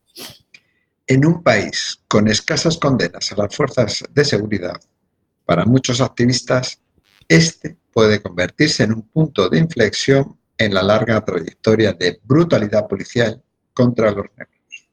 En 1.11 1.25
un 1.25 1.43
país 1.43 1.99
con 2.07 2.29
escasas 2.29 2.77
condenas 2.77 3.33
a 3.33 3.35
las 3.35 3.53
fuerzas 3.53 4.01
de 4.13 4.23
seguridad, 4.23 4.79
para 5.45 5.65
muchos 5.65 5.99
activistas, 5.99 6.79
este 7.27 7.75
puede 7.91 8.21
convertirse 8.21 8.83
en 8.83 8.93
un 8.93 9.01
punto 9.01 9.49
de 9.49 9.57
inflexión 9.59 10.37
en 10.57 10.73
la 10.73 10.81
larga 10.81 11.19
trayectoria 11.25 11.91
de 11.91 12.21
brutalidad 12.23 12.87
policial 12.87 13.43
contra 13.73 14.11
los 14.11 14.27
negros. 14.37 14.87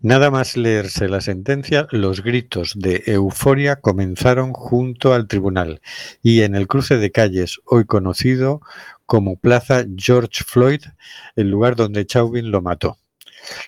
Nada 0.00 0.30
más 0.30 0.56
leerse 0.56 1.06
la 1.06 1.20
sentencia, 1.20 1.86
los 1.90 2.22
gritos 2.22 2.72
de 2.74 3.02
euforia 3.04 3.76
comenzaron 3.76 4.54
junto 4.54 5.12
al 5.12 5.28
tribunal 5.28 5.82
y 6.22 6.40
en 6.40 6.54
el 6.54 6.66
cruce 6.66 6.96
de 6.96 7.12
calles, 7.12 7.60
hoy 7.66 7.84
conocido 7.84 8.62
como 9.04 9.36
Plaza 9.36 9.84
George 9.98 10.44
Floyd, 10.46 10.80
el 11.36 11.50
lugar 11.50 11.76
donde 11.76 12.06
Chauvin 12.06 12.50
lo 12.50 12.62
mató. 12.62 12.96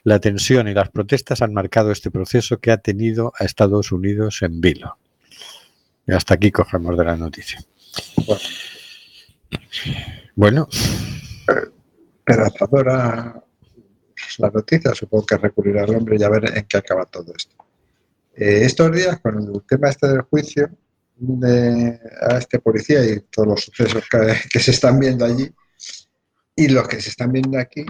La 0.04 0.20
tensión 0.20 0.68
y 0.68 0.74
las 0.74 0.90
protestas 0.90 1.42
han 1.42 1.52
marcado 1.52 1.90
este 1.90 2.10
proceso 2.10 2.58
que 2.58 2.70
ha 2.70 2.78
tenido 2.78 3.32
a 3.38 3.44
Estados 3.44 3.92
Unidos 3.92 4.42
en 4.42 4.60
vilo. 4.60 4.98
Y 6.06 6.12
hasta 6.12 6.34
aquí 6.34 6.50
cogemos 6.50 6.96
de 6.96 7.04
la 7.04 7.16
noticia. 7.16 7.60
Bueno, 10.34 10.68
Esperanzadora 12.18 13.42
la 14.38 14.50
noticia, 14.50 14.94
supongo 14.94 15.26
que 15.26 15.36
recurrirá 15.36 15.84
al 15.84 15.94
hombre 15.94 16.16
y 16.18 16.22
a 16.22 16.28
ver 16.28 16.56
en 16.56 16.64
qué 16.64 16.78
acaba 16.78 17.06
todo 17.06 17.32
esto. 17.36 17.54
Eh, 18.34 18.64
estos 18.64 18.92
días, 18.92 19.20
con 19.20 19.38
el 19.38 19.62
tema 19.66 19.88
este 19.88 20.08
del 20.08 20.22
juicio 20.22 20.70
de, 21.16 21.98
a 22.20 22.38
este 22.38 22.58
policía 22.58 23.04
y 23.04 23.20
todos 23.30 23.48
los 23.48 23.60
sucesos 23.62 24.04
que, 24.10 24.34
que 24.50 24.60
se 24.60 24.72
están 24.72 24.98
viendo 24.98 25.24
allí 25.24 25.50
y 26.54 26.68
los 26.68 26.86
que 26.88 27.00
se 27.00 27.10
están 27.10 27.32
viendo 27.32 27.58
aquí, 27.58 27.86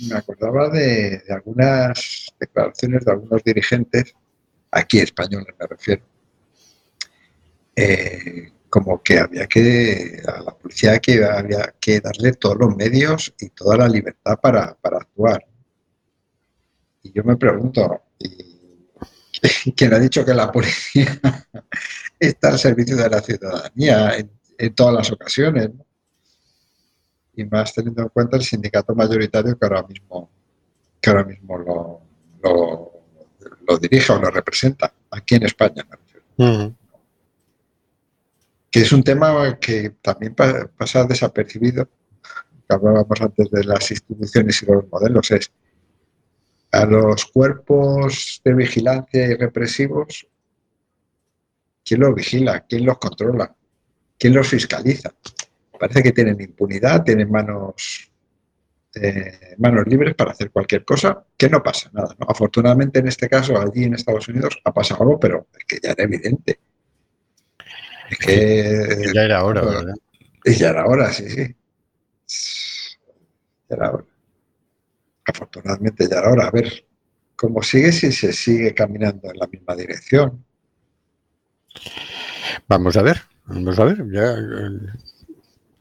me 0.00 0.16
acordaba 0.16 0.68
de, 0.70 1.22
algunas 1.30 2.26
declaraciones 2.38 3.04
de 3.04 3.12
algunos 3.12 3.42
dirigentes, 3.44 4.14
aquí 4.70 4.98
españoles 4.98 5.54
me 5.58 5.66
refiero, 5.66 6.02
eh, 7.76 8.52
como 8.68 9.02
que 9.02 9.18
había 9.20 9.46
que, 9.46 10.20
a 10.26 10.42
la 10.42 10.56
policía 10.56 10.98
que 10.98 11.24
había 11.24 11.74
que 11.78 12.00
darle 12.00 12.32
todos 12.32 12.56
los 12.58 12.76
medios 12.76 13.32
y 13.38 13.50
toda 13.50 13.76
la 13.76 13.88
libertad 13.88 14.38
para, 14.40 14.74
para 14.74 14.98
actuar. 14.98 15.46
Y 17.02 17.12
yo 17.12 17.22
me 17.22 17.36
pregunto, 17.36 18.02
¿y 18.18 19.72
quién 19.76 19.94
ha 19.94 19.98
dicho 19.98 20.24
que 20.24 20.34
la 20.34 20.50
policía 20.50 21.20
está 22.18 22.48
al 22.48 22.58
servicio 22.58 22.96
de 22.96 23.08
la 23.08 23.20
ciudadanía 23.20 24.16
en, 24.16 24.30
en 24.58 24.74
todas 24.74 24.94
las 24.94 25.12
ocasiones? 25.12 25.70
¿no? 25.72 25.86
Y 27.36 27.44
más 27.44 27.72
teniendo 27.74 28.02
en 28.02 28.08
cuenta 28.08 28.36
el 28.36 28.42
sindicato 28.42 28.94
mayoritario 28.94 29.58
que 29.58 29.66
ahora 29.66 29.82
mismo, 29.82 30.30
que 31.00 31.10
ahora 31.10 31.24
mismo 31.24 31.58
lo, 31.58 32.00
lo, 32.42 32.92
lo 33.66 33.78
dirige 33.78 34.12
o 34.12 34.18
lo 34.20 34.30
representa 34.30 34.92
aquí 35.10 35.34
en 35.36 35.44
España. 35.44 35.86
refiero. 35.88 36.24
Mm. 36.36 36.74
Que 38.70 38.80
es 38.80 38.92
un 38.92 39.02
tema 39.02 39.56
que 39.60 39.90
también 40.02 40.34
pa- 40.34 40.68
pasa 40.76 41.04
desapercibido, 41.04 41.86
que 41.86 42.74
hablábamos 42.74 43.20
antes 43.20 43.50
de 43.50 43.64
las 43.64 43.90
instituciones 43.90 44.62
y 44.62 44.66
los 44.66 44.88
modelos, 44.90 45.30
es 45.30 45.50
a 46.72 46.84
los 46.86 47.26
cuerpos 47.26 48.40
de 48.44 48.52
vigilancia 48.52 49.26
y 49.26 49.34
represivos, 49.34 50.26
¿quién 51.84 52.00
los 52.00 52.14
vigila? 52.16 52.60
¿Quién 52.68 52.84
los 52.84 52.98
controla? 52.98 53.54
¿Quién 54.18 54.34
los 54.34 54.48
fiscaliza? 54.48 55.12
Parece 55.78 56.02
que 56.02 56.12
tienen 56.12 56.40
impunidad, 56.40 57.02
tienen 57.02 57.30
manos, 57.30 58.10
eh, 58.94 59.54
manos 59.58 59.86
libres 59.86 60.14
para 60.14 60.30
hacer 60.32 60.50
cualquier 60.50 60.84
cosa, 60.84 61.24
que 61.36 61.48
no 61.48 61.62
pasa 61.62 61.90
nada. 61.92 62.14
¿no? 62.18 62.26
Afortunadamente, 62.28 63.00
en 63.00 63.08
este 63.08 63.28
caso, 63.28 63.60
allí 63.60 63.84
en 63.84 63.94
Estados 63.94 64.28
Unidos 64.28 64.58
ha 64.64 64.72
pasado 64.72 65.02
algo, 65.02 65.18
pero 65.20 65.48
es 65.58 65.64
que 65.64 65.78
ya 65.82 65.92
era 65.92 66.04
evidente. 66.04 66.60
Es 68.10 68.18
que 68.18 69.10
Ya 69.14 69.22
era 69.24 69.44
hora, 69.44 69.62
¿verdad? 69.62 69.94
ya 70.44 70.68
era 70.70 70.86
hora, 70.86 71.12
sí, 71.12 71.28
sí. 71.28 71.56
Ya 73.68 73.76
era 73.76 73.90
hora. 73.92 74.04
Afortunadamente 75.26 76.06
ya 76.08 76.18
era 76.18 76.30
hora. 76.30 76.46
A 76.48 76.50
ver 76.50 76.84
cómo 77.36 77.62
sigue 77.62 77.92
si 77.92 78.12
se 78.12 78.32
sigue 78.32 78.74
caminando 78.74 79.30
en 79.30 79.38
la 79.38 79.46
misma 79.46 79.74
dirección. 79.74 80.44
Vamos 82.68 82.96
a 82.96 83.02
ver, 83.02 83.22
vamos 83.46 83.78
a 83.78 83.84
ver. 83.84 84.04
Ya, 84.12 84.32
eh, 84.32 84.98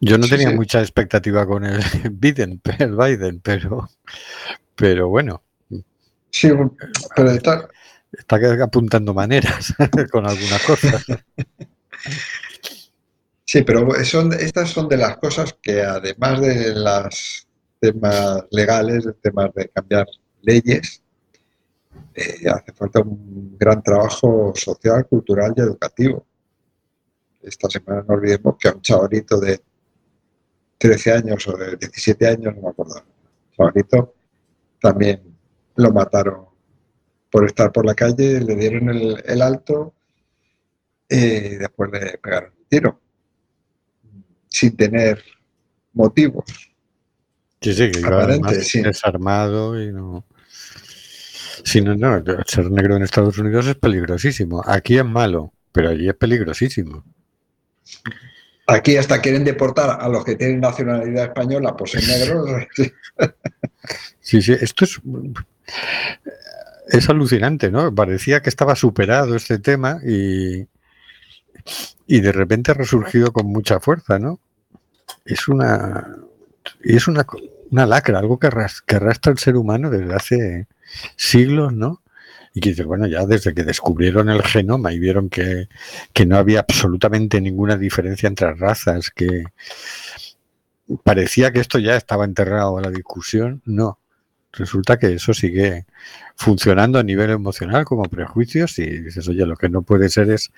yo 0.05 0.17
no 0.17 0.23
Sí, 0.25 0.31
tenía 0.31 0.49
sí. 0.49 0.55
mucha 0.55 0.81
expectativa 0.81 1.45
con 1.45 1.63
el 1.65 1.81
Biden, 2.11 2.61
el 2.79 2.95
Biden, 2.95 3.39
pero, 3.41 3.89
pero 4.75 5.09
bueno, 5.09 5.43
Sí, 6.31 6.49
pero 7.15 7.29
está 7.31 7.67
apuntando 8.63 9.13
maneras 9.13 9.73
con 10.11 10.25
algunas 10.27 10.63
cosas. 10.63 11.05
sí, 13.45 13.61
pero 13.63 13.87
son, 14.03 14.33
estas 14.33 14.69
son 14.71 14.87
de 14.89 14.97
las 14.97 15.17
cosas 15.17 15.55
que 15.61 15.81
además 15.81 16.41
de 16.41 16.73
los 16.75 17.47
temas 17.79 18.45
legales, 18.51 19.05
de 19.05 19.13
temas 19.13 19.53
de 19.53 19.69
cambiar 19.69 20.07
leyes, 20.41 21.01
eh, 22.15 22.49
hace 22.49 22.71
falta 22.73 23.01
un 23.01 23.55
gran 23.57 23.81
trabajo 23.83 24.53
social, 24.55 25.05
cultural 25.07 25.53
y 25.55 25.61
educativo. 25.61 26.25
Esta 27.41 27.69
semana 27.69 28.03
no 28.07 28.15
olvidemos 28.15 28.55
que 28.57 28.69
a 28.69 28.73
un 28.73 28.81
chavalito 28.81 29.39
de 29.39 29.61
13 30.77 31.11
años 31.13 31.47
o 31.47 31.57
de 31.57 31.77
17 31.77 32.27
años, 32.27 32.55
no 32.55 32.61
me 32.61 32.69
acuerdo, 32.69 33.03
chavalito, 33.55 34.15
también 34.81 35.21
lo 35.75 35.91
mataron 35.91 36.45
por 37.31 37.45
estar 37.45 37.71
por 37.71 37.85
la 37.85 37.95
calle, 37.95 38.41
le 38.41 38.55
dieron 38.55 38.89
el, 38.89 39.23
el 39.25 39.41
alto 39.41 39.93
y 41.09 41.55
después 41.55 41.91
le 41.91 42.17
pegaron 42.17 42.51
un 42.57 42.65
tiro, 42.67 42.99
sin 44.47 44.75
tener 44.75 45.23
motivos. 45.93 46.45
Sí, 47.61 47.73
sí, 47.73 47.91
que 47.91 47.99
iba 47.99 48.09
Aparente, 48.09 48.47
además 48.49 48.67
sí. 48.67 48.81
desarmado 48.81 49.81
y 49.81 49.91
no. 49.91 50.25
Si 51.63 51.81
no, 51.81 51.95
no, 51.95 52.21
ser 52.45 52.69
negro 52.69 52.97
en 52.97 53.03
Estados 53.03 53.37
Unidos 53.37 53.67
es 53.67 53.75
peligrosísimo. 53.75 54.61
Aquí 54.65 54.97
es 54.97 55.05
malo, 55.05 55.53
pero 55.71 55.89
allí 55.89 56.09
es 56.09 56.15
peligrosísimo. 56.15 57.05
Aquí 58.67 58.95
hasta 58.97 59.21
quieren 59.21 59.43
deportar 59.43 59.99
a 60.01 60.07
los 60.07 60.23
que 60.23 60.35
tienen 60.35 60.61
nacionalidad 60.61 61.25
española 61.25 61.75
por 61.75 61.89
ser 61.89 62.03
negros. 62.07 62.49
Sí, 64.21 64.41
sí, 64.41 64.53
esto 64.53 64.85
es, 64.85 65.01
es 66.87 67.09
alucinante, 67.09 67.69
¿no? 67.69 67.93
Parecía 67.93 68.41
que 68.41 68.49
estaba 68.49 68.75
superado 68.75 69.35
este 69.35 69.59
tema 69.59 69.99
y, 70.05 70.65
y 72.07 72.21
de 72.21 72.31
repente 72.31 72.71
ha 72.71 72.75
resurgido 72.75 73.33
con 73.33 73.47
mucha 73.47 73.81
fuerza, 73.81 74.19
¿no? 74.19 74.39
Es 75.25 75.47
una, 75.49 76.15
es 76.81 77.07
una, 77.09 77.25
una 77.71 77.85
lacra, 77.85 78.19
algo 78.19 78.39
que, 78.39 78.47
arras- 78.47 78.81
que 78.85 78.95
arrastra 78.95 79.33
el 79.33 79.37
ser 79.39 79.57
humano 79.57 79.89
desde 79.89 80.13
hace 80.15 80.67
siglos, 81.17 81.73
¿no? 81.73 82.01
Y 82.53 82.61
que 82.61 82.69
dices, 82.69 82.85
bueno, 82.85 83.07
ya 83.07 83.25
desde 83.25 83.53
que 83.53 83.63
descubrieron 83.63 84.29
el 84.29 84.43
genoma 84.43 84.93
y 84.93 84.99
vieron 84.99 85.29
que, 85.29 85.69
que 86.13 86.25
no 86.25 86.37
había 86.37 86.59
absolutamente 86.59 87.41
ninguna 87.41 87.77
diferencia 87.77 88.27
entre 88.27 88.53
razas, 88.53 89.09
que 89.09 89.45
parecía 91.03 91.51
que 91.51 91.59
esto 91.59 91.79
ya 91.79 91.95
estaba 91.95 92.25
enterrado 92.25 92.77
a 92.77 92.81
la 92.81 92.91
discusión, 92.91 93.61
no. 93.65 93.99
Resulta 94.51 94.99
que 94.99 95.13
eso 95.13 95.33
sigue 95.33 95.87
funcionando 96.35 96.99
a 96.99 97.03
nivel 97.03 97.31
emocional 97.31 97.85
como 97.85 98.03
prejuicios 98.03 98.77
y 98.77 98.85
dices, 98.85 99.27
oye, 99.27 99.47
lo 99.47 99.55
que 99.55 99.67
no 99.67 99.81
puede 99.81 100.09
ser 100.09 100.29
es, 100.29 100.51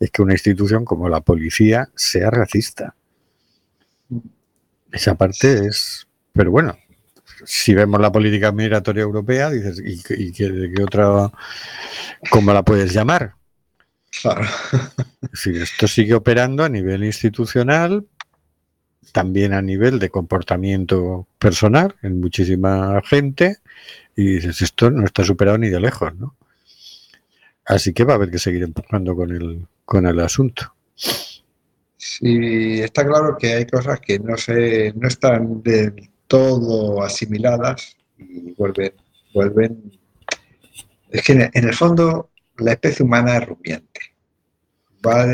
es 0.00 0.10
que 0.10 0.22
una 0.22 0.32
institución 0.32 0.86
como 0.86 1.10
la 1.10 1.20
policía 1.20 1.90
sea 1.94 2.30
racista. 2.30 2.94
Esa 4.90 5.16
parte 5.16 5.66
es... 5.66 6.06
Pero 6.32 6.50
bueno, 6.50 6.78
si 7.44 7.74
vemos 7.74 8.00
la 8.00 8.12
política 8.12 8.52
migratoria 8.52 9.02
europea, 9.02 9.50
dices, 9.50 9.82
¿y, 9.84 10.00
y 10.14 10.32
qué, 10.32 10.50
de 10.50 10.72
qué 10.72 10.82
otra... 10.82 11.30
¿Cómo 12.30 12.52
la 12.52 12.62
puedes 12.62 12.92
llamar? 12.92 13.34
Claro. 14.22 14.46
Esto 15.32 15.88
sigue 15.88 16.14
operando 16.14 16.64
a 16.64 16.68
nivel 16.68 17.04
institucional, 17.04 18.06
también 19.12 19.52
a 19.52 19.62
nivel 19.62 19.98
de 19.98 20.10
comportamiento 20.10 21.26
personal 21.38 21.94
en 22.02 22.20
muchísima 22.20 23.00
gente, 23.04 23.58
y 24.14 24.36
dices, 24.36 24.62
esto 24.62 24.90
no 24.90 25.04
está 25.04 25.24
superado 25.24 25.58
ni 25.58 25.68
de 25.68 25.80
lejos, 25.80 26.14
¿no? 26.16 26.34
Así 27.66 27.92
que 27.92 28.04
va 28.04 28.12
a 28.12 28.16
haber 28.16 28.30
que 28.30 28.38
seguir 28.38 28.62
empujando 28.62 29.14
con 29.14 29.30
el, 29.32 29.66
con 29.84 30.06
el 30.06 30.20
asunto. 30.20 30.74
Sí, 31.96 32.80
está 32.80 33.04
claro 33.04 33.36
que 33.36 33.54
hay 33.54 33.66
cosas 33.66 34.00
que 34.00 34.18
no 34.18 34.36
se, 34.36 34.92
no 34.94 35.08
están 35.08 35.62
del 35.62 36.08
todo 36.26 37.02
asimiladas 37.02 37.96
y 38.18 38.52
vuelven, 38.54 38.92
vuelven. 39.34 39.92
Es 41.10 41.22
que 41.22 41.32
en, 41.32 41.50
el 41.52 41.74
fondo 41.74 42.30
la 42.58 42.72
especie 42.72 43.04
humana 43.04 43.36
es 43.36 43.46
rumiante. 43.46 44.00
Va, 45.06 45.24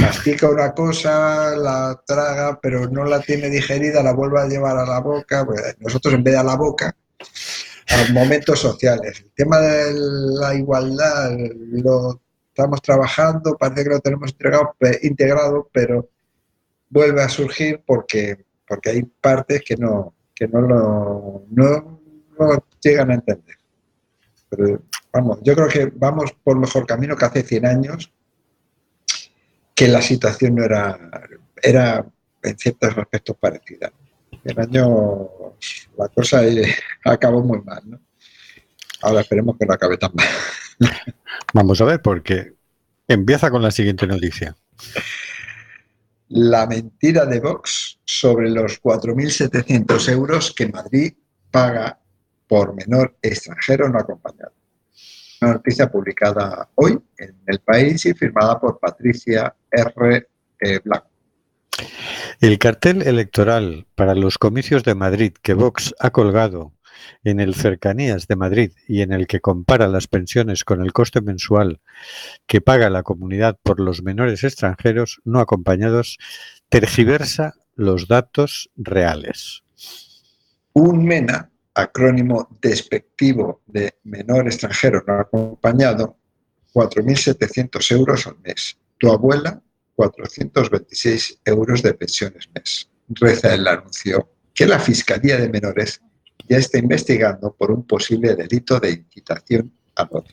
mastica 0.00 0.50
una 0.50 0.74
cosa, 0.74 1.56
la 1.56 2.00
traga, 2.06 2.58
pero 2.60 2.88
no 2.88 3.04
la 3.04 3.20
tiene 3.20 3.48
digerida, 3.48 4.02
la 4.02 4.12
vuelve 4.12 4.40
a 4.40 4.48
llevar 4.48 4.76
a 4.76 4.86
la 4.86 5.00
boca. 5.00 5.46
Pues 5.46 5.76
nosotros 5.78 6.14
en 6.14 6.22
vez 6.22 6.34
de 6.34 6.40
a 6.40 6.44
la 6.44 6.56
boca, 6.56 6.94
a 7.88 8.12
momentos 8.12 8.58
sociales. 8.58 9.20
El 9.20 9.32
tema 9.32 9.58
de 9.60 9.92
la 9.94 10.54
igualdad 10.54 11.36
lo 11.70 12.20
estamos 12.48 12.82
trabajando, 12.82 13.56
parece 13.56 13.84
que 13.84 13.90
lo 13.90 14.00
tenemos 14.00 14.34
integrado 15.02 15.68
pero 15.72 16.08
vuelve 16.88 17.22
a 17.22 17.28
surgir 17.28 17.82
porque, 17.86 18.46
porque 18.66 18.90
hay 18.90 19.02
partes 19.02 19.62
que 19.62 19.76
no, 19.76 20.15
que 20.36 20.46
no 20.46 20.60
lo 20.60 21.46
llegan 22.82 23.10
a 23.10 23.14
entender. 23.14 23.56
Pero 24.50 24.82
vamos, 25.12 25.38
yo 25.42 25.54
creo 25.54 25.68
que 25.68 25.92
vamos 25.96 26.32
por 26.44 26.58
mejor 26.58 26.86
camino 26.86 27.16
que 27.16 27.24
hace 27.24 27.42
100 27.42 27.66
años, 27.66 28.12
que 29.74 29.88
la 29.88 30.02
situación 30.02 30.54
no 30.54 30.64
era, 30.64 30.98
era 31.62 32.06
en 32.42 32.58
ciertos 32.58 32.96
aspectos 32.96 33.36
parecida. 33.38 33.90
En 34.44 34.60
años 34.60 35.28
la 35.96 36.08
cosa 36.08 36.46
eh, 36.46 36.74
acabó 37.04 37.42
muy 37.42 37.60
mal, 37.62 37.82
¿no? 37.86 37.98
Ahora 39.02 39.22
esperemos 39.22 39.56
que 39.58 39.66
no 39.66 39.74
acabe 39.74 39.96
tan 39.96 40.12
mal. 40.14 40.26
Vamos 41.54 41.80
a 41.80 41.84
ver, 41.84 42.00
porque 42.00 42.54
empieza 43.08 43.50
con 43.50 43.62
la 43.62 43.70
siguiente 43.70 44.06
noticia. 44.06 44.56
La 46.28 46.66
mentira 46.66 47.24
de 47.26 47.40
Vox 47.40 47.98
sobre 48.04 48.50
los 48.50 48.82
4.700 48.82 50.08
euros 50.12 50.54
que 50.54 50.68
Madrid 50.68 51.14
paga 51.50 51.98
por 52.48 52.74
menor 52.74 53.16
extranjero 53.22 53.88
no 53.88 53.98
acompañado. 53.98 54.52
Una 55.40 55.54
noticia 55.54 55.90
publicada 55.90 56.68
hoy 56.74 56.98
en 57.18 57.36
El 57.46 57.60
País 57.60 58.06
y 58.06 58.14
firmada 58.14 58.58
por 58.58 58.78
Patricia 58.78 59.54
R. 59.70 60.28
eh, 60.60 60.80
Blanco. 60.84 61.10
El 62.40 62.58
cartel 62.58 63.02
electoral 63.02 63.86
para 63.94 64.14
los 64.14 64.38
comicios 64.38 64.82
de 64.84 64.94
Madrid 64.94 65.32
que 65.42 65.54
Vox 65.54 65.94
ha 65.98 66.10
colgado 66.10 66.72
en 67.24 67.40
el 67.40 67.54
Cercanías 67.54 68.26
de 68.26 68.36
Madrid 68.36 68.72
y 68.86 69.02
en 69.02 69.12
el 69.12 69.26
que 69.26 69.40
compara 69.40 69.88
las 69.88 70.06
pensiones 70.06 70.64
con 70.64 70.82
el 70.82 70.92
coste 70.92 71.20
mensual 71.20 71.80
que 72.46 72.60
paga 72.60 72.90
la 72.90 73.02
comunidad 73.02 73.58
por 73.62 73.80
los 73.80 74.02
menores 74.02 74.44
extranjeros 74.44 75.20
no 75.24 75.40
acompañados 75.40 76.18
tergiversa 76.68 77.54
los 77.74 78.08
datos 78.08 78.70
reales. 78.76 79.62
Un 80.72 81.04
MENA, 81.04 81.50
acrónimo 81.74 82.48
despectivo 82.60 83.62
de 83.66 83.94
menor 84.04 84.46
extranjero 84.46 85.04
no 85.06 85.14
acompañado, 85.14 86.16
4.700 86.72 87.92
euros 87.92 88.26
al 88.26 88.38
mes. 88.40 88.76
Tu 88.98 89.10
abuela, 89.10 89.62
426 89.94 91.40
euros 91.44 91.82
de 91.82 91.94
pensiones 91.94 92.48
mes. 92.54 92.88
Reza 93.08 93.54
el 93.54 93.66
anuncio 93.66 94.30
que 94.52 94.66
la 94.66 94.78
Fiscalía 94.78 95.38
de 95.38 95.48
Menores 95.48 96.00
ya 96.48 96.58
está 96.58 96.78
investigando 96.78 97.54
por 97.54 97.70
un 97.70 97.86
posible 97.86 98.34
delito 98.34 98.78
de 98.80 98.92
incitación 98.92 99.72
al 99.94 100.08
odio. 100.10 100.32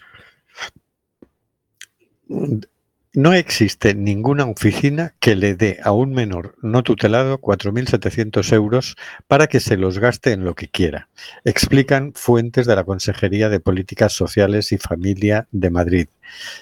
No 3.15 3.33
existe 3.33 3.93
ninguna 3.93 4.45
oficina 4.45 5.13
que 5.19 5.35
le 5.35 5.53
dé 5.53 5.79
a 5.83 5.91
un 5.91 6.13
menor 6.13 6.55
no 6.63 6.81
tutelado 6.81 7.39
4.700 7.39 8.51
euros 8.53 8.95
para 9.27 9.45
que 9.45 9.59
se 9.59 9.77
los 9.77 9.99
gaste 9.99 10.31
en 10.31 10.43
lo 10.43 10.55
que 10.55 10.67
quiera, 10.67 11.09
explican 11.45 12.13
fuentes 12.15 12.65
de 12.65 12.75
la 12.75 12.83
Consejería 12.83 13.49
de 13.49 13.59
Políticas 13.59 14.13
Sociales 14.13 14.71
y 14.71 14.79
Familia 14.79 15.47
de 15.51 15.69
Madrid, 15.69 16.07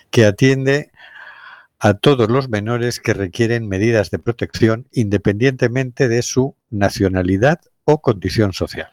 que 0.10 0.26
atiende 0.26 0.92
a 1.80 1.94
todos 1.94 2.30
los 2.30 2.50
menores 2.50 3.00
que 3.00 3.14
requieren 3.14 3.70
medidas 3.70 4.12
de 4.12 4.20
protección 4.20 4.88
independientemente 4.92 6.10
de 6.10 6.22
su 6.22 6.58
nacionalidad 6.70 7.62
o 7.86 8.02
condición 8.02 8.52
social. 8.52 8.92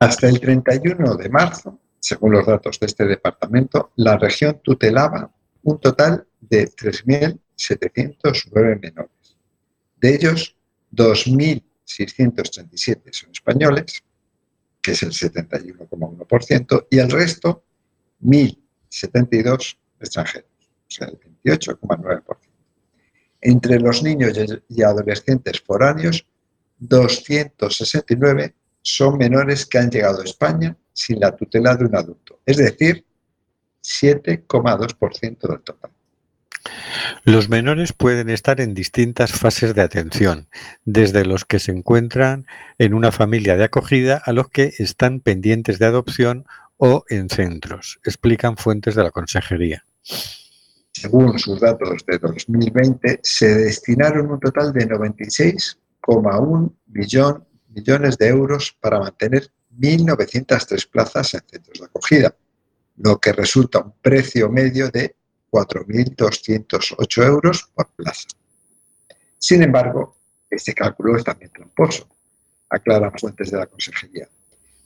Hasta 0.00 0.28
el 0.28 0.38
31 0.38 1.16
de 1.16 1.28
marzo, 1.28 1.80
según 1.98 2.30
los 2.32 2.46
datos 2.46 2.78
de 2.78 2.86
este 2.86 3.04
departamento, 3.04 3.90
la 3.96 4.16
región 4.16 4.60
tutelaba 4.62 5.28
un 5.64 5.80
total 5.80 6.24
de 6.40 6.68
3.709 6.68 8.80
menores. 8.80 9.10
De 9.96 10.14
ellos, 10.14 10.54
2.637 10.92 13.12
son 13.12 13.32
españoles, 13.32 14.04
que 14.80 14.92
es 14.92 15.02
el 15.02 15.10
71,1%, 15.10 16.86
y 16.90 16.98
el 16.98 17.10
resto, 17.10 17.64
1.072 18.22 19.78
extranjeros, 19.98 20.48
o 20.62 20.90
sea, 20.90 21.08
el 21.08 21.18
28,9%. 21.42 22.36
Entre 23.40 23.80
los 23.80 24.04
niños 24.04 24.38
y 24.68 24.82
adolescentes 24.82 25.60
foráneos, 25.60 26.24
269 26.78 28.54
son 28.88 29.18
menores 29.18 29.66
que 29.66 29.78
han 29.78 29.90
llegado 29.90 30.22
a 30.22 30.24
España 30.24 30.76
sin 30.92 31.20
la 31.20 31.36
tutela 31.36 31.76
de 31.76 31.84
un 31.84 31.94
adulto, 31.94 32.40
es 32.46 32.56
decir, 32.56 33.04
7,2% 33.82 35.48
del 35.48 35.60
total. 35.60 35.90
Los 37.24 37.48
menores 37.48 37.92
pueden 37.92 38.30
estar 38.30 38.60
en 38.60 38.74
distintas 38.74 39.32
fases 39.32 39.74
de 39.74 39.82
atención, 39.82 40.48
desde 40.84 41.24
los 41.24 41.44
que 41.44 41.58
se 41.58 41.72
encuentran 41.72 42.46
en 42.78 42.94
una 42.94 43.12
familia 43.12 43.56
de 43.56 43.64
acogida 43.64 44.20
a 44.24 44.32
los 44.32 44.48
que 44.48 44.72
están 44.78 45.20
pendientes 45.20 45.78
de 45.78 45.86
adopción 45.86 46.46
o 46.78 47.04
en 47.08 47.28
centros, 47.28 48.00
explican 48.04 48.56
fuentes 48.56 48.94
de 48.94 49.02
la 49.02 49.10
consejería. 49.10 49.84
Según 50.92 51.38
sus 51.38 51.60
datos 51.60 52.04
de 52.06 52.18
2020, 52.18 53.20
se 53.22 53.54
destinaron 53.54 54.30
un 54.30 54.40
total 54.40 54.72
de 54.72 54.88
96,1 54.88 56.72
millón, 56.86 57.47
millones 57.78 58.18
de 58.18 58.28
euros 58.28 58.76
para 58.80 58.98
mantener 58.98 59.50
1.903 59.78 60.90
plazas 60.90 61.34
en 61.34 61.42
centros 61.48 61.78
de 61.78 61.84
acogida, 61.84 62.34
lo 62.96 63.18
que 63.18 63.32
resulta 63.32 63.80
un 63.80 63.92
precio 64.02 64.48
medio 64.50 64.90
de 64.90 65.14
4.208 65.50 67.24
euros 67.24 67.70
por 67.74 67.88
plaza. 67.88 68.28
Sin 69.38 69.62
embargo, 69.62 70.16
este 70.50 70.74
cálculo 70.74 71.16
es 71.16 71.24
también 71.24 71.50
tramposo, 71.52 72.08
aclaran 72.68 73.12
fuentes 73.18 73.50
de 73.50 73.58
la 73.58 73.66
Consejería. 73.66 74.28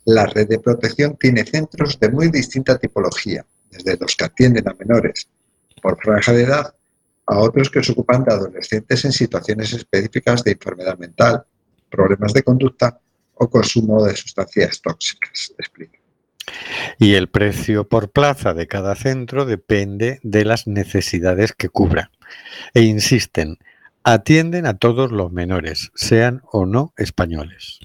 La 0.05 0.25
red 0.25 0.47
de 0.47 0.59
protección 0.59 1.17
tiene 1.17 1.45
centros 1.45 1.99
de 1.99 2.09
muy 2.09 2.29
distinta 2.29 2.77
tipología, 2.77 3.45
desde 3.71 3.97
los 3.97 4.15
que 4.15 4.25
atienden 4.25 4.67
a 4.69 4.73
menores 4.73 5.27
por 5.81 5.99
franja 6.01 6.33
de 6.33 6.43
edad 6.43 6.75
a 7.25 7.39
otros 7.39 7.69
que 7.69 7.81
se 7.81 7.93
ocupan 7.93 8.23
de 8.23 8.33
adolescentes 8.33 9.05
en 9.05 9.13
situaciones 9.13 9.71
específicas 9.73 10.43
de 10.43 10.51
enfermedad 10.51 10.97
mental, 10.97 11.45
problemas 11.93 12.33
de 12.33 12.41
conducta 12.43 12.99
o 13.35 13.49
consumo 13.49 14.03
de 14.03 14.15
sustancias 14.15 14.81
tóxicas, 14.81 15.53
explica. 15.57 15.99
Y 16.97 17.13
el 17.13 17.29
precio 17.29 17.87
por 17.87 18.11
plaza 18.11 18.53
de 18.53 18.67
cada 18.67 18.95
centro 18.95 19.45
depende 19.45 20.19
de 20.23 20.43
las 20.43 20.67
necesidades 20.67 21.53
que 21.53 21.69
cubra. 21.69 22.11
E 22.73 22.81
insisten, 22.81 23.57
atienden 24.03 24.65
a 24.65 24.77
todos 24.77 25.11
los 25.11 25.31
menores, 25.31 25.91
sean 25.95 26.41
o 26.51 26.65
no 26.65 26.93
españoles. 26.97 27.79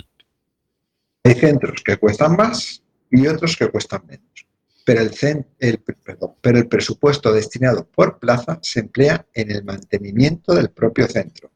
Hay 1.25 1.35
centros 1.35 1.83
que 1.85 1.97
cuestan 1.99 2.35
más 2.37 2.83
y 3.11 3.27
otros 3.27 3.57
que 3.57 3.69
cuestan 3.69 4.03
menos. 4.07 4.47
Pero 4.85 5.03
el, 5.03 5.11
cen- 5.13 5.47
el- 5.59 5.79
perdón, 5.79 6.35
pero 6.41 6.59
el 6.59 6.67
presupuesto 6.67 7.33
destinado 7.33 7.87
por 7.87 8.19
plaza 8.19 8.59
se 8.63 8.81
emplea 8.81 9.27
en 9.35 9.51
el 9.51 9.63
mantenimiento 9.63 10.55
del 10.55 10.71
propio 10.71 11.07
centro, 11.07 11.51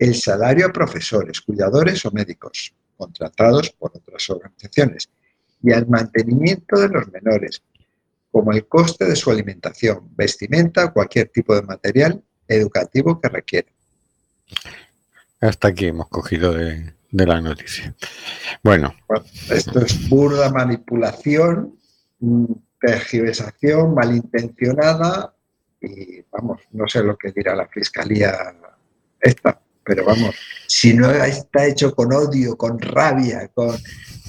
el 0.00 0.14
salario 0.14 0.66
a 0.66 0.72
profesores, 0.72 1.42
cuidadores 1.42 2.04
o 2.06 2.10
médicos 2.10 2.74
contratados 2.96 3.70
por 3.70 3.92
otras 3.94 4.30
organizaciones 4.30 5.10
y 5.62 5.72
al 5.72 5.86
mantenimiento 5.86 6.80
de 6.80 6.88
los 6.88 7.06
menores, 7.12 7.62
como 8.32 8.50
el 8.52 8.66
coste 8.66 9.04
de 9.04 9.14
su 9.14 9.30
alimentación, 9.30 10.08
vestimenta 10.16 10.86
o 10.86 10.92
cualquier 10.94 11.28
tipo 11.28 11.54
de 11.54 11.62
material 11.62 12.22
educativo 12.48 13.20
que 13.20 13.28
requiera. 13.28 13.68
Hasta 15.38 15.68
aquí 15.68 15.86
hemos 15.86 16.08
cogido 16.08 16.54
de, 16.54 16.94
de 17.10 17.26
la 17.26 17.42
noticia. 17.42 17.94
Bueno, 18.62 18.94
Bueno, 19.06 19.26
esto 19.50 19.80
es 19.80 20.08
burda 20.08 20.50
manipulación, 20.50 21.78
mm, 22.20 22.44
tergiversación 22.80 23.94
malintencionada 23.94 25.34
y 25.78 26.22
vamos, 26.30 26.62
no 26.72 26.88
sé 26.88 27.02
lo 27.02 27.18
que 27.18 27.32
dirá 27.32 27.54
la 27.54 27.68
fiscalía 27.68 28.54
esta, 29.20 29.60
pero 29.84 30.04
vamos, 30.04 30.34
si 30.66 30.94
no 30.94 31.10
está 31.10 31.66
hecho 31.66 31.94
con 31.94 32.12
odio, 32.12 32.56
con 32.56 32.78
rabia, 32.78 33.48
con, 33.54 33.76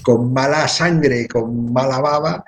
con 0.01 0.33
mala 0.33 0.67
sangre, 0.67 1.27
con 1.27 1.71
mala 1.71 1.99
baba, 1.99 2.43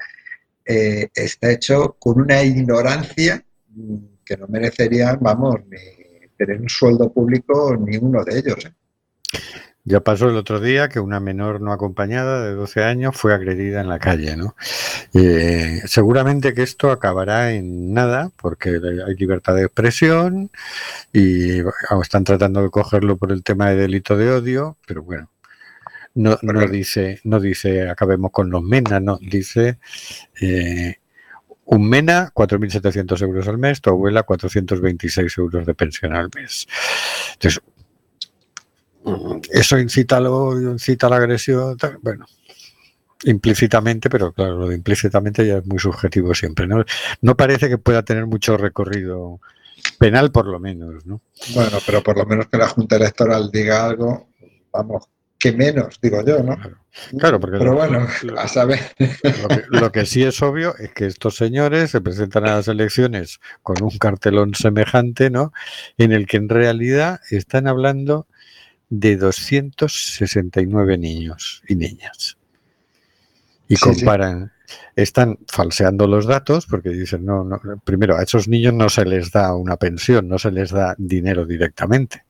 eh, 0.66 1.10
está 1.14 1.52
hecho 1.52 1.96
con 2.00 2.22
una 2.22 2.42
ignorancia 2.42 3.44
mm, 3.70 3.96
que 4.26 4.38
no 4.38 4.48
merecerían, 4.48 5.18
vamos, 5.22 5.56
ni 5.70 5.78
tener 6.38 6.62
un 6.62 6.70
sueldo 6.70 7.12
público 7.12 7.76
ni 7.78 7.98
uno 7.98 8.24
de 8.24 8.40
ellos. 8.40 8.66
¿eh? 8.66 8.74
Ya 9.86 10.00
pasó 10.00 10.30
el 10.30 10.38
otro 10.38 10.60
día 10.60 10.88
que 10.88 11.00
una 11.00 11.20
menor 11.20 11.60
no 11.60 11.74
acompañada 11.74 12.46
de 12.46 12.54
12 12.54 12.84
años 12.84 13.18
fue 13.18 13.34
agredida 13.34 13.82
en 13.82 13.90
la 13.90 14.00
calle, 14.00 14.38
¿no? 14.38 14.56
Eh, 15.14 15.82
seguramente 15.86 16.54
que 16.54 16.64
esto 16.64 16.90
acabará 16.90 17.52
en 17.52 17.94
nada, 17.94 18.32
porque 18.38 18.80
hay 19.06 19.16
libertad 19.16 19.56
de 19.56 19.64
expresión 19.64 20.52
y 21.12 21.60
están 22.02 22.24
tratando 22.24 22.64
de 22.64 22.70
cogerlo 22.70 23.18
por 23.18 23.32
el 23.32 23.44
tema 23.44 23.70
de 23.70 23.76
delito 23.76 24.16
de 24.16 24.32
odio, 24.32 24.78
pero 24.88 25.04
bueno, 25.04 25.30
no, 26.16 26.38
no 26.42 26.68
dice, 26.68 27.20
no 27.26 27.40
dice 27.40 27.90
acabemos 27.90 28.32
con 28.32 28.50
los 28.50 28.64
MENA, 28.64 29.00
no, 29.02 29.18
dice 29.22 29.80
eh, 30.40 30.96
un 31.66 31.90
MENA, 31.90 32.32
4.700 32.34 33.22
euros 33.22 33.48
al 33.48 33.58
mes, 33.58 33.82
tu 33.82 33.90
abuela, 33.90 34.24
426 34.24 35.38
euros 35.38 35.66
de 35.66 35.74
pensión 35.74 36.14
al 36.14 36.30
mes. 36.36 36.68
Entonces, 37.34 37.62
eso 39.52 39.78
incita 39.80 40.18
al 40.18 40.28
odio, 40.28 40.72
incita 40.72 41.08
a 41.08 41.10
la 41.12 41.16
agresión, 41.18 41.78
tal, 41.78 41.98
bueno, 42.02 42.26
implícitamente, 43.24 44.10
pero 44.10 44.34
claro, 44.34 44.58
lo 44.60 44.68
de 44.68 44.76
implícitamente 44.76 45.46
ya 45.48 45.58
es 45.58 45.66
muy 45.66 45.80
subjetivo 45.80 46.34
siempre, 46.34 46.68
¿no? 46.68 46.84
No 47.22 47.38
parece 47.38 47.70
que 47.70 47.78
pueda 47.78 48.04
tener 48.04 48.26
mucho 48.26 48.58
recorrido 48.58 49.40
penal, 50.00 50.32
por 50.32 50.48
lo 50.48 50.60
menos, 50.60 51.06
¿no? 51.06 51.22
Bueno, 51.54 51.78
pero 51.86 52.02
por 52.04 52.18
lo 52.18 52.26
menos 52.26 52.48
que 52.48 52.58
la 52.58 52.68
Junta 52.68 52.96
Electoral 52.98 53.50
diga 53.52 53.86
algo, 53.86 54.28
vamos, 54.72 55.06
que 55.40 55.52
menos, 55.52 56.00
digo 56.02 56.24
yo, 56.26 56.42
¿no? 56.44 56.56
Claro, 56.56 56.78
Claro, 57.18 57.40
porque 57.40 57.58
Pero 57.58 57.72
lo- 57.72 57.78
bueno, 57.78 58.08
lo- 58.24 58.40
a 58.40 58.48
saber. 58.48 58.80
Lo 59.00 59.48
que, 59.48 59.64
lo 59.70 59.92
que 59.92 60.06
sí 60.06 60.24
es 60.24 60.42
obvio 60.42 60.76
es 60.78 60.92
que 60.94 61.06
estos 61.08 61.36
señores 61.36 61.92
se 61.92 62.02
presentan 62.02 62.46
a 62.46 62.56
las 62.56 62.68
elecciones 62.68 63.40
con 63.64 63.82
un 63.82 63.98
cartelón 63.98 64.54
semejante, 64.54 65.30
¿no? 65.30 65.52
En 65.98 66.12
el 66.12 66.28
que 66.28 66.38
en 66.38 66.50
realidad 66.50 67.20
están 67.32 67.68
hablando 67.68 68.28
de 69.00 69.18
269 69.18 70.98
niños 71.00 71.64
y 71.68 71.76
niñas. 71.76 72.38
Y 73.68 73.76
Sí, 73.76 73.82
sí. 73.84 73.90
comparan, 73.90 74.52
están 74.96 75.40
falseando 75.48 76.06
los 76.08 76.28
datos 76.28 76.68
porque 76.68 76.90
dicen, 76.90 77.26
no, 77.26 77.44
no, 77.44 77.60
primero, 77.84 78.16
a 78.18 78.24
esos 78.24 78.48
niños 78.48 78.74
no 78.74 78.90
se 78.90 79.06
les 79.06 79.32
da 79.32 79.56
una 79.56 79.78
pensión, 79.78 80.28
no 80.28 80.38
se 80.38 80.52
les 80.52 80.70
da 80.70 80.94
dinero 80.98 81.46
directamente. 81.46 82.24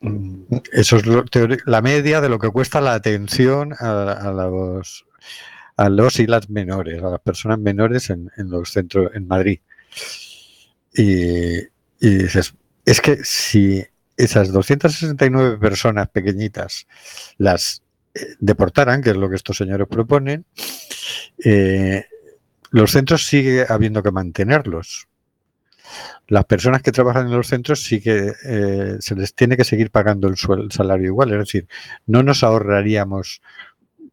Mm, 0.00 0.42
Eso 0.72 0.96
es 0.96 1.06
lo- 1.06 1.24
la 1.66 1.82
media 1.82 2.20
de 2.20 2.28
lo 2.28 2.38
que 2.38 2.50
cuesta 2.50 2.80
la 2.80 2.94
atención 2.94 3.72
a, 3.78 4.12
a 4.12 4.32
los 4.32 5.04
a 5.76 5.88
los 5.88 6.20
y 6.20 6.26
las 6.26 6.50
menores, 6.50 7.02
a 7.02 7.08
las 7.10 7.20
personas 7.20 7.58
menores 7.58 8.10
en, 8.10 8.30
en 8.36 8.50
los 8.50 8.70
centros 8.70 9.10
en 9.14 9.26
Madrid. 9.26 9.58
Y, 10.94 11.56
y 11.98 12.08
dices, 12.18 12.54
es 12.84 13.00
que 13.00 13.24
si 13.24 13.82
esas 14.16 14.52
269 14.52 15.58
personas 15.58 16.08
pequeñitas 16.08 16.86
las 17.38 17.82
eh, 18.14 18.20
deportaran, 18.40 19.02
que 19.02 19.10
es 19.10 19.16
lo 19.16 19.28
que 19.30 19.36
estos 19.36 19.56
señores 19.56 19.88
proponen, 19.88 20.44
eh, 21.44 22.04
los 22.70 22.92
centros 22.92 23.26
sigue 23.26 23.66
habiendo 23.68 24.02
que 24.02 24.10
mantenerlos. 24.10 25.08
Las 26.28 26.44
personas 26.46 26.82
que 26.82 26.92
trabajan 26.92 27.26
en 27.26 27.32
los 27.36 27.48
centros 27.48 27.82
sí 27.82 28.00
que 28.00 28.32
eh, 28.44 28.96
se 29.00 29.14
les 29.14 29.34
tiene 29.34 29.56
que 29.56 29.64
seguir 29.64 29.90
pagando 29.90 30.28
el, 30.28 30.34
suel- 30.36 30.64
el 30.64 30.72
salario 30.72 31.06
igual. 31.08 31.32
Es 31.32 31.38
decir, 31.38 31.68
no 32.06 32.22
nos 32.22 32.42
ahorraríamos 32.42 33.42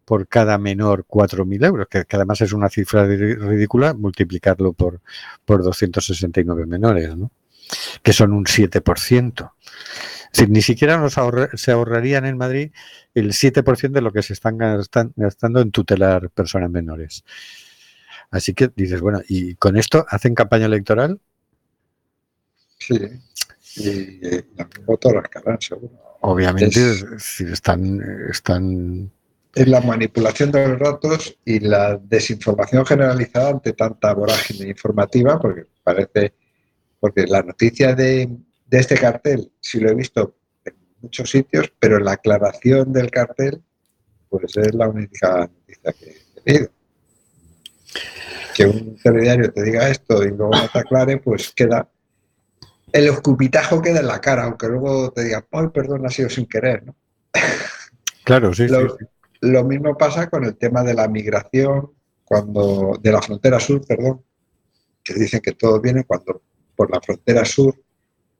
por 0.06 0.28
cada 0.28 0.58
menor 0.58 1.06
4.000 1.08 1.64
euros, 1.64 1.88
que, 1.90 2.06
que 2.06 2.16
además 2.16 2.42
es 2.42 2.54
una 2.54 2.70
cifra 2.70 3.06
ri- 3.06 3.38
ridícula, 3.38 3.94
multiplicarlo 3.94 4.74
por, 4.74 5.02
por 5.46 5.64
269 5.64 6.66
menores, 6.66 7.16
¿no? 7.16 7.32
Que 8.04 8.14
son 8.14 8.34
un 8.34 8.46
7%. 8.46 9.54
Es 10.32 10.38
decir, 10.40 10.50
ni 10.50 10.62
siquiera 10.62 10.98
nos 10.98 11.18
ahorra- 11.18 11.50
se 11.56 11.72
ahorrarían 11.72 12.26
en 12.26 12.38
Madrid 12.38 12.72
el 13.16 13.34
7% 13.34 13.92
de 13.92 14.02
lo 14.02 14.12
que 14.12 14.22
se 14.22 14.34
están 14.34 14.58
gastan- 14.58 15.12
gastando 15.16 15.60
en 15.62 15.72
tutelar 15.72 16.30
personas 16.30 16.70
menores. 16.70 17.24
Así 18.32 18.54
que 18.54 18.70
dices, 18.76 19.02
bueno, 19.02 19.22
¿y 19.28 19.56
con 19.56 19.76
esto 19.76 20.06
hacen 20.08 20.36
campaña 20.36 20.68
electoral? 20.68 21.20
Sí. 22.78 23.00
Y, 23.78 23.90
y 23.90 24.46
algún 24.58 24.86
voto 24.86 25.12
rascarán, 25.12 25.60
seguro. 25.62 25.92
Obviamente, 26.22 26.92
Es- 26.92 27.06
si 27.20 27.46
están, 27.46 28.00
están 28.30 29.12
Es 29.56 29.68
la 29.68 29.82
manipulación 29.82 30.52
de 30.52 30.68
los 30.68 30.80
datos 30.80 31.38
y 31.46 31.60
la 31.60 31.98
desinformación 31.98 32.86
generalizada 32.86 33.50
ante 33.50 33.74
tanta 33.74 34.14
vorágine 34.14 34.70
informativa, 34.70 35.40
porque 35.40 35.66
parece, 35.84 36.34
porque 37.00 37.26
la 37.28 37.42
noticia 37.42 37.96
de, 37.96 38.30
de 38.68 38.78
este 38.80 38.96
cartel 38.98 39.52
sí 39.60 39.80
lo 39.80 39.90
he 39.90 39.96
visto 39.96 40.36
en 40.66 40.76
muchos 41.02 41.30
sitios, 41.30 41.72
pero 41.80 42.00
la 42.00 42.14
aclaración 42.14 42.92
del 42.92 43.10
cartel, 43.10 43.62
pues 44.30 44.56
es 44.58 44.74
la 44.76 44.88
única 44.90 45.48
noticia 45.48 45.94
que 45.94 46.16
he 46.46 46.52
leído. 46.54 46.70
Que 48.56 48.66
un 48.66 48.98
telediario 49.02 49.52
te 49.54 49.64
diga 49.64 49.90
esto 49.90 50.24
y 50.24 50.28
luego 50.30 50.52
no 50.52 50.68
te 50.72 50.80
aclare, 50.80 51.18
pues 51.18 51.52
queda. 51.56 51.90
El 52.92 53.08
escupitajo 53.08 53.82
queda 53.82 54.00
en 54.00 54.08
la 54.08 54.20
cara, 54.20 54.44
aunque 54.46 54.68
luego 54.68 55.12
te 55.12 55.24
diga, 55.24 55.46
ay, 55.52 55.68
perdón, 55.74 56.06
ha 56.06 56.10
sido 56.10 56.30
sin 56.30 56.46
querer, 56.48 56.86
¿no? 56.86 56.96
Claro, 58.26 58.54
sí, 58.54 58.68
sí, 58.68 58.74
Lo- 58.74 58.98
sí. 58.98 59.06
Lo 59.42 59.64
mismo 59.64 59.96
pasa 59.98 60.30
con 60.30 60.44
el 60.44 60.58
tema 60.58 60.84
de 60.84 60.94
la 60.94 61.08
migración, 61.08 61.94
cuando 62.26 63.00
de 63.02 63.12
la 63.12 63.22
frontera 63.22 63.58
sur, 63.58 63.86
perdón, 63.88 64.22
que 65.02 65.14
dicen 65.14 65.40
que 65.40 65.54
todo 65.54 65.80
viene 65.80 66.04
cuando 66.04 66.42
por 66.80 66.90
la 66.90 67.02
frontera 67.02 67.44
sur 67.44 67.76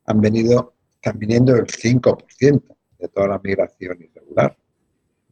han 0.06 0.18
venido, 0.18 0.72
están 0.94 1.18
viniendo 1.18 1.54
el 1.54 1.66
5% 1.66 2.62
de 2.98 3.08
toda 3.08 3.28
la 3.28 3.38
migración 3.38 3.98
irregular. 4.00 4.56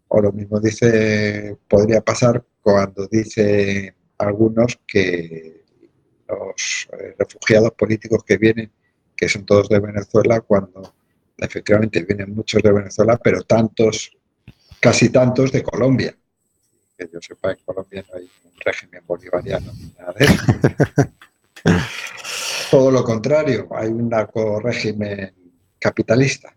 O 0.09 0.21
lo 0.21 0.31
mismo 0.31 0.61
dice, 0.61 1.57
podría 1.67 2.03
pasar 2.03 2.45
cuando 2.61 3.07
dice 3.07 3.95
algunos 4.19 4.79
que 4.87 5.65
los 6.29 6.87
eh, 7.01 7.15
refugiados 7.19 7.73
políticos 7.73 8.23
que 8.27 8.37
vienen, 8.37 8.71
que 9.17 9.27
son 9.27 9.47
todos 9.47 9.71
de 9.71 9.81
Venezuela, 9.81 10.43
cuando 10.43 10.93
efectivamente 11.39 12.05
vienen 12.05 12.35
muchos 12.35 12.63
de 12.63 12.73
Venezuela, 12.73 13.17
pero 13.17 13.41
tantos 13.41 14.15
casi 14.81 15.09
tantos 15.09 15.51
de 15.51 15.63
Colombia. 15.63 16.15
Que 16.99 17.09
yo 17.11 17.21
sepa, 17.23 17.53
en 17.53 17.59
Colombia 17.65 18.05
no 18.07 18.19
hay 18.19 18.25
un 18.45 18.61
régimen 18.61 19.03
bolivariano 19.07 19.73
ni 19.73 19.95
nada 19.99 20.13
de 20.13 20.25
eso. 20.27 20.43
Todo 22.71 22.91
lo 22.91 23.05
contrario, 23.05 23.69
hay 23.73 23.89
un 23.89 24.09
narco 24.09 24.61
régimen 24.61 25.35
capitalista, 25.79 26.53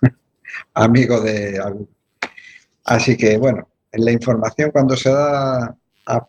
amigo 0.74 1.20
de. 1.20 1.60
Así 2.84 3.16
que, 3.16 3.36
bueno, 3.38 3.68
en 3.92 4.04
la 4.04 4.12
información 4.12 4.70
cuando 4.70 4.96
se 4.96 5.10
da 5.10 5.76
a, 6.06 6.28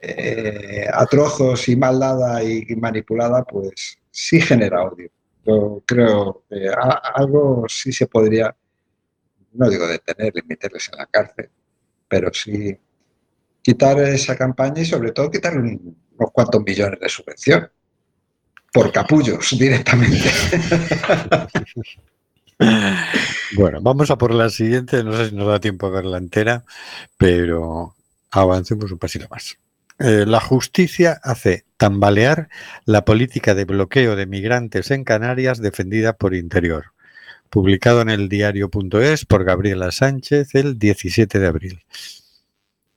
eh, 0.00 0.86
a 0.92 1.06
trozos 1.06 1.68
y 1.68 1.76
mal 1.76 2.00
dada 2.00 2.42
y 2.44 2.64
manipulada, 2.76 3.44
pues 3.44 3.98
sí 4.10 4.40
genera 4.40 4.84
odio. 4.84 5.10
Yo 5.46 5.82
creo 5.86 6.44
que 6.50 6.68
algo 7.14 7.66
sí 7.68 7.92
se 7.92 8.06
podría 8.06 8.54
no 9.52 9.68
digo 9.68 9.86
detener 9.86 10.32
y 10.36 10.46
meterles 10.46 10.88
en 10.92 10.98
la 10.98 11.06
cárcel, 11.06 11.50
pero 12.08 12.32
sí 12.32 12.76
quitar 13.62 14.00
esa 14.00 14.36
campaña 14.36 14.82
y 14.82 14.86
sobre 14.86 15.12
todo 15.12 15.30
quitarle 15.30 15.60
un- 15.60 15.96
unos 16.22 16.32
cuantos 16.32 16.62
millones 16.62 17.00
de 17.00 17.08
subvención 17.08 17.70
por 18.72 18.92
capullos 18.92 19.48
directamente. 19.58 20.30
Bueno, 23.56 23.80
vamos 23.82 24.08
a 24.12 24.16
por 24.16 24.32
la 24.32 24.48
siguiente. 24.48 25.02
No 25.02 25.16
sé 25.16 25.30
si 25.30 25.34
nos 25.34 25.48
da 25.48 25.58
tiempo 25.58 25.86
a 25.86 25.90
verla 25.90 26.18
entera, 26.18 26.64
pero 27.18 27.96
avancemos 28.30 28.92
un 28.92 28.98
pasito 28.98 29.26
más. 29.30 29.58
Eh, 29.98 30.24
la 30.26 30.38
justicia 30.38 31.20
hace 31.24 31.64
tambalear 31.76 32.48
la 32.84 33.04
política 33.04 33.56
de 33.56 33.64
bloqueo 33.64 34.14
de 34.14 34.26
migrantes 34.26 34.92
en 34.92 35.02
Canarias 35.02 35.60
defendida 35.60 36.12
por 36.12 36.34
Interior. 36.34 36.92
Publicado 37.50 38.00
en 38.00 38.10
el 38.10 38.28
diario.es 38.28 39.24
por 39.26 39.42
Gabriela 39.44 39.90
Sánchez 39.90 40.54
el 40.54 40.78
17 40.78 41.40
de 41.40 41.46
abril. 41.46 41.84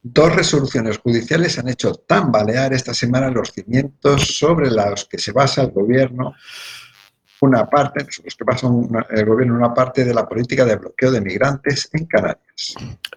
Dos 0.07 0.35
resoluciones 0.35 0.99
judiciales 0.99 1.57
han 1.57 1.67
hecho 1.67 1.95
tambalear 1.95 2.73
esta 2.73 2.93
semana 2.93 3.31
los 3.31 3.51
cimientos 3.51 4.37
sobre 4.37 4.69
los 4.69 5.05
que 5.05 5.17
se 5.17 5.31
basa 5.31 5.63
el 5.63 5.71
gobierno, 5.71 6.35
una 7.41 7.67
parte, 7.67 8.05
los 8.23 8.35
que 8.35 8.43
basa 8.43 8.67
una- 8.67 9.07
el 9.09 9.25
gobierno 9.25 9.55
una 9.55 9.73
parte 9.73 10.05
de 10.05 10.13
la 10.13 10.29
política 10.29 10.63
de 10.63 10.75
bloqueo 10.75 11.09
de 11.09 11.21
migrantes 11.21 11.89
en 11.93 12.05
Canarias. 12.05 12.75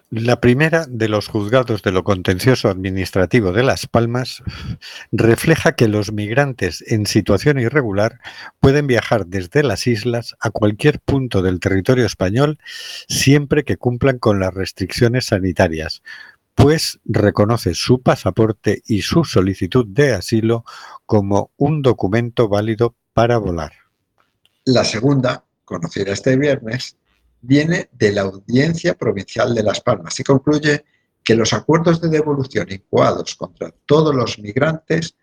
La 0.09 0.41
primera 0.41 0.87
de 0.89 1.09
los 1.09 1.27
juzgados 1.27 1.83
de 1.83 1.91
lo 1.91 2.03
contencioso 2.03 2.69
administrativo 2.69 3.51
de 3.51 3.61
Las 3.61 3.85
Palmas 3.85 4.41
refleja 5.11 5.73
que 5.75 5.87
los 5.87 6.11
migrantes 6.11 6.83
en 6.87 7.05
situación 7.05 7.59
irregular 7.59 8.19
pueden 8.59 8.87
viajar 8.87 9.27
desde 9.27 9.61
las 9.61 9.85
islas 9.85 10.35
a 10.39 10.49
cualquier 10.49 10.99
punto 10.99 11.43
del 11.43 11.59
territorio 11.59 12.07
español 12.07 12.57
siempre 13.07 13.63
que 13.63 13.77
cumplan 13.77 14.17
con 14.17 14.39
las 14.39 14.55
restricciones 14.55 15.27
sanitarias, 15.27 16.01
pues 16.59 16.99
reconoce 17.05 17.73
su 17.73 18.01
pasaporte 18.01 18.83
y 18.85 19.01
su 19.01 19.23
solicitud 19.23 19.85
de 19.87 20.11
asilo 20.11 20.65
como 21.05 21.51
un 21.55 21.81
documento 21.81 22.49
válido 22.49 22.95
para 23.13 23.37
volar. 23.37 23.71
La 24.65 24.83
segunda, 24.83 25.45
conocida 25.63 26.11
este 26.11 26.35
viernes, 26.35 26.97
viene 27.39 27.89
de 27.93 28.11
la 28.11 28.23
Audiencia 28.23 28.93
Provincial 28.95 29.55
de 29.55 29.63
Las 29.63 29.79
Palmas 29.79 30.19
y 30.19 30.23
concluye 30.23 30.83
que 31.23 31.33
los 31.33 31.53
acuerdos 31.53 32.01
de 32.01 32.09
devolución 32.09 32.67
incoados 32.69 33.35
contra 33.35 33.73
todos 33.85 34.13
los 34.13 34.37
migrantes, 34.37 35.15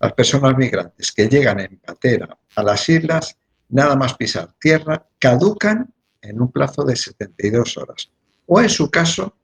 las 0.00 0.12
personas 0.14 0.56
migrantes 0.56 1.12
que 1.12 1.28
llegan 1.28 1.60
en 1.60 1.78
patera 1.78 2.36
a 2.56 2.62
las 2.64 2.88
islas, 2.88 3.36
nada 3.68 3.94
más 3.94 4.14
pisar 4.14 4.52
tierra, 4.58 5.06
caducan 5.20 5.94
en 6.20 6.40
un 6.40 6.50
plazo 6.50 6.82
de 6.82 6.96
72 6.96 7.78
horas 7.78 8.10
o, 8.46 8.60
en 8.60 8.68
su 8.68 8.90
caso, 8.90 9.36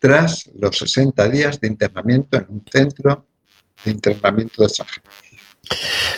tras 0.00 0.50
los 0.58 0.78
60 0.78 1.28
días 1.28 1.60
de 1.60 1.68
internamiento 1.68 2.38
en 2.38 2.46
un 2.48 2.64
centro 2.68 3.26
de 3.84 3.90
internamiento 3.92 4.62
de 4.62 4.66
extranjeros. 4.66 5.14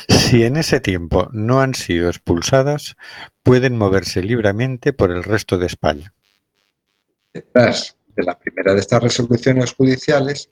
Si 0.08 0.44
en 0.44 0.56
ese 0.56 0.80
tiempo 0.80 1.28
no 1.32 1.60
han 1.60 1.74
sido 1.74 2.08
expulsadas, 2.08 2.96
pueden 3.42 3.76
moverse 3.76 4.22
libremente 4.22 4.92
por 4.92 5.10
el 5.10 5.22
resto 5.22 5.58
de 5.58 5.66
España. 5.66 6.14
detrás 7.34 7.96
de 8.14 8.22
la 8.22 8.38
primera 8.38 8.74
de 8.74 8.80
estas 8.80 9.02
resoluciones 9.02 9.72
judiciales, 9.72 10.50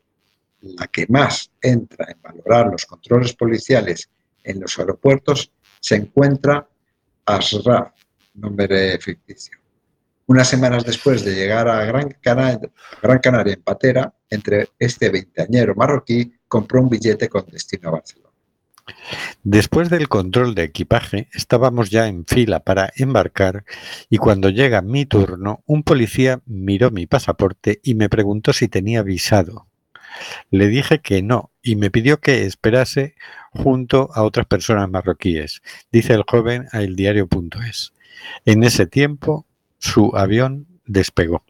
la 0.61 0.87
que 0.89 1.07
más 1.09 1.51
entra 1.61 2.07
en 2.11 2.21
valorar 2.23 2.69
los 2.71 2.87
controles 2.87 3.35
policiales 3.35 4.11
en 4.43 4.61
los 4.61 4.79
aeropuertos, 4.79 5.53
se 5.79 5.97
encuentra 5.97 6.67
Asraf, 7.27 7.93
nombre 8.35 8.99
ficticio. 8.99 9.60
Unas 10.31 10.47
semanas 10.47 10.85
después 10.85 11.25
de 11.25 11.35
llegar 11.35 11.67
a 11.67 11.85
Gran 11.87 12.09
Canaria, 12.21 13.53
en 13.53 13.63
patera, 13.65 14.15
entre 14.31 14.69
este 14.79 15.11
veinteañero 15.11 15.75
marroquí 15.75 16.35
compró 16.47 16.81
un 16.81 16.89
billete 16.89 17.29
con 17.29 17.47
destino 17.47 17.89
a 17.89 17.93
Barcelona. 17.95 18.31
Después 19.43 19.91
del 19.91 20.07
control 20.09 20.55
de 20.55 20.63
equipaje, 20.63 21.27
estábamos 21.33 21.91
ya 21.91 22.07
en 22.07 22.27
fila 22.27 22.61
para 22.61 22.93
embarcar 22.95 23.65
y 24.09 24.19
cuando 24.19 24.51
llega 24.51 24.83
mi 24.83 25.05
turno, 25.05 25.65
un 25.67 25.83
policía 25.83 26.41
miró 26.47 26.93
mi 26.93 27.09
pasaporte 27.09 27.81
y 27.83 27.97
me 27.97 28.09
preguntó 28.09 28.53
si 28.53 28.69
tenía 28.69 29.03
visado. 29.03 29.67
Le 30.53 30.69
dije 30.69 31.01
que 31.01 31.23
no 31.23 31.51
y 31.61 31.75
me 31.75 31.91
pidió 31.91 32.21
que 32.21 32.47
esperase 32.47 33.17
junto 33.51 34.11
a 34.15 34.23
otras 34.23 34.47
personas 34.47 34.89
marroquíes, 34.89 35.61
dice 35.91 36.15
el 36.15 36.23
joven 36.23 36.69
a 36.71 36.83
eldiario.es. 36.83 37.95
En 38.45 38.63
ese 38.63 38.87
tiempo, 38.87 39.49
su 39.81 40.13
avión 40.15 40.67
despegó. 40.87 41.45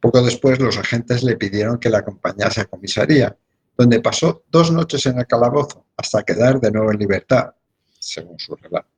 Poco 0.00 0.22
después, 0.22 0.58
los 0.58 0.78
agentes 0.78 1.22
le 1.22 1.36
pidieron 1.36 1.78
que 1.78 1.90
la 1.90 1.98
acompañase 1.98 2.62
a 2.62 2.64
comisaría, 2.64 3.36
donde 3.76 4.00
pasó 4.00 4.42
dos 4.50 4.72
noches 4.72 5.06
en 5.06 5.18
el 5.18 5.26
calabozo 5.26 5.86
hasta 5.96 6.22
quedar 6.22 6.60
de 6.60 6.70
nuevo 6.70 6.90
en 6.90 6.98
libertad, 6.98 7.54
según 7.98 8.38
su 8.38 8.56
relato. 8.56 8.88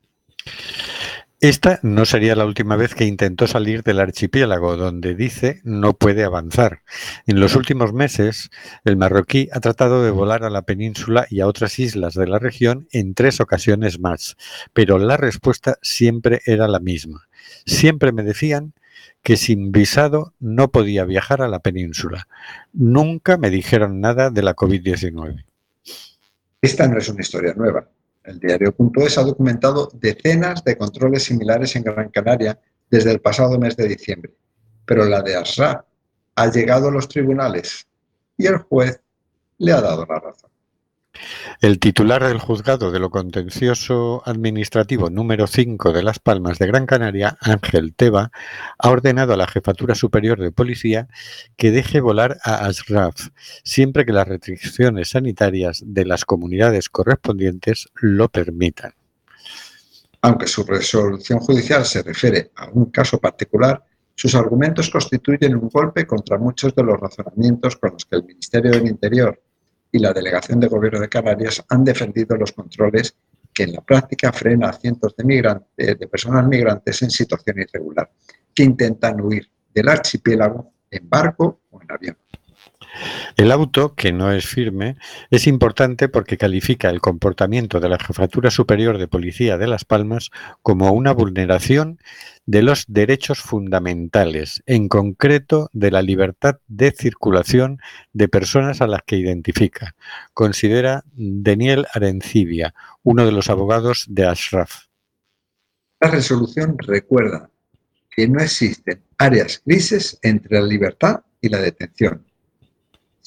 Esta 1.40 1.78
no 1.84 2.04
sería 2.04 2.34
la 2.34 2.44
última 2.44 2.74
vez 2.74 2.96
que 2.96 3.04
intentó 3.04 3.46
salir 3.46 3.84
del 3.84 4.00
archipiélago, 4.00 4.76
donde 4.76 5.14
dice 5.14 5.60
no 5.62 5.94
puede 5.94 6.24
avanzar. 6.24 6.82
En 7.28 7.38
los 7.38 7.54
últimos 7.54 7.92
meses, 7.92 8.50
el 8.84 8.96
marroquí 8.96 9.48
ha 9.52 9.60
tratado 9.60 10.02
de 10.02 10.10
volar 10.10 10.42
a 10.42 10.50
la 10.50 10.62
península 10.62 11.28
y 11.30 11.38
a 11.38 11.46
otras 11.46 11.78
islas 11.78 12.14
de 12.14 12.26
la 12.26 12.40
región 12.40 12.88
en 12.90 13.14
tres 13.14 13.40
ocasiones 13.40 14.00
más, 14.00 14.36
pero 14.72 14.98
la 14.98 15.16
respuesta 15.16 15.78
siempre 15.80 16.40
era 16.44 16.66
la 16.66 16.80
misma. 16.80 17.28
Siempre 17.64 18.10
me 18.10 18.24
decían 18.24 18.74
que 19.22 19.36
sin 19.36 19.70
visado 19.70 20.34
no 20.40 20.72
podía 20.72 21.04
viajar 21.04 21.40
a 21.40 21.48
la 21.48 21.60
península. 21.60 22.26
Nunca 22.72 23.36
me 23.36 23.50
dijeron 23.50 24.00
nada 24.00 24.30
de 24.30 24.42
la 24.42 24.56
COVID-19. 24.56 25.44
Esta 26.60 26.88
no 26.88 26.98
es 26.98 27.08
una 27.08 27.20
historia 27.20 27.54
nueva. 27.54 27.88
El 28.28 28.40
diario.es 28.40 29.16
ha 29.16 29.22
documentado 29.22 29.88
decenas 29.94 30.62
de 30.62 30.76
controles 30.76 31.22
similares 31.22 31.74
en 31.76 31.82
Gran 31.82 32.10
Canaria 32.10 32.60
desde 32.90 33.10
el 33.10 33.22
pasado 33.22 33.58
mes 33.58 33.74
de 33.74 33.88
diciembre, 33.88 34.34
pero 34.84 35.06
la 35.06 35.22
de 35.22 35.34
Asra 35.34 35.86
ha 36.34 36.50
llegado 36.50 36.88
a 36.88 36.90
los 36.90 37.08
tribunales 37.08 37.88
y 38.36 38.44
el 38.44 38.58
juez 38.58 39.00
le 39.56 39.72
ha 39.72 39.80
dado 39.80 40.04
la 40.04 40.20
razón. 40.20 40.50
El 41.60 41.78
titular 41.78 42.22
del 42.22 42.38
juzgado 42.38 42.90
de 42.90 42.98
lo 42.98 43.10
contencioso 43.10 44.22
administrativo 44.24 45.10
número 45.10 45.46
5 45.46 45.92
de 45.92 46.02
Las 46.02 46.18
Palmas 46.18 46.58
de 46.58 46.66
Gran 46.66 46.86
Canaria, 46.86 47.36
Ángel 47.40 47.94
Teba, 47.94 48.30
ha 48.78 48.90
ordenado 48.90 49.32
a 49.32 49.36
la 49.36 49.46
Jefatura 49.46 49.94
Superior 49.94 50.40
de 50.40 50.52
Policía 50.52 51.08
que 51.56 51.70
deje 51.70 52.00
volar 52.00 52.38
a 52.44 52.66
Ashraf, 52.66 53.28
siempre 53.64 54.06
que 54.06 54.12
las 54.12 54.28
restricciones 54.28 55.10
sanitarias 55.10 55.82
de 55.84 56.04
las 56.04 56.24
comunidades 56.24 56.88
correspondientes 56.88 57.88
lo 57.94 58.28
permitan. 58.28 58.92
Aunque 60.20 60.46
su 60.46 60.64
resolución 60.64 61.38
judicial 61.38 61.84
se 61.84 62.02
refiere 62.02 62.50
a 62.56 62.68
un 62.70 62.86
caso 62.86 63.18
particular, 63.18 63.84
sus 64.14 64.34
argumentos 64.34 64.90
constituyen 64.90 65.54
un 65.54 65.68
golpe 65.68 66.04
contra 66.04 66.38
muchos 66.38 66.74
de 66.74 66.82
los 66.82 66.98
razonamientos 66.98 67.76
con 67.76 67.92
los 67.92 68.04
que 68.04 68.16
el 68.16 68.24
Ministerio 68.24 68.72
del 68.72 68.88
Interior 68.88 69.40
y 69.90 69.98
la 69.98 70.12
Delegación 70.12 70.60
de 70.60 70.68
Gobierno 70.68 71.00
de 71.00 71.08
Canarias 71.08 71.64
han 71.68 71.84
defendido 71.84 72.36
los 72.36 72.52
controles 72.52 73.14
que 73.52 73.64
en 73.64 73.72
la 73.72 73.80
práctica 73.80 74.32
frena 74.32 74.68
a 74.68 74.72
cientos 74.72 75.16
de, 75.16 75.24
migrantes, 75.24 75.98
de 75.98 76.08
personas 76.08 76.46
migrantes 76.46 77.02
en 77.02 77.10
situación 77.10 77.58
irregular 77.58 78.10
que 78.54 78.62
intentan 78.62 79.20
huir 79.20 79.50
del 79.72 79.88
archipiélago 79.88 80.72
en 80.90 81.08
barco 81.08 81.62
o 81.70 81.82
en 81.82 81.92
avión. 81.92 82.16
El 83.36 83.52
auto, 83.52 83.94
que 83.94 84.12
no 84.12 84.32
es 84.32 84.46
firme, 84.46 84.96
es 85.30 85.46
importante 85.46 86.08
porque 86.08 86.36
califica 86.36 86.90
el 86.90 87.00
comportamiento 87.00 87.80
de 87.80 87.88
la 87.88 87.98
Jefatura 87.98 88.50
Superior 88.50 88.98
de 88.98 89.08
Policía 89.08 89.58
de 89.58 89.66
Las 89.66 89.84
Palmas 89.84 90.30
como 90.62 90.90
una 90.92 91.12
vulneración 91.12 91.98
de 92.46 92.62
los 92.62 92.84
derechos 92.88 93.40
fundamentales, 93.40 94.62
en 94.66 94.88
concreto 94.88 95.68
de 95.72 95.90
la 95.90 96.02
libertad 96.02 96.60
de 96.66 96.92
circulación 96.92 97.78
de 98.12 98.28
personas 98.28 98.80
a 98.80 98.86
las 98.86 99.02
que 99.02 99.16
identifica, 99.16 99.94
considera 100.32 101.04
Daniel 101.14 101.86
Arencibia, 101.92 102.74
uno 103.02 103.26
de 103.26 103.32
los 103.32 103.50
abogados 103.50 104.06
de 104.08 104.26
Ashraf. 104.26 104.86
La 106.00 106.10
resolución 106.10 106.76
recuerda 106.78 107.50
que 108.10 108.26
no 108.28 108.40
existen 108.40 109.02
áreas 109.18 109.60
grises 109.64 110.18
entre 110.22 110.60
la 110.60 110.66
libertad 110.66 111.20
y 111.40 111.48
la 111.48 111.58
detención 111.58 112.27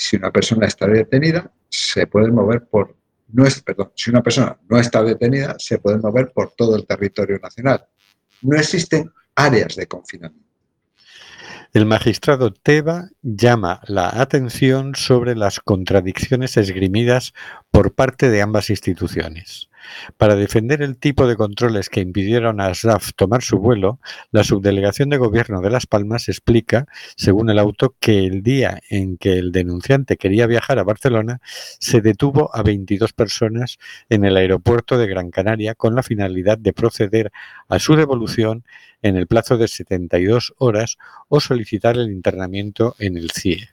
si 0.02 0.16
una 0.16 0.32
persona 0.32 0.66
está 0.66 0.88
detenida, 0.88 1.52
se 1.70 2.08
puede 2.08 2.32
mover 2.32 2.66
por 2.66 2.97
no 3.34 3.45
perdón, 3.64 3.91
si 3.95 4.10
una 4.10 4.24
persona 4.24 4.58
no 4.68 4.80
está 4.80 5.04
detenida, 5.04 5.56
se 5.60 5.78
puede 5.78 5.99
mover 5.99 6.32
por 6.34 6.52
todo 6.54 6.76
el 6.76 6.88
territorio 6.88 7.38
nacional. 7.38 7.86
No 8.41 8.58
existen 8.58 9.12
áreas 9.36 9.76
de 9.76 9.88
confinamiento. 9.88 10.49
El 11.72 11.86
magistrado 11.86 12.52
Teba 12.52 13.10
llama 13.22 13.80
la 13.86 14.10
atención 14.10 14.95
sobre 14.95 15.36
las 15.36 15.60
contradicciones 15.60 16.58
esgrimidas 16.58 17.34
por 17.72 17.94
parte 17.94 18.30
de 18.30 18.42
ambas 18.42 18.70
instituciones. 18.70 19.70
Para 20.18 20.36
defender 20.36 20.82
el 20.82 20.98
tipo 20.98 21.26
de 21.26 21.36
controles 21.36 21.90
que 21.90 22.02
impidieron 22.02 22.62
a 22.62 22.68
Asraf 22.68 23.12
tomar 23.16 23.42
su 23.42 23.58
vuelo, 23.58 24.00
la 24.32 24.44
Subdelegación 24.44 25.10
de 25.10 25.18
Gobierno 25.18 25.62
de 25.62 25.72
Las 25.72 25.88
Palmas 25.88 26.30
explica, 26.30 26.86
según 27.16 27.50
el 27.50 27.58
auto, 27.58 27.96
que 28.00 28.26
el 28.26 28.44
día 28.44 28.80
en 28.90 29.18
que 29.18 29.40
el 29.40 29.52
denunciante 29.52 30.18
quería 30.18 30.46
viajar 30.48 30.78
a 30.78 30.84
Barcelona, 30.84 31.42
se 31.80 32.02
detuvo 32.02 32.56
a 32.56 32.62
22 32.62 33.14
personas 33.14 33.80
en 34.10 34.26
el 34.26 34.38
aeropuerto 34.38 34.98
de 34.98 35.08
Gran 35.08 35.32
Canaria 35.32 35.74
con 35.74 35.96
la 35.96 36.04
finalidad 36.04 36.58
de 36.58 36.74
proceder 36.74 37.32
a 37.70 37.80
su 37.80 37.96
devolución 37.96 38.64
en 39.02 39.16
el 39.16 39.28
plazo 39.28 39.58
de 39.58 39.68
72 39.68 40.54
horas 40.58 40.98
o 41.28 41.40
solicitar 41.40 41.96
el 41.96 42.12
internamiento 42.12 42.96
en 43.00 43.18
el 43.18 43.32
CIE. 43.32 43.70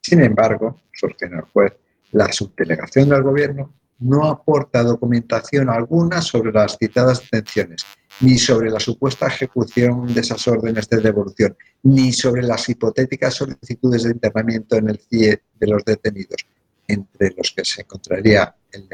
Sin 0.00 0.20
embargo, 0.22 0.80
sostiene 0.92 1.36
el 1.36 1.42
juez, 1.42 1.72
la 2.14 2.32
subdelegación 2.32 3.08
del 3.08 3.22
Gobierno 3.22 3.74
no 3.98 4.26
aporta 4.26 4.82
documentación 4.82 5.68
alguna 5.68 6.22
sobre 6.22 6.52
las 6.52 6.76
citadas 6.78 7.20
detenciones, 7.20 7.84
ni 8.20 8.38
sobre 8.38 8.70
la 8.70 8.80
supuesta 8.80 9.26
ejecución 9.26 10.12
de 10.12 10.20
esas 10.20 10.46
órdenes 10.48 10.88
de 10.88 10.98
devolución, 10.98 11.56
ni 11.82 12.12
sobre 12.12 12.42
las 12.42 12.68
hipotéticas 12.68 13.34
solicitudes 13.34 14.04
de 14.04 14.10
internamiento 14.10 14.76
en 14.76 14.90
el 14.90 14.98
CIE 14.98 15.42
de 15.58 15.66
los 15.66 15.84
detenidos, 15.84 16.46
entre 16.86 17.34
los 17.36 17.52
que 17.52 17.64
se 17.64 17.82
encontraría 17.82 18.54
el. 18.72 18.88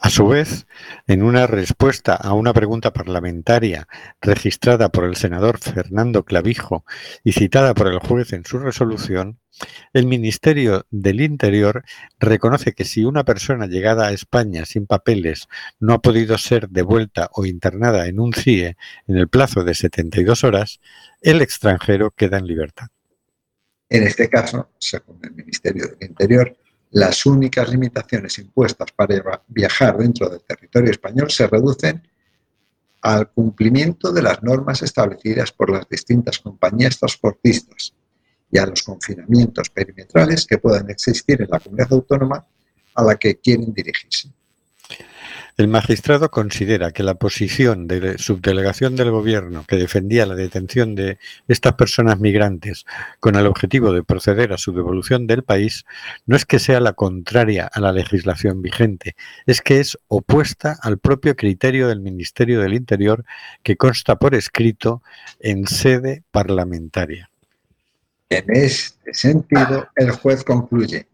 A 0.00 0.10
su 0.10 0.26
vez, 0.26 0.66
en 1.06 1.22
una 1.22 1.46
respuesta 1.46 2.14
a 2.14 2.32
una 2.32 2.52
pregunta 2.52 2.92
parlamentaria 2.92 3.88
registrada 4.20 4.88
por 4.90 5.04
el 5.04 5.16
senador 5.16 5.58
Fernando 5.58 6.24
Clavijo 6.24 6.84
y 7.24 7.32
citada 7.32 7.74
por 7.74 7.88
el 7.88 7.98
juez 7.98 8.32
en 8.32 8.44
su 8.44 8.58
resolución, 8.58 9.38
el 9.92 10.06
Ministerio 10.06 10.86
del 10.90 11.20
Interior 11.20 11.84
reconoce 12.18 12.74
que 12.74 12.84
si 12.84 13.04
una 13.04 13.24
persona 13.24 13.66
llegada 13.66 14.06
a 14.06 14.12
España 14.12 14.64
sin 14.64 14.86
papeles 14.86 15.48
no 15.80 15.94
ha 15.94 16.00
podido 16.00 16.38
ser 16.38 16.68
devuelta 16.68 17.28
o 17.32 17.44
internada 17.44 18.06
en 18.06 18.20
un 18.20 18.32
CIE 18.32 18.76
en 19.06 19.16
el 19.16 19.28
plazo 19.28 19.64
de 19.64 19.74
72 19.74 20.44
horas, 20.44 20.80
el 21.20 21.42
extranjero 21.42 22.12
queda 22.12 22.38
en 22.38 22.46
libertad. 22.46 22.88
En 23.90 24.02
este 24.02 24.28
caso, 24.28 24.70
según 24.78 25.18
el 25.22 25.32
Ministerio 25.32 25.88
del 25.88 26.10
Interior, 26.10 26.56
las 26.90 27.26
únicas 27.26 27.68
limitaciones 27.68 28.38
impuestas 28.38 28.92
para 28.92 29.42
viajar 29.46 29.98
dentro 29.98 30.28
del 30.28 30.42
territorio 30.42 30.90
español 30.90 31.30
se 31.30 31.46
reducen 31.46 32.02
al 33.02 33.30
cumplimiento 33.30 34.12
de 34.12 34.22
las 34.22 34.42
normas 34.42 34.82
establecidas 34.82 35.52
por 35.52 35.70
las 35.70 35.88
distintas 35.88 36.38
compañías 36.38 36.98
transportistas 36.98 37.94
y 38.50 38.58
a 38.58 38.66
los 38.66 38.82
confinamientos 38.82 39.70
perimetrales 39.70 40.46
que 40.46 40.58
puedan 40.58 40.90
existir 40.90 41.42
en 41.42 41.48
la 41.50 41.60
comunidad 41.60 41.92
autónoma 41.92 42.46
a 42.94 43.02
la 43.02 43.16
que 43.16 43.38
quieren 43.38 43.72
dirigirse. 43.72 44.32
El 45.58 45.66
magistrado 45.66 46.30
considera 46.30 46.92
que 46.92 47.02
la 47.02 47.16
posición 47.16 47.88
de 47.88 48.16
subdelegación 48.16 48.94
del 48.94 49.10
Gobierno 49.10 49.64
que 49.66 49.74
defendía 49.74 50.24
la 50.24 50.36
detención 50.36 50.94
de 50.94 51.18
estas 51.48 51.72
personas 51.72 52.20
migrantes 52.20 52.86
con 53.18 53.34
el 53.34 53.44
objetivo 53.44 53.92
de 53.92 54.04
proceder 54.04 54.52
a 54.52 54.56
su 54.56 54.72
devolución 54.72 55.26
del 55.26 55.42
país 55.42 55.84
no 56.26 56.36
es 56.36 56.44
que 56.46 56.60
sea 56.60 56.78
la 56.78 56.92
contraria 56.92 57.66
a 57.66 57.80
la 57.80 57.90
legislación 57.90 58.62
vigente, 58.62 59.16
es 59.46 59.60
que 59.60 59.80
es 59.80 59.98
opuesta 60.06 60.78
al 60.80 60.98
propio 60.98 61.34
criterio 61.34 61.88
del 61.88 62.02
Ministerio 62.02 62.60
del 62.60 62.74
Interior 62.74 63.24
que 63.64 63.76
consta 63.76 64.14
por 64.14 64.36
escrito 64.36 65.02
en 65.40 65.66
sede 65.66 66.22
parlamentaria. 66.30 67.30
En 68.30 68.44
este 68.54 69.12
sentido, 69.12 69.88
el 69.96 70.12
juez 70.12 70.44
concluye 70.44 71.08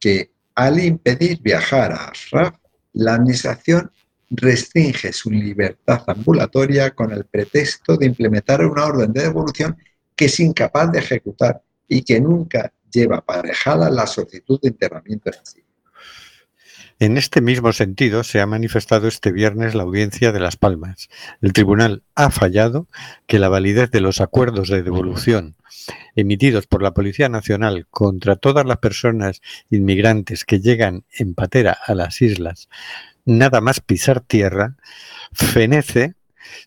que 0.00 0.32
al 0.56 0.80
impedir 0.80 1.40
viajar 1.40 1.92
a 1.92 2.08
Ashraf, 2.08 2.56
la 2.92 3.14
Administración 3.14 3.90
restringe 4.30 5.12
su 5.12 5.30
libertad 5.30 6.02
ambulatoria 6.06 6.90
con 6.90 7.12
el 7.12 7.24
pretexto 7.24 7.96
de 7.96 8.06
implementar 8.06 8.64
una 8.64 8.84
orden 8.84 9.12
de 9.12 9.22
devolución 9.22 9.76
que 10.14 10.26
es 10.26 10.40
incapaz 10.40 10.92
de 10.92 11.00
ejecutar 11.00 11.62
y 11.88 12.02
que 12.02 12.20
nunca 12.20 12.72
lleva 12.90 13.16
aparejada 13.16 13.90
la 13.90 14.06
solicitud 14.06 14.60
de 14.60 14.68
internamiento 14.68 15.30
en 15.30 15.44
sí. 15.44 15.64
En 17.00 17.16
este 17.16 17.40
mismo 17.40 17.72
sentido, 17.72 18.24
se 18.24 18.42
ha 18.42 18.46
manifestado 18.46 19.08
este 19.08 19.32
viernes 19.32 19.74
la 19.74 19.84
audiencia 19.84 20.32
de 20.32 20.40
Las 20.40 20.58
Palmas. 20.58 21.08
El 21.40 21.54
tribunal 21.54 22.02
ha 22.14 22.30
fallado 22.30 22.88
que 23.26 23.38
la 23.38 23.48
validez 23.48 23.90
de 23.90 24.02
los 24.02 24.20
acuerdos 24.20 24.68
de 24.68 24.82
devolución 24.82 25.56
emitidos 26.14 26.66
por 26.66 26.82
la 26.82 26.92
Policía 26.92 27.30
Nacional 27.30 27.86
contra 27.88 28.36
todas 28.36 28.66
las 28.66 28.76
personas 28.76 29.40
inmigrantes 29.70 30.44
que 30.44 30.60
llegan 30.60 31.04
en 31.18 31.32
patera 31.32 31.74
a 31.86 31.94
las 31.94 32.20
islas, 32.20 32.68
nada 33.24 33.62
más 33.62 33.80
pisar 33.80 34.20
tierra, 34.20 34.76
fenece 35.32 36.16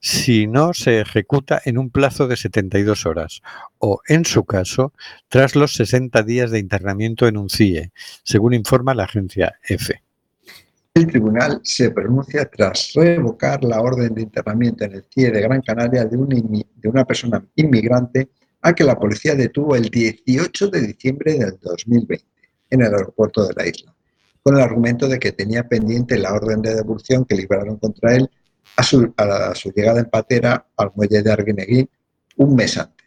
si 0.01 0.47
no 0.47 0.73
se 0.73 0.99
ejecuta 0.99 1.61
en 1.63 1.77
un 1.77 1.91
plazo 1.91 2.27
de 2.27 2.37
72 2.37 3.05
horas 3.05 3.43
o, 3.77 4.01
en 4.07 4.25
su 4.25 4.45
caso, 4.45 4.93
tras 5.29 5.55
los 5.55 5.73
60 5.73 6.23
días 6.23 6.49
de 6.49 6.57
internamiento 6.57 7.27
en 7.27 7.37
un 7.37 7.51
CIE, 7.51 7.91
según 8.23 8.55
informa 8.55 8.95
la 8.95 9.03
agencia 9.03 9.59
EFE. 9.63 10.01
El 10.95 11.07
tribunal 11.07 11.59
se 11.63 11.89
pronuncia 11.89 12.45
tras 12.45 12.93
revocar 12.93 13.63
la 13.63 13.81
orden 13.81 14.13
de 14.13 14.21
internamiento 14.21 14.83
en 14.83 14.93
el 14.93 15.03
CIE 15.11 15.31
de 15.31 15.41
Gran 15.41 15.61
Canaria 15.63 16.05
de, 16.05 16.15
una 16.87 17.03
persona 17.03 17.43
inmigrante 17.55 18.29
a 18.61 18.75
que 18.75 18.83
la 18.83 18.99
policía 18.99 19.33
detuvo 19.33 19.75
el 19.75 19.89
18 19.89 20.67
de 20.67 20.81
diciembre 20.81 21.33
del 21.33 21.57
2020 21.59 22.23
en 22.69 22.81
el 22.81 22.93
aeropuerto 22.93 23.43
de 23.47 23.55
la 23.55 23.67
isla, 23.67 23.91
con 24.43 24.55
el 24.55 24.61
argumento 24.61 25.07
de 25.07 25.17
que 25.17 25.31
tenía 25.31 25.67
pendiente 25.67 26.15
la 26.19 26.31
orden 26.31 26.61
de 26.61 26.75
devolución 26.75 27.25
que 27.25 27.37
libraron 27.37 27.77
contra 27.77 28.15
él 28.15 28.29
a 28.75 28.83
su, 28.83 29.11
a 29.17 29.55
su 29.55 29.71
llegada 29.71 29.99
en 29.99 30.11
patera 30.11 30.67
al 30.77 30.91
muelle 30.93 31.23
de 31.23 31.31
Arguineguín 31.31 31.89
un 32.37 32.55
mes 32.55 32.77
antes. 32.77 33.02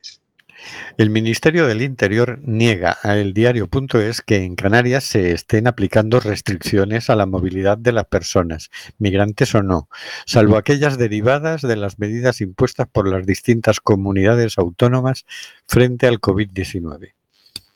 El 0.96 1.10
Ministerio 1.10 1.66
del 1.66 1.82
Interior 1.82 2.38
niega 2.42 2.98
a 3.02 3.16
El 3.16 3.34
Diario.es 3.34 4.22
que 4.22 4.44
en 4.44 4.56
Canarias 4.56 5.04
se 5.04 5.32
estén 5.32 5.66
aplicando 5.66 6.20
restricciones 6.20 7.10
a 7.10 7.16
la 7.16 7.26
movilidad 7.26 7.78
de 7.78 7.92
las 7.92 8.06
personas, 8.06 8.70
migrantes 8.98 9.54
o 9.54 9.62
no, 9.62 9.88
salvo 10.24 10.56
aquellas 10.56 10.98
derivadas 10.98 11.62
de 11.62 11.76
las 11.76 11.98
medidas 11.98 12.40
impuestas 12.40 12.88
por 12.88 13.08
las 13.08 13.26
distintas 13.26 13.80
comunidades 13.80 14.58
autónomas 14.58 15.26
frente 15.66 16.06
al 16.06 16.20
COVID-19. 16.20 17.12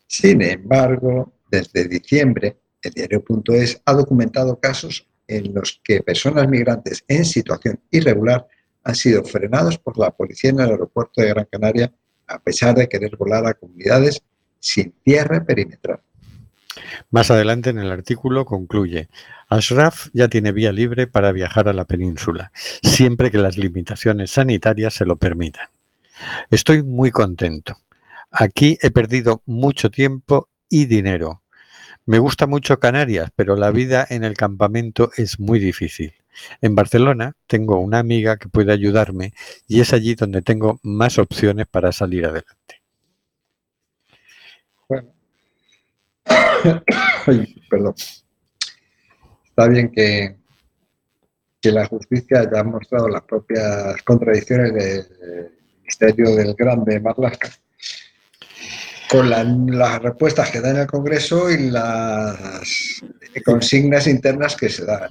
Sin 0.07 0.43
embargo, 0.43 1.33
desde 1.51 1.89
diciembre, 1.89 2.57
el 2.83 2.93
diario.es 2.93 3.81
ha 3.85 3.93
documentado 3.93 4.59
casos 4.59 5.07
en 5.29 5.55
los 5.55 5.81
que 5.85 6.03
personas 6.03 6.49
migrantes 6.49 7.05
en 7.07 7.25
situación 7.25 7.79
irregular 7.91 8.47
han 8.83 8.95
sido 8.95 9.23
frenados 9.25 9.79
por 9.79 9.99
la 9.99 10.11
policía 10.11 10.51
en 10.51 10.61
el 10.61 10.71
aeropuerto 10.71 11.21
de 11.21 11.29
Gran 11.29 11.47
Canaria 11.51 11.93
a 12.31 12.39
pesar 12.39 12.75
de 12.75 12.89
querer 12.89 13.17
volar 13.17 13.47
a 13.47 13.55
comunidades 13.55 14.23
sin 14.59 14.95
cierre 15.05 15.41
perimetral. 15.41 16.01
Más 17.11 17.31
adelante 17.31 17.71
en 17.71 17.79
el 17.79 17.91
artículo 17.91 18.45
concluye, 18.45 19.09
Ashraf 19.49 20.09
ya 20.13 20.29
tiene 20.29 20.53
vía 20.53 20.73
libre 20.73 21.07
para 21.07 21.33
viajar 21.33 21.69
a 21.69 21.73
la 21.73 21.85
península, 21.85 22.53
siempre 22.83 23.31
que 23.31 23.39
las 23.39 23.59
limitaciones 23.59 24.31
sanitarias 24.31 24.95
se 24.95 25.05
lo 25.05 25.17
permitan. 25.17 25.69
Estoy 26.51 26.83
muy 26.83 27.11
contento. 27.11 27.77
Aquí 28.31 28.79
he 28.81 28.91
perdido 28.91 29.43
mucho 29.47 29.91
tiempo 29.91 30.49
y 30.69 30.87
dinero. 30.87 31.43
Me 32.07 32.19
gusta 32.19 32.47
mucho 32.47 32.79
Canarias, 32.79 33.31
pero 33.35 33.57
la 33.57 33.71
vida 33.71 34.07
en 34.09 34.25
el 34.25 34.35
campamento 34.35 35.11
es 35.17 35.41
muy 35.41 35.59
difícil. 35.59 36.15
En 36.61 36.75
Barcelona 36.75 37.35
tengo 37.47 37.79
una 37.81 37.99
amiga 37.99 38.37
que 38.37 38.49
puede 38.49 38.73
ayudarme 38.73 39.33
y 39.67 39.81
es 39.81 39.93
allí 39.93 40.15
donde 40.15 40.43
tengo 40.43 40.79
más 40.83 41.19
opciones 41.19 41.67
para 41.67 41.93
salir 41.93 42.25
adelante. 42.27 42.83
Bueno. 44.89 45.13
Perdón. 47.71 47.95
Está 49.45 49.69
bien 49.69 49.91
que, 49.91 50.37
que 51.61 51.73
la 51.73 51.87
justicia 51.87 52.41
haya 52.41 52.63
mostrado 52.65 53.09
las 53.09 53.23
propias 53.23 54.03
contradicciones 54.03 54.73
del 54.75 55.51
Ministerio 55.81 56.35
del 56.37 56.55
Grande 56.55 57.01
Marlaska 57.01 57.51
con 59.11 59.29
la- 59.29 59.43
las 59.45 60.01
respuestas 60.03 60.51
que 60.51 60.61
da 60.61 60.71
en 60.71 60.77
el 60.79 60.87
Congreso 60.87 61.51
y 61.51 61.71
las 61.71 62.39
consignas 63.45 64.07
internas 64.07 64.57
que 64.57 64.69
se 64.69 64.85
dan 64.85 65.11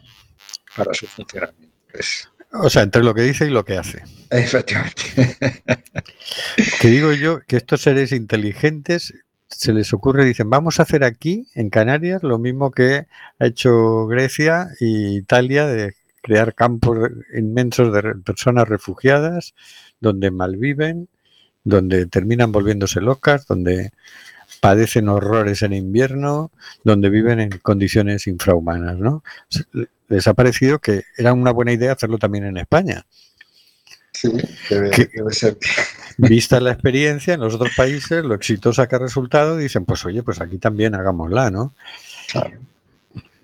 para 0.79 0.93
su 0.93 1.05
funcionamiento. 1.07 1.75
Pues, 1.91 2.29
O 2.51 2.69
sea, 2.69 2.83
entre 2.83 3.03
lo 3.03 3.13
que 3.13 3.21
dice 3.21 3.45
y 3.45 3.49
lo 3.49 3.63
que 3.63 3.77
hace. 3.77 4.03
efectivamente. 4.29 5.03
Que 6.81 6.87
digo 6.87 7.13
yo 7.13 7.41
que 7.47 7.57
estos 7.57 7.81
seres 7.81 8.11
inteligentes 8.11 9.13
se 9.47 9.73
les 9.73 9.93
ocurre, 9.93 10.25
dicen, 10.25 10.49
vamos 10.49 10.79
a 10.79 10.83
hacer 10.83 11.03
aquí, 11.03 11.47
en 11.55 11.69
Canarias, 11.69 12.23
lo 12.23 12.37
mismo 12.37 12.71
que 12.71 13.07
ha 13.39 13.45
hecho 13.45 14.05
Grecia 14.07 14.67
e 14.79 14.85
Italia 14.85 15.65
de 15.65 15.95
crear 16.21 16.53
campos 16.53 17.09
inmensos 17.35 17.93
de 17.93 18.15
personas 18.23 18.67
refugiadas, 18.67 19.55
donde 19.99 20.31
malviven, 20.31 21.09
donde 21.63 22.05
terminan 22.05 22.51
volviéndose 22.51 23.01
locas, 23.01 23.47
donde 23.47 23.91
padecen 24.59 25.09
horrores 25.09 25.61
en 25.61 25.73
invierno, 25.73 26.51
donde 26.83 27.09
viven 27.09 27.39
en 27.39 27.49
condiciones 27.59 28.27
infrahumanas, 28.27 28.97
¿no? 28.97 29.23
Les 30.07 30.27
ha 30.27 30.33
parecido 30.33 30.79
que 30.79 31.03
era 31.17 31.33
una 31.33 31.51
buena 31.51 31.71
idea 31.71 31.93
hacerlo 31.93 32.17
también 32.17 32.45
en 32.45 32.57
España. 32.57 33.05
Sí, 34.11 34.31
debe, 34.69 34.89
¿Qué? 34.89 35.09
debe 35.13 35.31
ser. 35.33 35.57
Vista 36.17 36.59
la 36.59 36.71
experiencia 36.71 37.35
en 37.35 37.39
los 37.39 37.55
otros 37.55 37.71
países, 37.77 38.23
lo 38.25 38.35
exitosa 38.35 38.87
que 38.87 38.95
ha 38.95 38.99
resultado, 38.99 39.55
dicen, 39.55 39.85
pues 39.85 40.03
oye, 40.05 40.23
pues 40.23 40.41
aquí 40.41 40.57
también 40.57 40.95
hagámosla, 40.95 41.49
¿no? 41.51 41.73
Claro. 42.29 42.57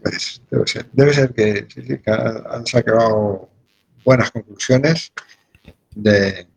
Pues, 0.02 0.42
debe 0.52 0.68
ser. 0.68 0.86
Debe 0.92 1.14
ser 1.14 1.34
que, 1.34 1.68
sí, 1.74 1.82
que 1.82 2.12
han 2.12 2.66
sacado 2.68 3.50
buenas 4.04 4.32
conclusiones 4.32 5.14
de, 5.96 6.48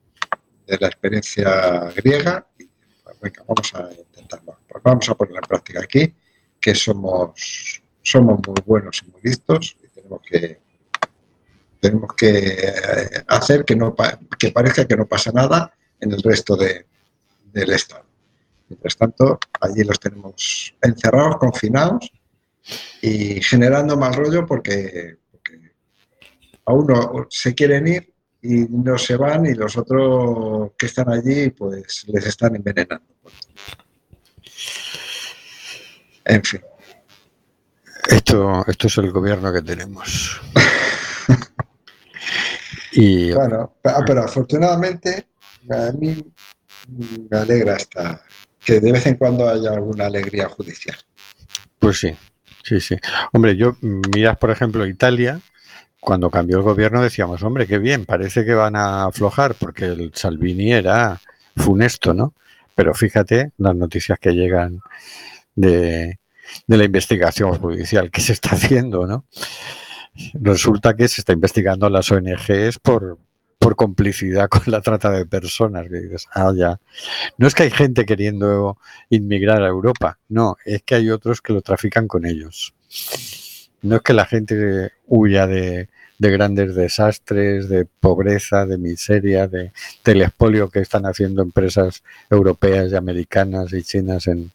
de 0.67 0.79
la 0.79 0.87
experiencia 0.89 1.91
griega. 1.95 2.47
Y, 2.59 2.65
pues, 3.05 3.17
venga, 3.23 3.45
vamos 3.47 3.75
a 3.75 3.89
Pues 4.69 4.83
vamos 4.83 5.09
a 5.09 5.15
ponerlo 5.15 5.39
en 5.39 5.49
práctica 5.49 5.81
aquí, 5.81 6.15
que 6.61 6.75
somos, 6.75 7.83
somos 8.03 8.39
muy 8.47 8.57
buenos 8.67 9.03
y 9.07 9.11
muy 9.11 9.21
listos 9.23 9.77
y 9.83 9.89
tenemos 9.89 10.21
que 10.23 10.61
tenemos 11.81 12.13
que 12.17 12.29
eh, 12.29 13.25
hacer 13.29 13.65
que, 13.65 13.77
no, 13.77 13.95
que 14.37 14.51
parezca 14.51 14.85
que 14.85 14.97
no 14.97 15.07
pasa 15.07 15.31
nada 15.33 15.73
en 16.01 16.11
el 16.11 16.21
resto 16.23 16.57
de- 16.57 16.87
del 17.53 17.71
Estado. 17.71 18.05
Mientras 18.69 18.97
tanto, 18.97 19.39
allí 19.61 19.85
los 19.85 19.99
tenemos 20.01 20.75
encerrados, 20.83 21.37
confinados 21.37 22.11
y 23.01 23.41
generando 23.43 23.97
mal 23.97 24.13
rollo 24.13 24.45
porque, 24.45 25.19
porque 25.31 25.73
a 26.67 26.73
uno 26.73 27.27
se 27.31 27.55
quieren 27.55 27.87
ir 27.87 28.13
y 28.43 28.67
no 28.69 28.99
se 28.99 29.17
van 29.17 29.47
y 29.47 29.55
los 29.55 29.77
otros 29.77 30.73
que 30.77 30.87
están 30.87 31.09
allí 31.11 31.51
pues 31.51 32.05
les 32.09 32.27
están 32.27 32.57
envenenando. 32.57 33.07
En 36.29 36.43
fin, 36.45 36.61
Esto, 38.07 38.65
esto 38.67 38.87
es 38.87 38.99
el 38.99 39.11
gobierno 39.11 39.53
que 39.53 39.63
tenemos. 39.63 40.41
Y 42.93 43.33
bueno, 43.33 43.77
ah, 43.85 44.03
pero 44.05 44.25
afortunadamente 44.25 45.29
a 45.71 45.93
mí 45.93 46.25
me 47.31 47.39
alegra 47.39 47.77
hasta 47.77 48.23
que 48.59 48.81
de 48.81 48.91
vez 48.91 49.07
en 49.07 49.15
cuando 49.15 49.49
haya 49.49 49.71
alguna 49.71 50.07
alegría 50.07 50.49
judicial. 50.49 50.97
pues 51.79 52.01
sí, 52.01 52.17
sí, 52.65 52.81
sí. 52.81 52.97
Hombre, 53.33 53.57
yo 53.57 53.77
miras, 53.81 54.37
por 54.39 54.51
ejemplo, 54.51 54.85
Italia, 54.85 55.41
cuando 56.01 56.31
cambió 56.31 56.57
el 56.57 56.65
gobierno 56.65 57.03
decíamos, 57.03 57.43
hombre, 57.43 57.69
qué 57.69 57.79
bien, 57.79 58.05
parece 58.05 58.45
que 58.45 58.55
van 58.55 58.75
a 58.75 59.05
aflojar, 59.05 59.55
porque 59.55 59.85
el 59.85 60.13
Salvini 60.15 60.73
era 60.73 61.21
funesto, 61.57 62.15
¿no? 62.15 62.35
Pero 62.75 62.95
fíjate 62.95 63.53
las 63.59 63.77
noticias 63.77 64.19
que 64.19 64.33
llegan 64.33 64.81
de, 65.55 66.18
de 66.67 66.77
la 66.77 66.85
investigación 66.85 67.57
judicial 67.59 68.11
que 68.11 68.21
se 68.21 68.33
está 68.33 68.51
haciendo, 68.53 69.07
¿no? 69.07 69.25
Resulta 70.35 70.97
que 70.97 71.07
se 71.09 71.21
está 71.21 71.33
investigando 71.33 71.87
a 71.87 71.91
las 71.91 72.11
ONGs 72.11 72.79
por, 72.81 73.19
por 73.59 73.77
complicidad 73.77 74.49
con 74.49 74.63
la 74.67 74.81
trata 74.81 75.11
de 75.11 75.27
personas. 75.27 75.87
Ah, 76.35 76.53
ya. 76.57 76.81
No 77.37 77.47
es 77.47 77.55
que 77.55 77.65
hay 77.65 77.71
gente 77.71 78.05
queriendo 78.05 78.79
inmigrar 79.11 79.63
a 79.63 79.69
Europa, 79.69 80.19
no, 80.29 80.57
es 80.65 80.83
que 80.83 80.97
hay 80.97 81.11
otros 81.11 81.41
que 81.41 81.53
lo 81.53 81.63
trafican 81.63 82.09
con 82.09 82.27
ellos. 82.27 82.75
No 83.83 83.97
es 83.97 84.03
que 84.03 84.13
la 84.13 84.27
gente 84.27 84.93
huya 85.07 85.47
de, 85.47 85.89
de 86.19 86.31
grandes 86.31 86.75
desastres, 86.75 87.69
de 87.69 87.85
pobreza, 87.85 88.67
de 88.67 88.77
miseria, 88.77 89.47
de, 89.47 89.73
del 90.05 90.23
expolio 90.23 90.69
que 90.69 90.81
están 90.81 91.07
haciendo 91.07 91.43
empresas 91.43 92.03
europeas 92.29 92.91
y 92.91 92.97
americanas 92.97 93.73
y 93.73 93.83
chinas 93.83 94.27
en, 94.27 94.51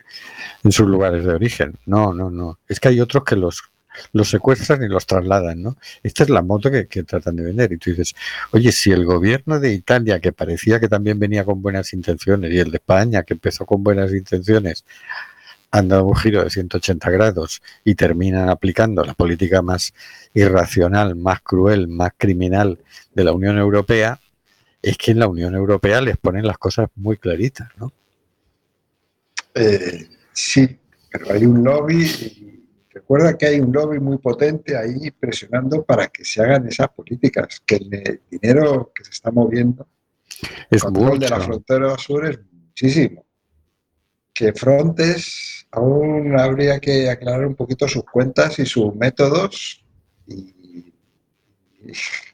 en 0.64 0.72
sus 0.72 0.88
lugares 0.88 1.24
de 1.24 1.34
origen. 1.34 1.76
No, 1.86 2.14
no, 2.14 2.30
no. 2.30 2.60
Es 2.68 2.80
que 2.80 2.90
hay 2.90 3.00
otros 3.00 3.24
que 3.24 3.38
los, 3.38 3.64
los 4.12 4.30
secuestran 4.30 4.84
y 4.84 4.88
los 4.88 5.06
trasladan, 5.06 5.62
¿no? 5.62 5.78
Esta 6.02 6.24
es 6.24 6.30
la 6.30 6.42
moto 6.42 6.70
que, 6.70 6.88
que 6.88 7.04
tratan 7.04 7.38
de 7.38 7.44
vender. 7.44 7.72
Y 7.72 7.78
tú 7.78 7.92
dices, 7.92 8.14
oye, 8.52 8.72
si 8.72 8.92
el 8.92 9.06
gobierno 9.06 9.60
de 9.60 9.74
Italia, 9.74 10.20
que 10.20 10.34
parecía 10.34 10.80
que 10.80 10.90
también 10.90 11.18
venía 11.18 11.46
con 11.46 11.62
buenas 11.62 11.94
intenciones, 11.94 12.52
y 12.52 12.60
el 12.60 12.72
de 12.72 12.78
España, 12.78 13.24
que 13.24 13.36
empezó 13.36 13.66
con 13.66 13.84
buenas 13.84 14.12
intenciones, 14.12 14.84
han 15.74 15.88
dado 15.88 16.06
un 16.06 16.16
giro 16.16 16.44
de 16.44 16.52
180 16.52 17.10
grados 17.10 17.64
y 17.84 17.96
terminan 17.96 18.48
aplicando 18.48 19.04
la 19.04 19.16
política 19.16 19.64
más 19.64 19.92
irracional, 20.36 21.16
más 21.16 21.42
cruel, 21.42 21.88
más 21.88 22.12
criminal 22.16 22.78
de 23.16 23.24
la 23.24 23.32
Unión 23.32 23.58
Europea, 23.58 24.20
es 24.84 24.98
que 25.00 25.12
en 25.12 25.20
la 25.20 25.28
Unión 25.28 25.56
Europea 25.56 26.00
les 26.00 26.16
ponen 26.18 26.46
las 26.46 26.60
cosas 26.60 26.90
muy 26.94 27.18
claritas, 27.18 27.70
¿no? 27.78 27.92
Eh, 29.56 30.10
sí, 30.32 30.78
pero 31.12 31.34
hay 31.34 31.44
un 31.44 31.64
lobby, 31.64 32.04
y 32.04 32.68
recuerda 32.94 33.36
que 33.36 33.48
hay 33.48 33.60
un 33.60 33.72
lobby 33.72 34.00
muy 34.00 34.20
potente 34.20 34.78
ahí 34.78 35.10
presionando 35.10 35.84
para 35.84 36.08
que 36.08 36.24
se 36.24 36.44
hagan 36.44 36.68
esas 36.68 36.90
políticas, 36.90 37.64
que 37.66 37.78
el 37.78 38.22
dinero 38.30 38.92
que 38.94 39.06
se 39.06 39.10
está 39.10 39.32
moviendo, 39.32 39.88
el 40.70 40.78
Es 40.78 40.84
control 40.84 41.18
de 41.18 41.30
la 41.30 41.40
frontera 41.40 41.98
sur 41.98 42.28
es 42.28 42.40
muchísimo. 42.52 43.26
Que 44.36 44.52
Frontex 44.52 45.63
aún 45.74 46.40
habría 46.40 46.80
que 46.80 47.10
aclarar 47.10 47.46
un 47.46 47.56
poquito 47.56 47.88
sus 47.88 48.04
cuentas 48.04 48.60
y 48.60 48.66
sus 48.66 48.96
métodos 48.96 49.84
y, 50.28 50.94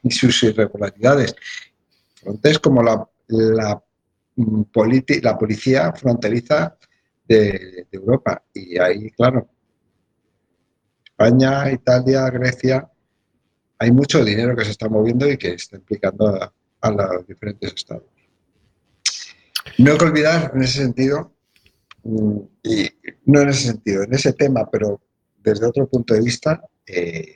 sus 0.08 0.42
irregularidades. 0.44 1.34
Frontex 2.14 2.58
como 2.58 2.82
la, 2.82 3.08
la, 3.28 3.82
mm, 4.36 4.62
la 5.22 5.38
policía 5.38 5.92
fronteriza 5.92 6.76
de, 7.26 7.86
Europa. 7.90 8.42
Y 8.54 8.78
ahí, 8.78 9.10
claro, 9.10 9.48
España, 11.04 11.70
Italia, 11.70 12.28
Grecia, 12.30 12.88
hay 13.78 13.90
mucho 13.90 14.24
dinero 14.24 14.54
que 14.54 14.64
se 14.64 14.72
está 14.72 14.88
moviendo 14.88 15.28
y 15.28 15.36
que 15.36 15.54
está 15.54 15.76
implicando 15.76 16.52
a, 16.80 16.90
los 16.90 17.26
diferentes 17.26 17.72
estados. 17.74 18.04
No 19.78 19.92
hay 19.92 19.98
que 19.98 20.04
olvidar 20.04 20.52
en 20.54 20.62
ese 20.62 20.78
sentido, 20.82 21.32
y 22.04 22.88
no 23.26 23.40
en 23.40 23.48
ese 23.48 23.68
sentido, 23.68 24.02
en 24.04 24.14
ese 24.14 24.32
tema, 24.32 24.68
pero 24.70 25.00
desde 25.42 25.66
otro 25.66 25.88
punto 25.88 26.14
de 26.14 26.20
vista, 26.20 26.62
eh, 26.86 27.34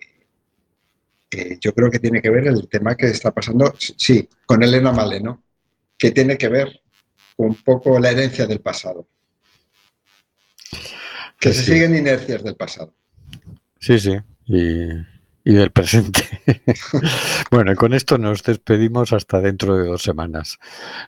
eh, 1.31 1.59
yo 1.61 1.75
creo 1.75 1.91
que 1.91 1.99
tiene 1.99 2.23
que 2.23 2.31
ver 2.31 2.47
el 2.47 2.69
tema 2.69 2.95
que 2.97 3.07
está 3.07 3.33
pasando, 3.33 3.75
sí, 3.79 4.29
con 4.47 4.63
Elena 4.63 4.93
Maleno, 4.93 5.43
que 5.99 6.11
tiene 6.11 6.39
que 6.39 6.49
ver 6.49 6.81
con 7.37 7.49
un 7.49 7.55
poco 7.63 7.99
la 7.99 8.11
herencia 8.11 8.47
del 8.47 8.61
pasado. 8.61 9.09
Que 11.41 11.53
se 11.53 11.65
siguen 11.65 11.97
inercias 11.97 12.43
del 12.43 12.57
pasado. 12.57 12.95
Sí, 13.81 13.99
sí. 13.99 14.17
Y, 14.47 14.89
y 15.45 15.55
del 15.55 15.71
presente. 15.71 16.43
bueno, 17.51 17.73
y 17.73 17.75
con 17.75 17.93
esto 17.93 18.17
nos 18.17 18.43
despedimos 18.43 19.13
hasta 19.13 19.41
dentro 19.41 19.77
de 19.77 19.87
dos 19.87 20.03
semanas. 20.03 20.59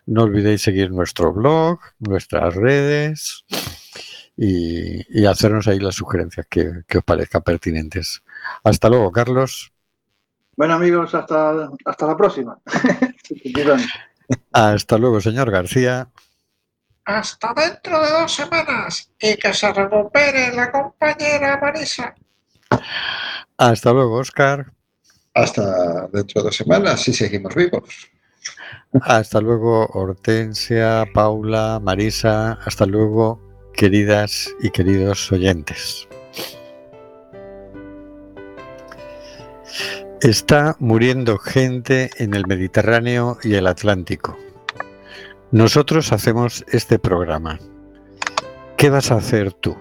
No 0.05 0.24
olvidéis 0.24 0.62
seguir 0.62 0.91
nuestro 0.91 1.32
blog, 1.32 1.80
nuestras 1.99 2.55
redes 2.55 3.45
y, 4.37 5.20
y 5.20 5.26
hacernos 5.26 5.66
ahí 5.68 5.80
las 5.80 5.95
sugerencias 5.95 6.47
que, 6.51 6.82
que 6.87 6.99
os 6.99 7.05
parezcan 7.05 7.43
pertinentes. 7.43 8.22
Hasta 8.62 8.91
luego, 8.91 9.11
Carlos. 9.11 9.72
Bueno, 10.57 10.74
amigos, 10.74 11.14
hasta, 11.14 11.70
hasta 11.84 12.07
la 12.07 12.16
próxima. 12.16 12.59
Hasta 14.53 14.99
luego, 14.99 15.20
señor 15.20 15.51
García. 15.51 16.09
Hasta 17.05 17.55
dentro 17.55 18.03
de 18.03 18.11
dos 18.11 18.32
semanas 18.32 19.09
y 19.20 19.37
que 19.37 19.55
se 19.55 19.72
recupere 19.72 20.53
la 20.53 20.72
compañera 20.72 21.61
Marisa. 21.62 22.12
Hasta 23.59 23.92
luego, 23.92 24.16
Oscar. 24.16 24.72
Hasta 25.34 26.09
dentro 26.09 26.42
de 26.42 26.46
dos 26.46 26.57
semanas, 26.57 27.02
si 27.02 27.12
seguimos 27.12 27.54
vivos. 27.54 27.84
Hasta 29.02 29.40
luego, 29.40 29.86
Hortensia, 29.92 31.04
Paula, 31.12 31.80
Marisa. 31.82 32.52
Hasta 32.64 32.86
luego, 32.86 33.40
queridas 33.74 34.54
y 34.61 34.70
queridos 34.70 35.30
oyentes. 35.32 36.09
Está 40.20 40.76
muriendo 40.78 41.38
gente 41.38 42.11
en 42.16 42.34
el 42.34 42.46
Mediterráneo 42.46 43.38
y 43.42 43.54
el 43.54 43.66
Atlántico. 43.66 44.38
Nosotros 45.50 46.12
hacemos 46.12 46.64
este 46.68 46.98
programa. 46.98 47.59
¿Qué 48.76 48.90
vas 48.90 49.11
a 49.11 49.16
hacer 49.16 49.52
tú? 49.52 49.76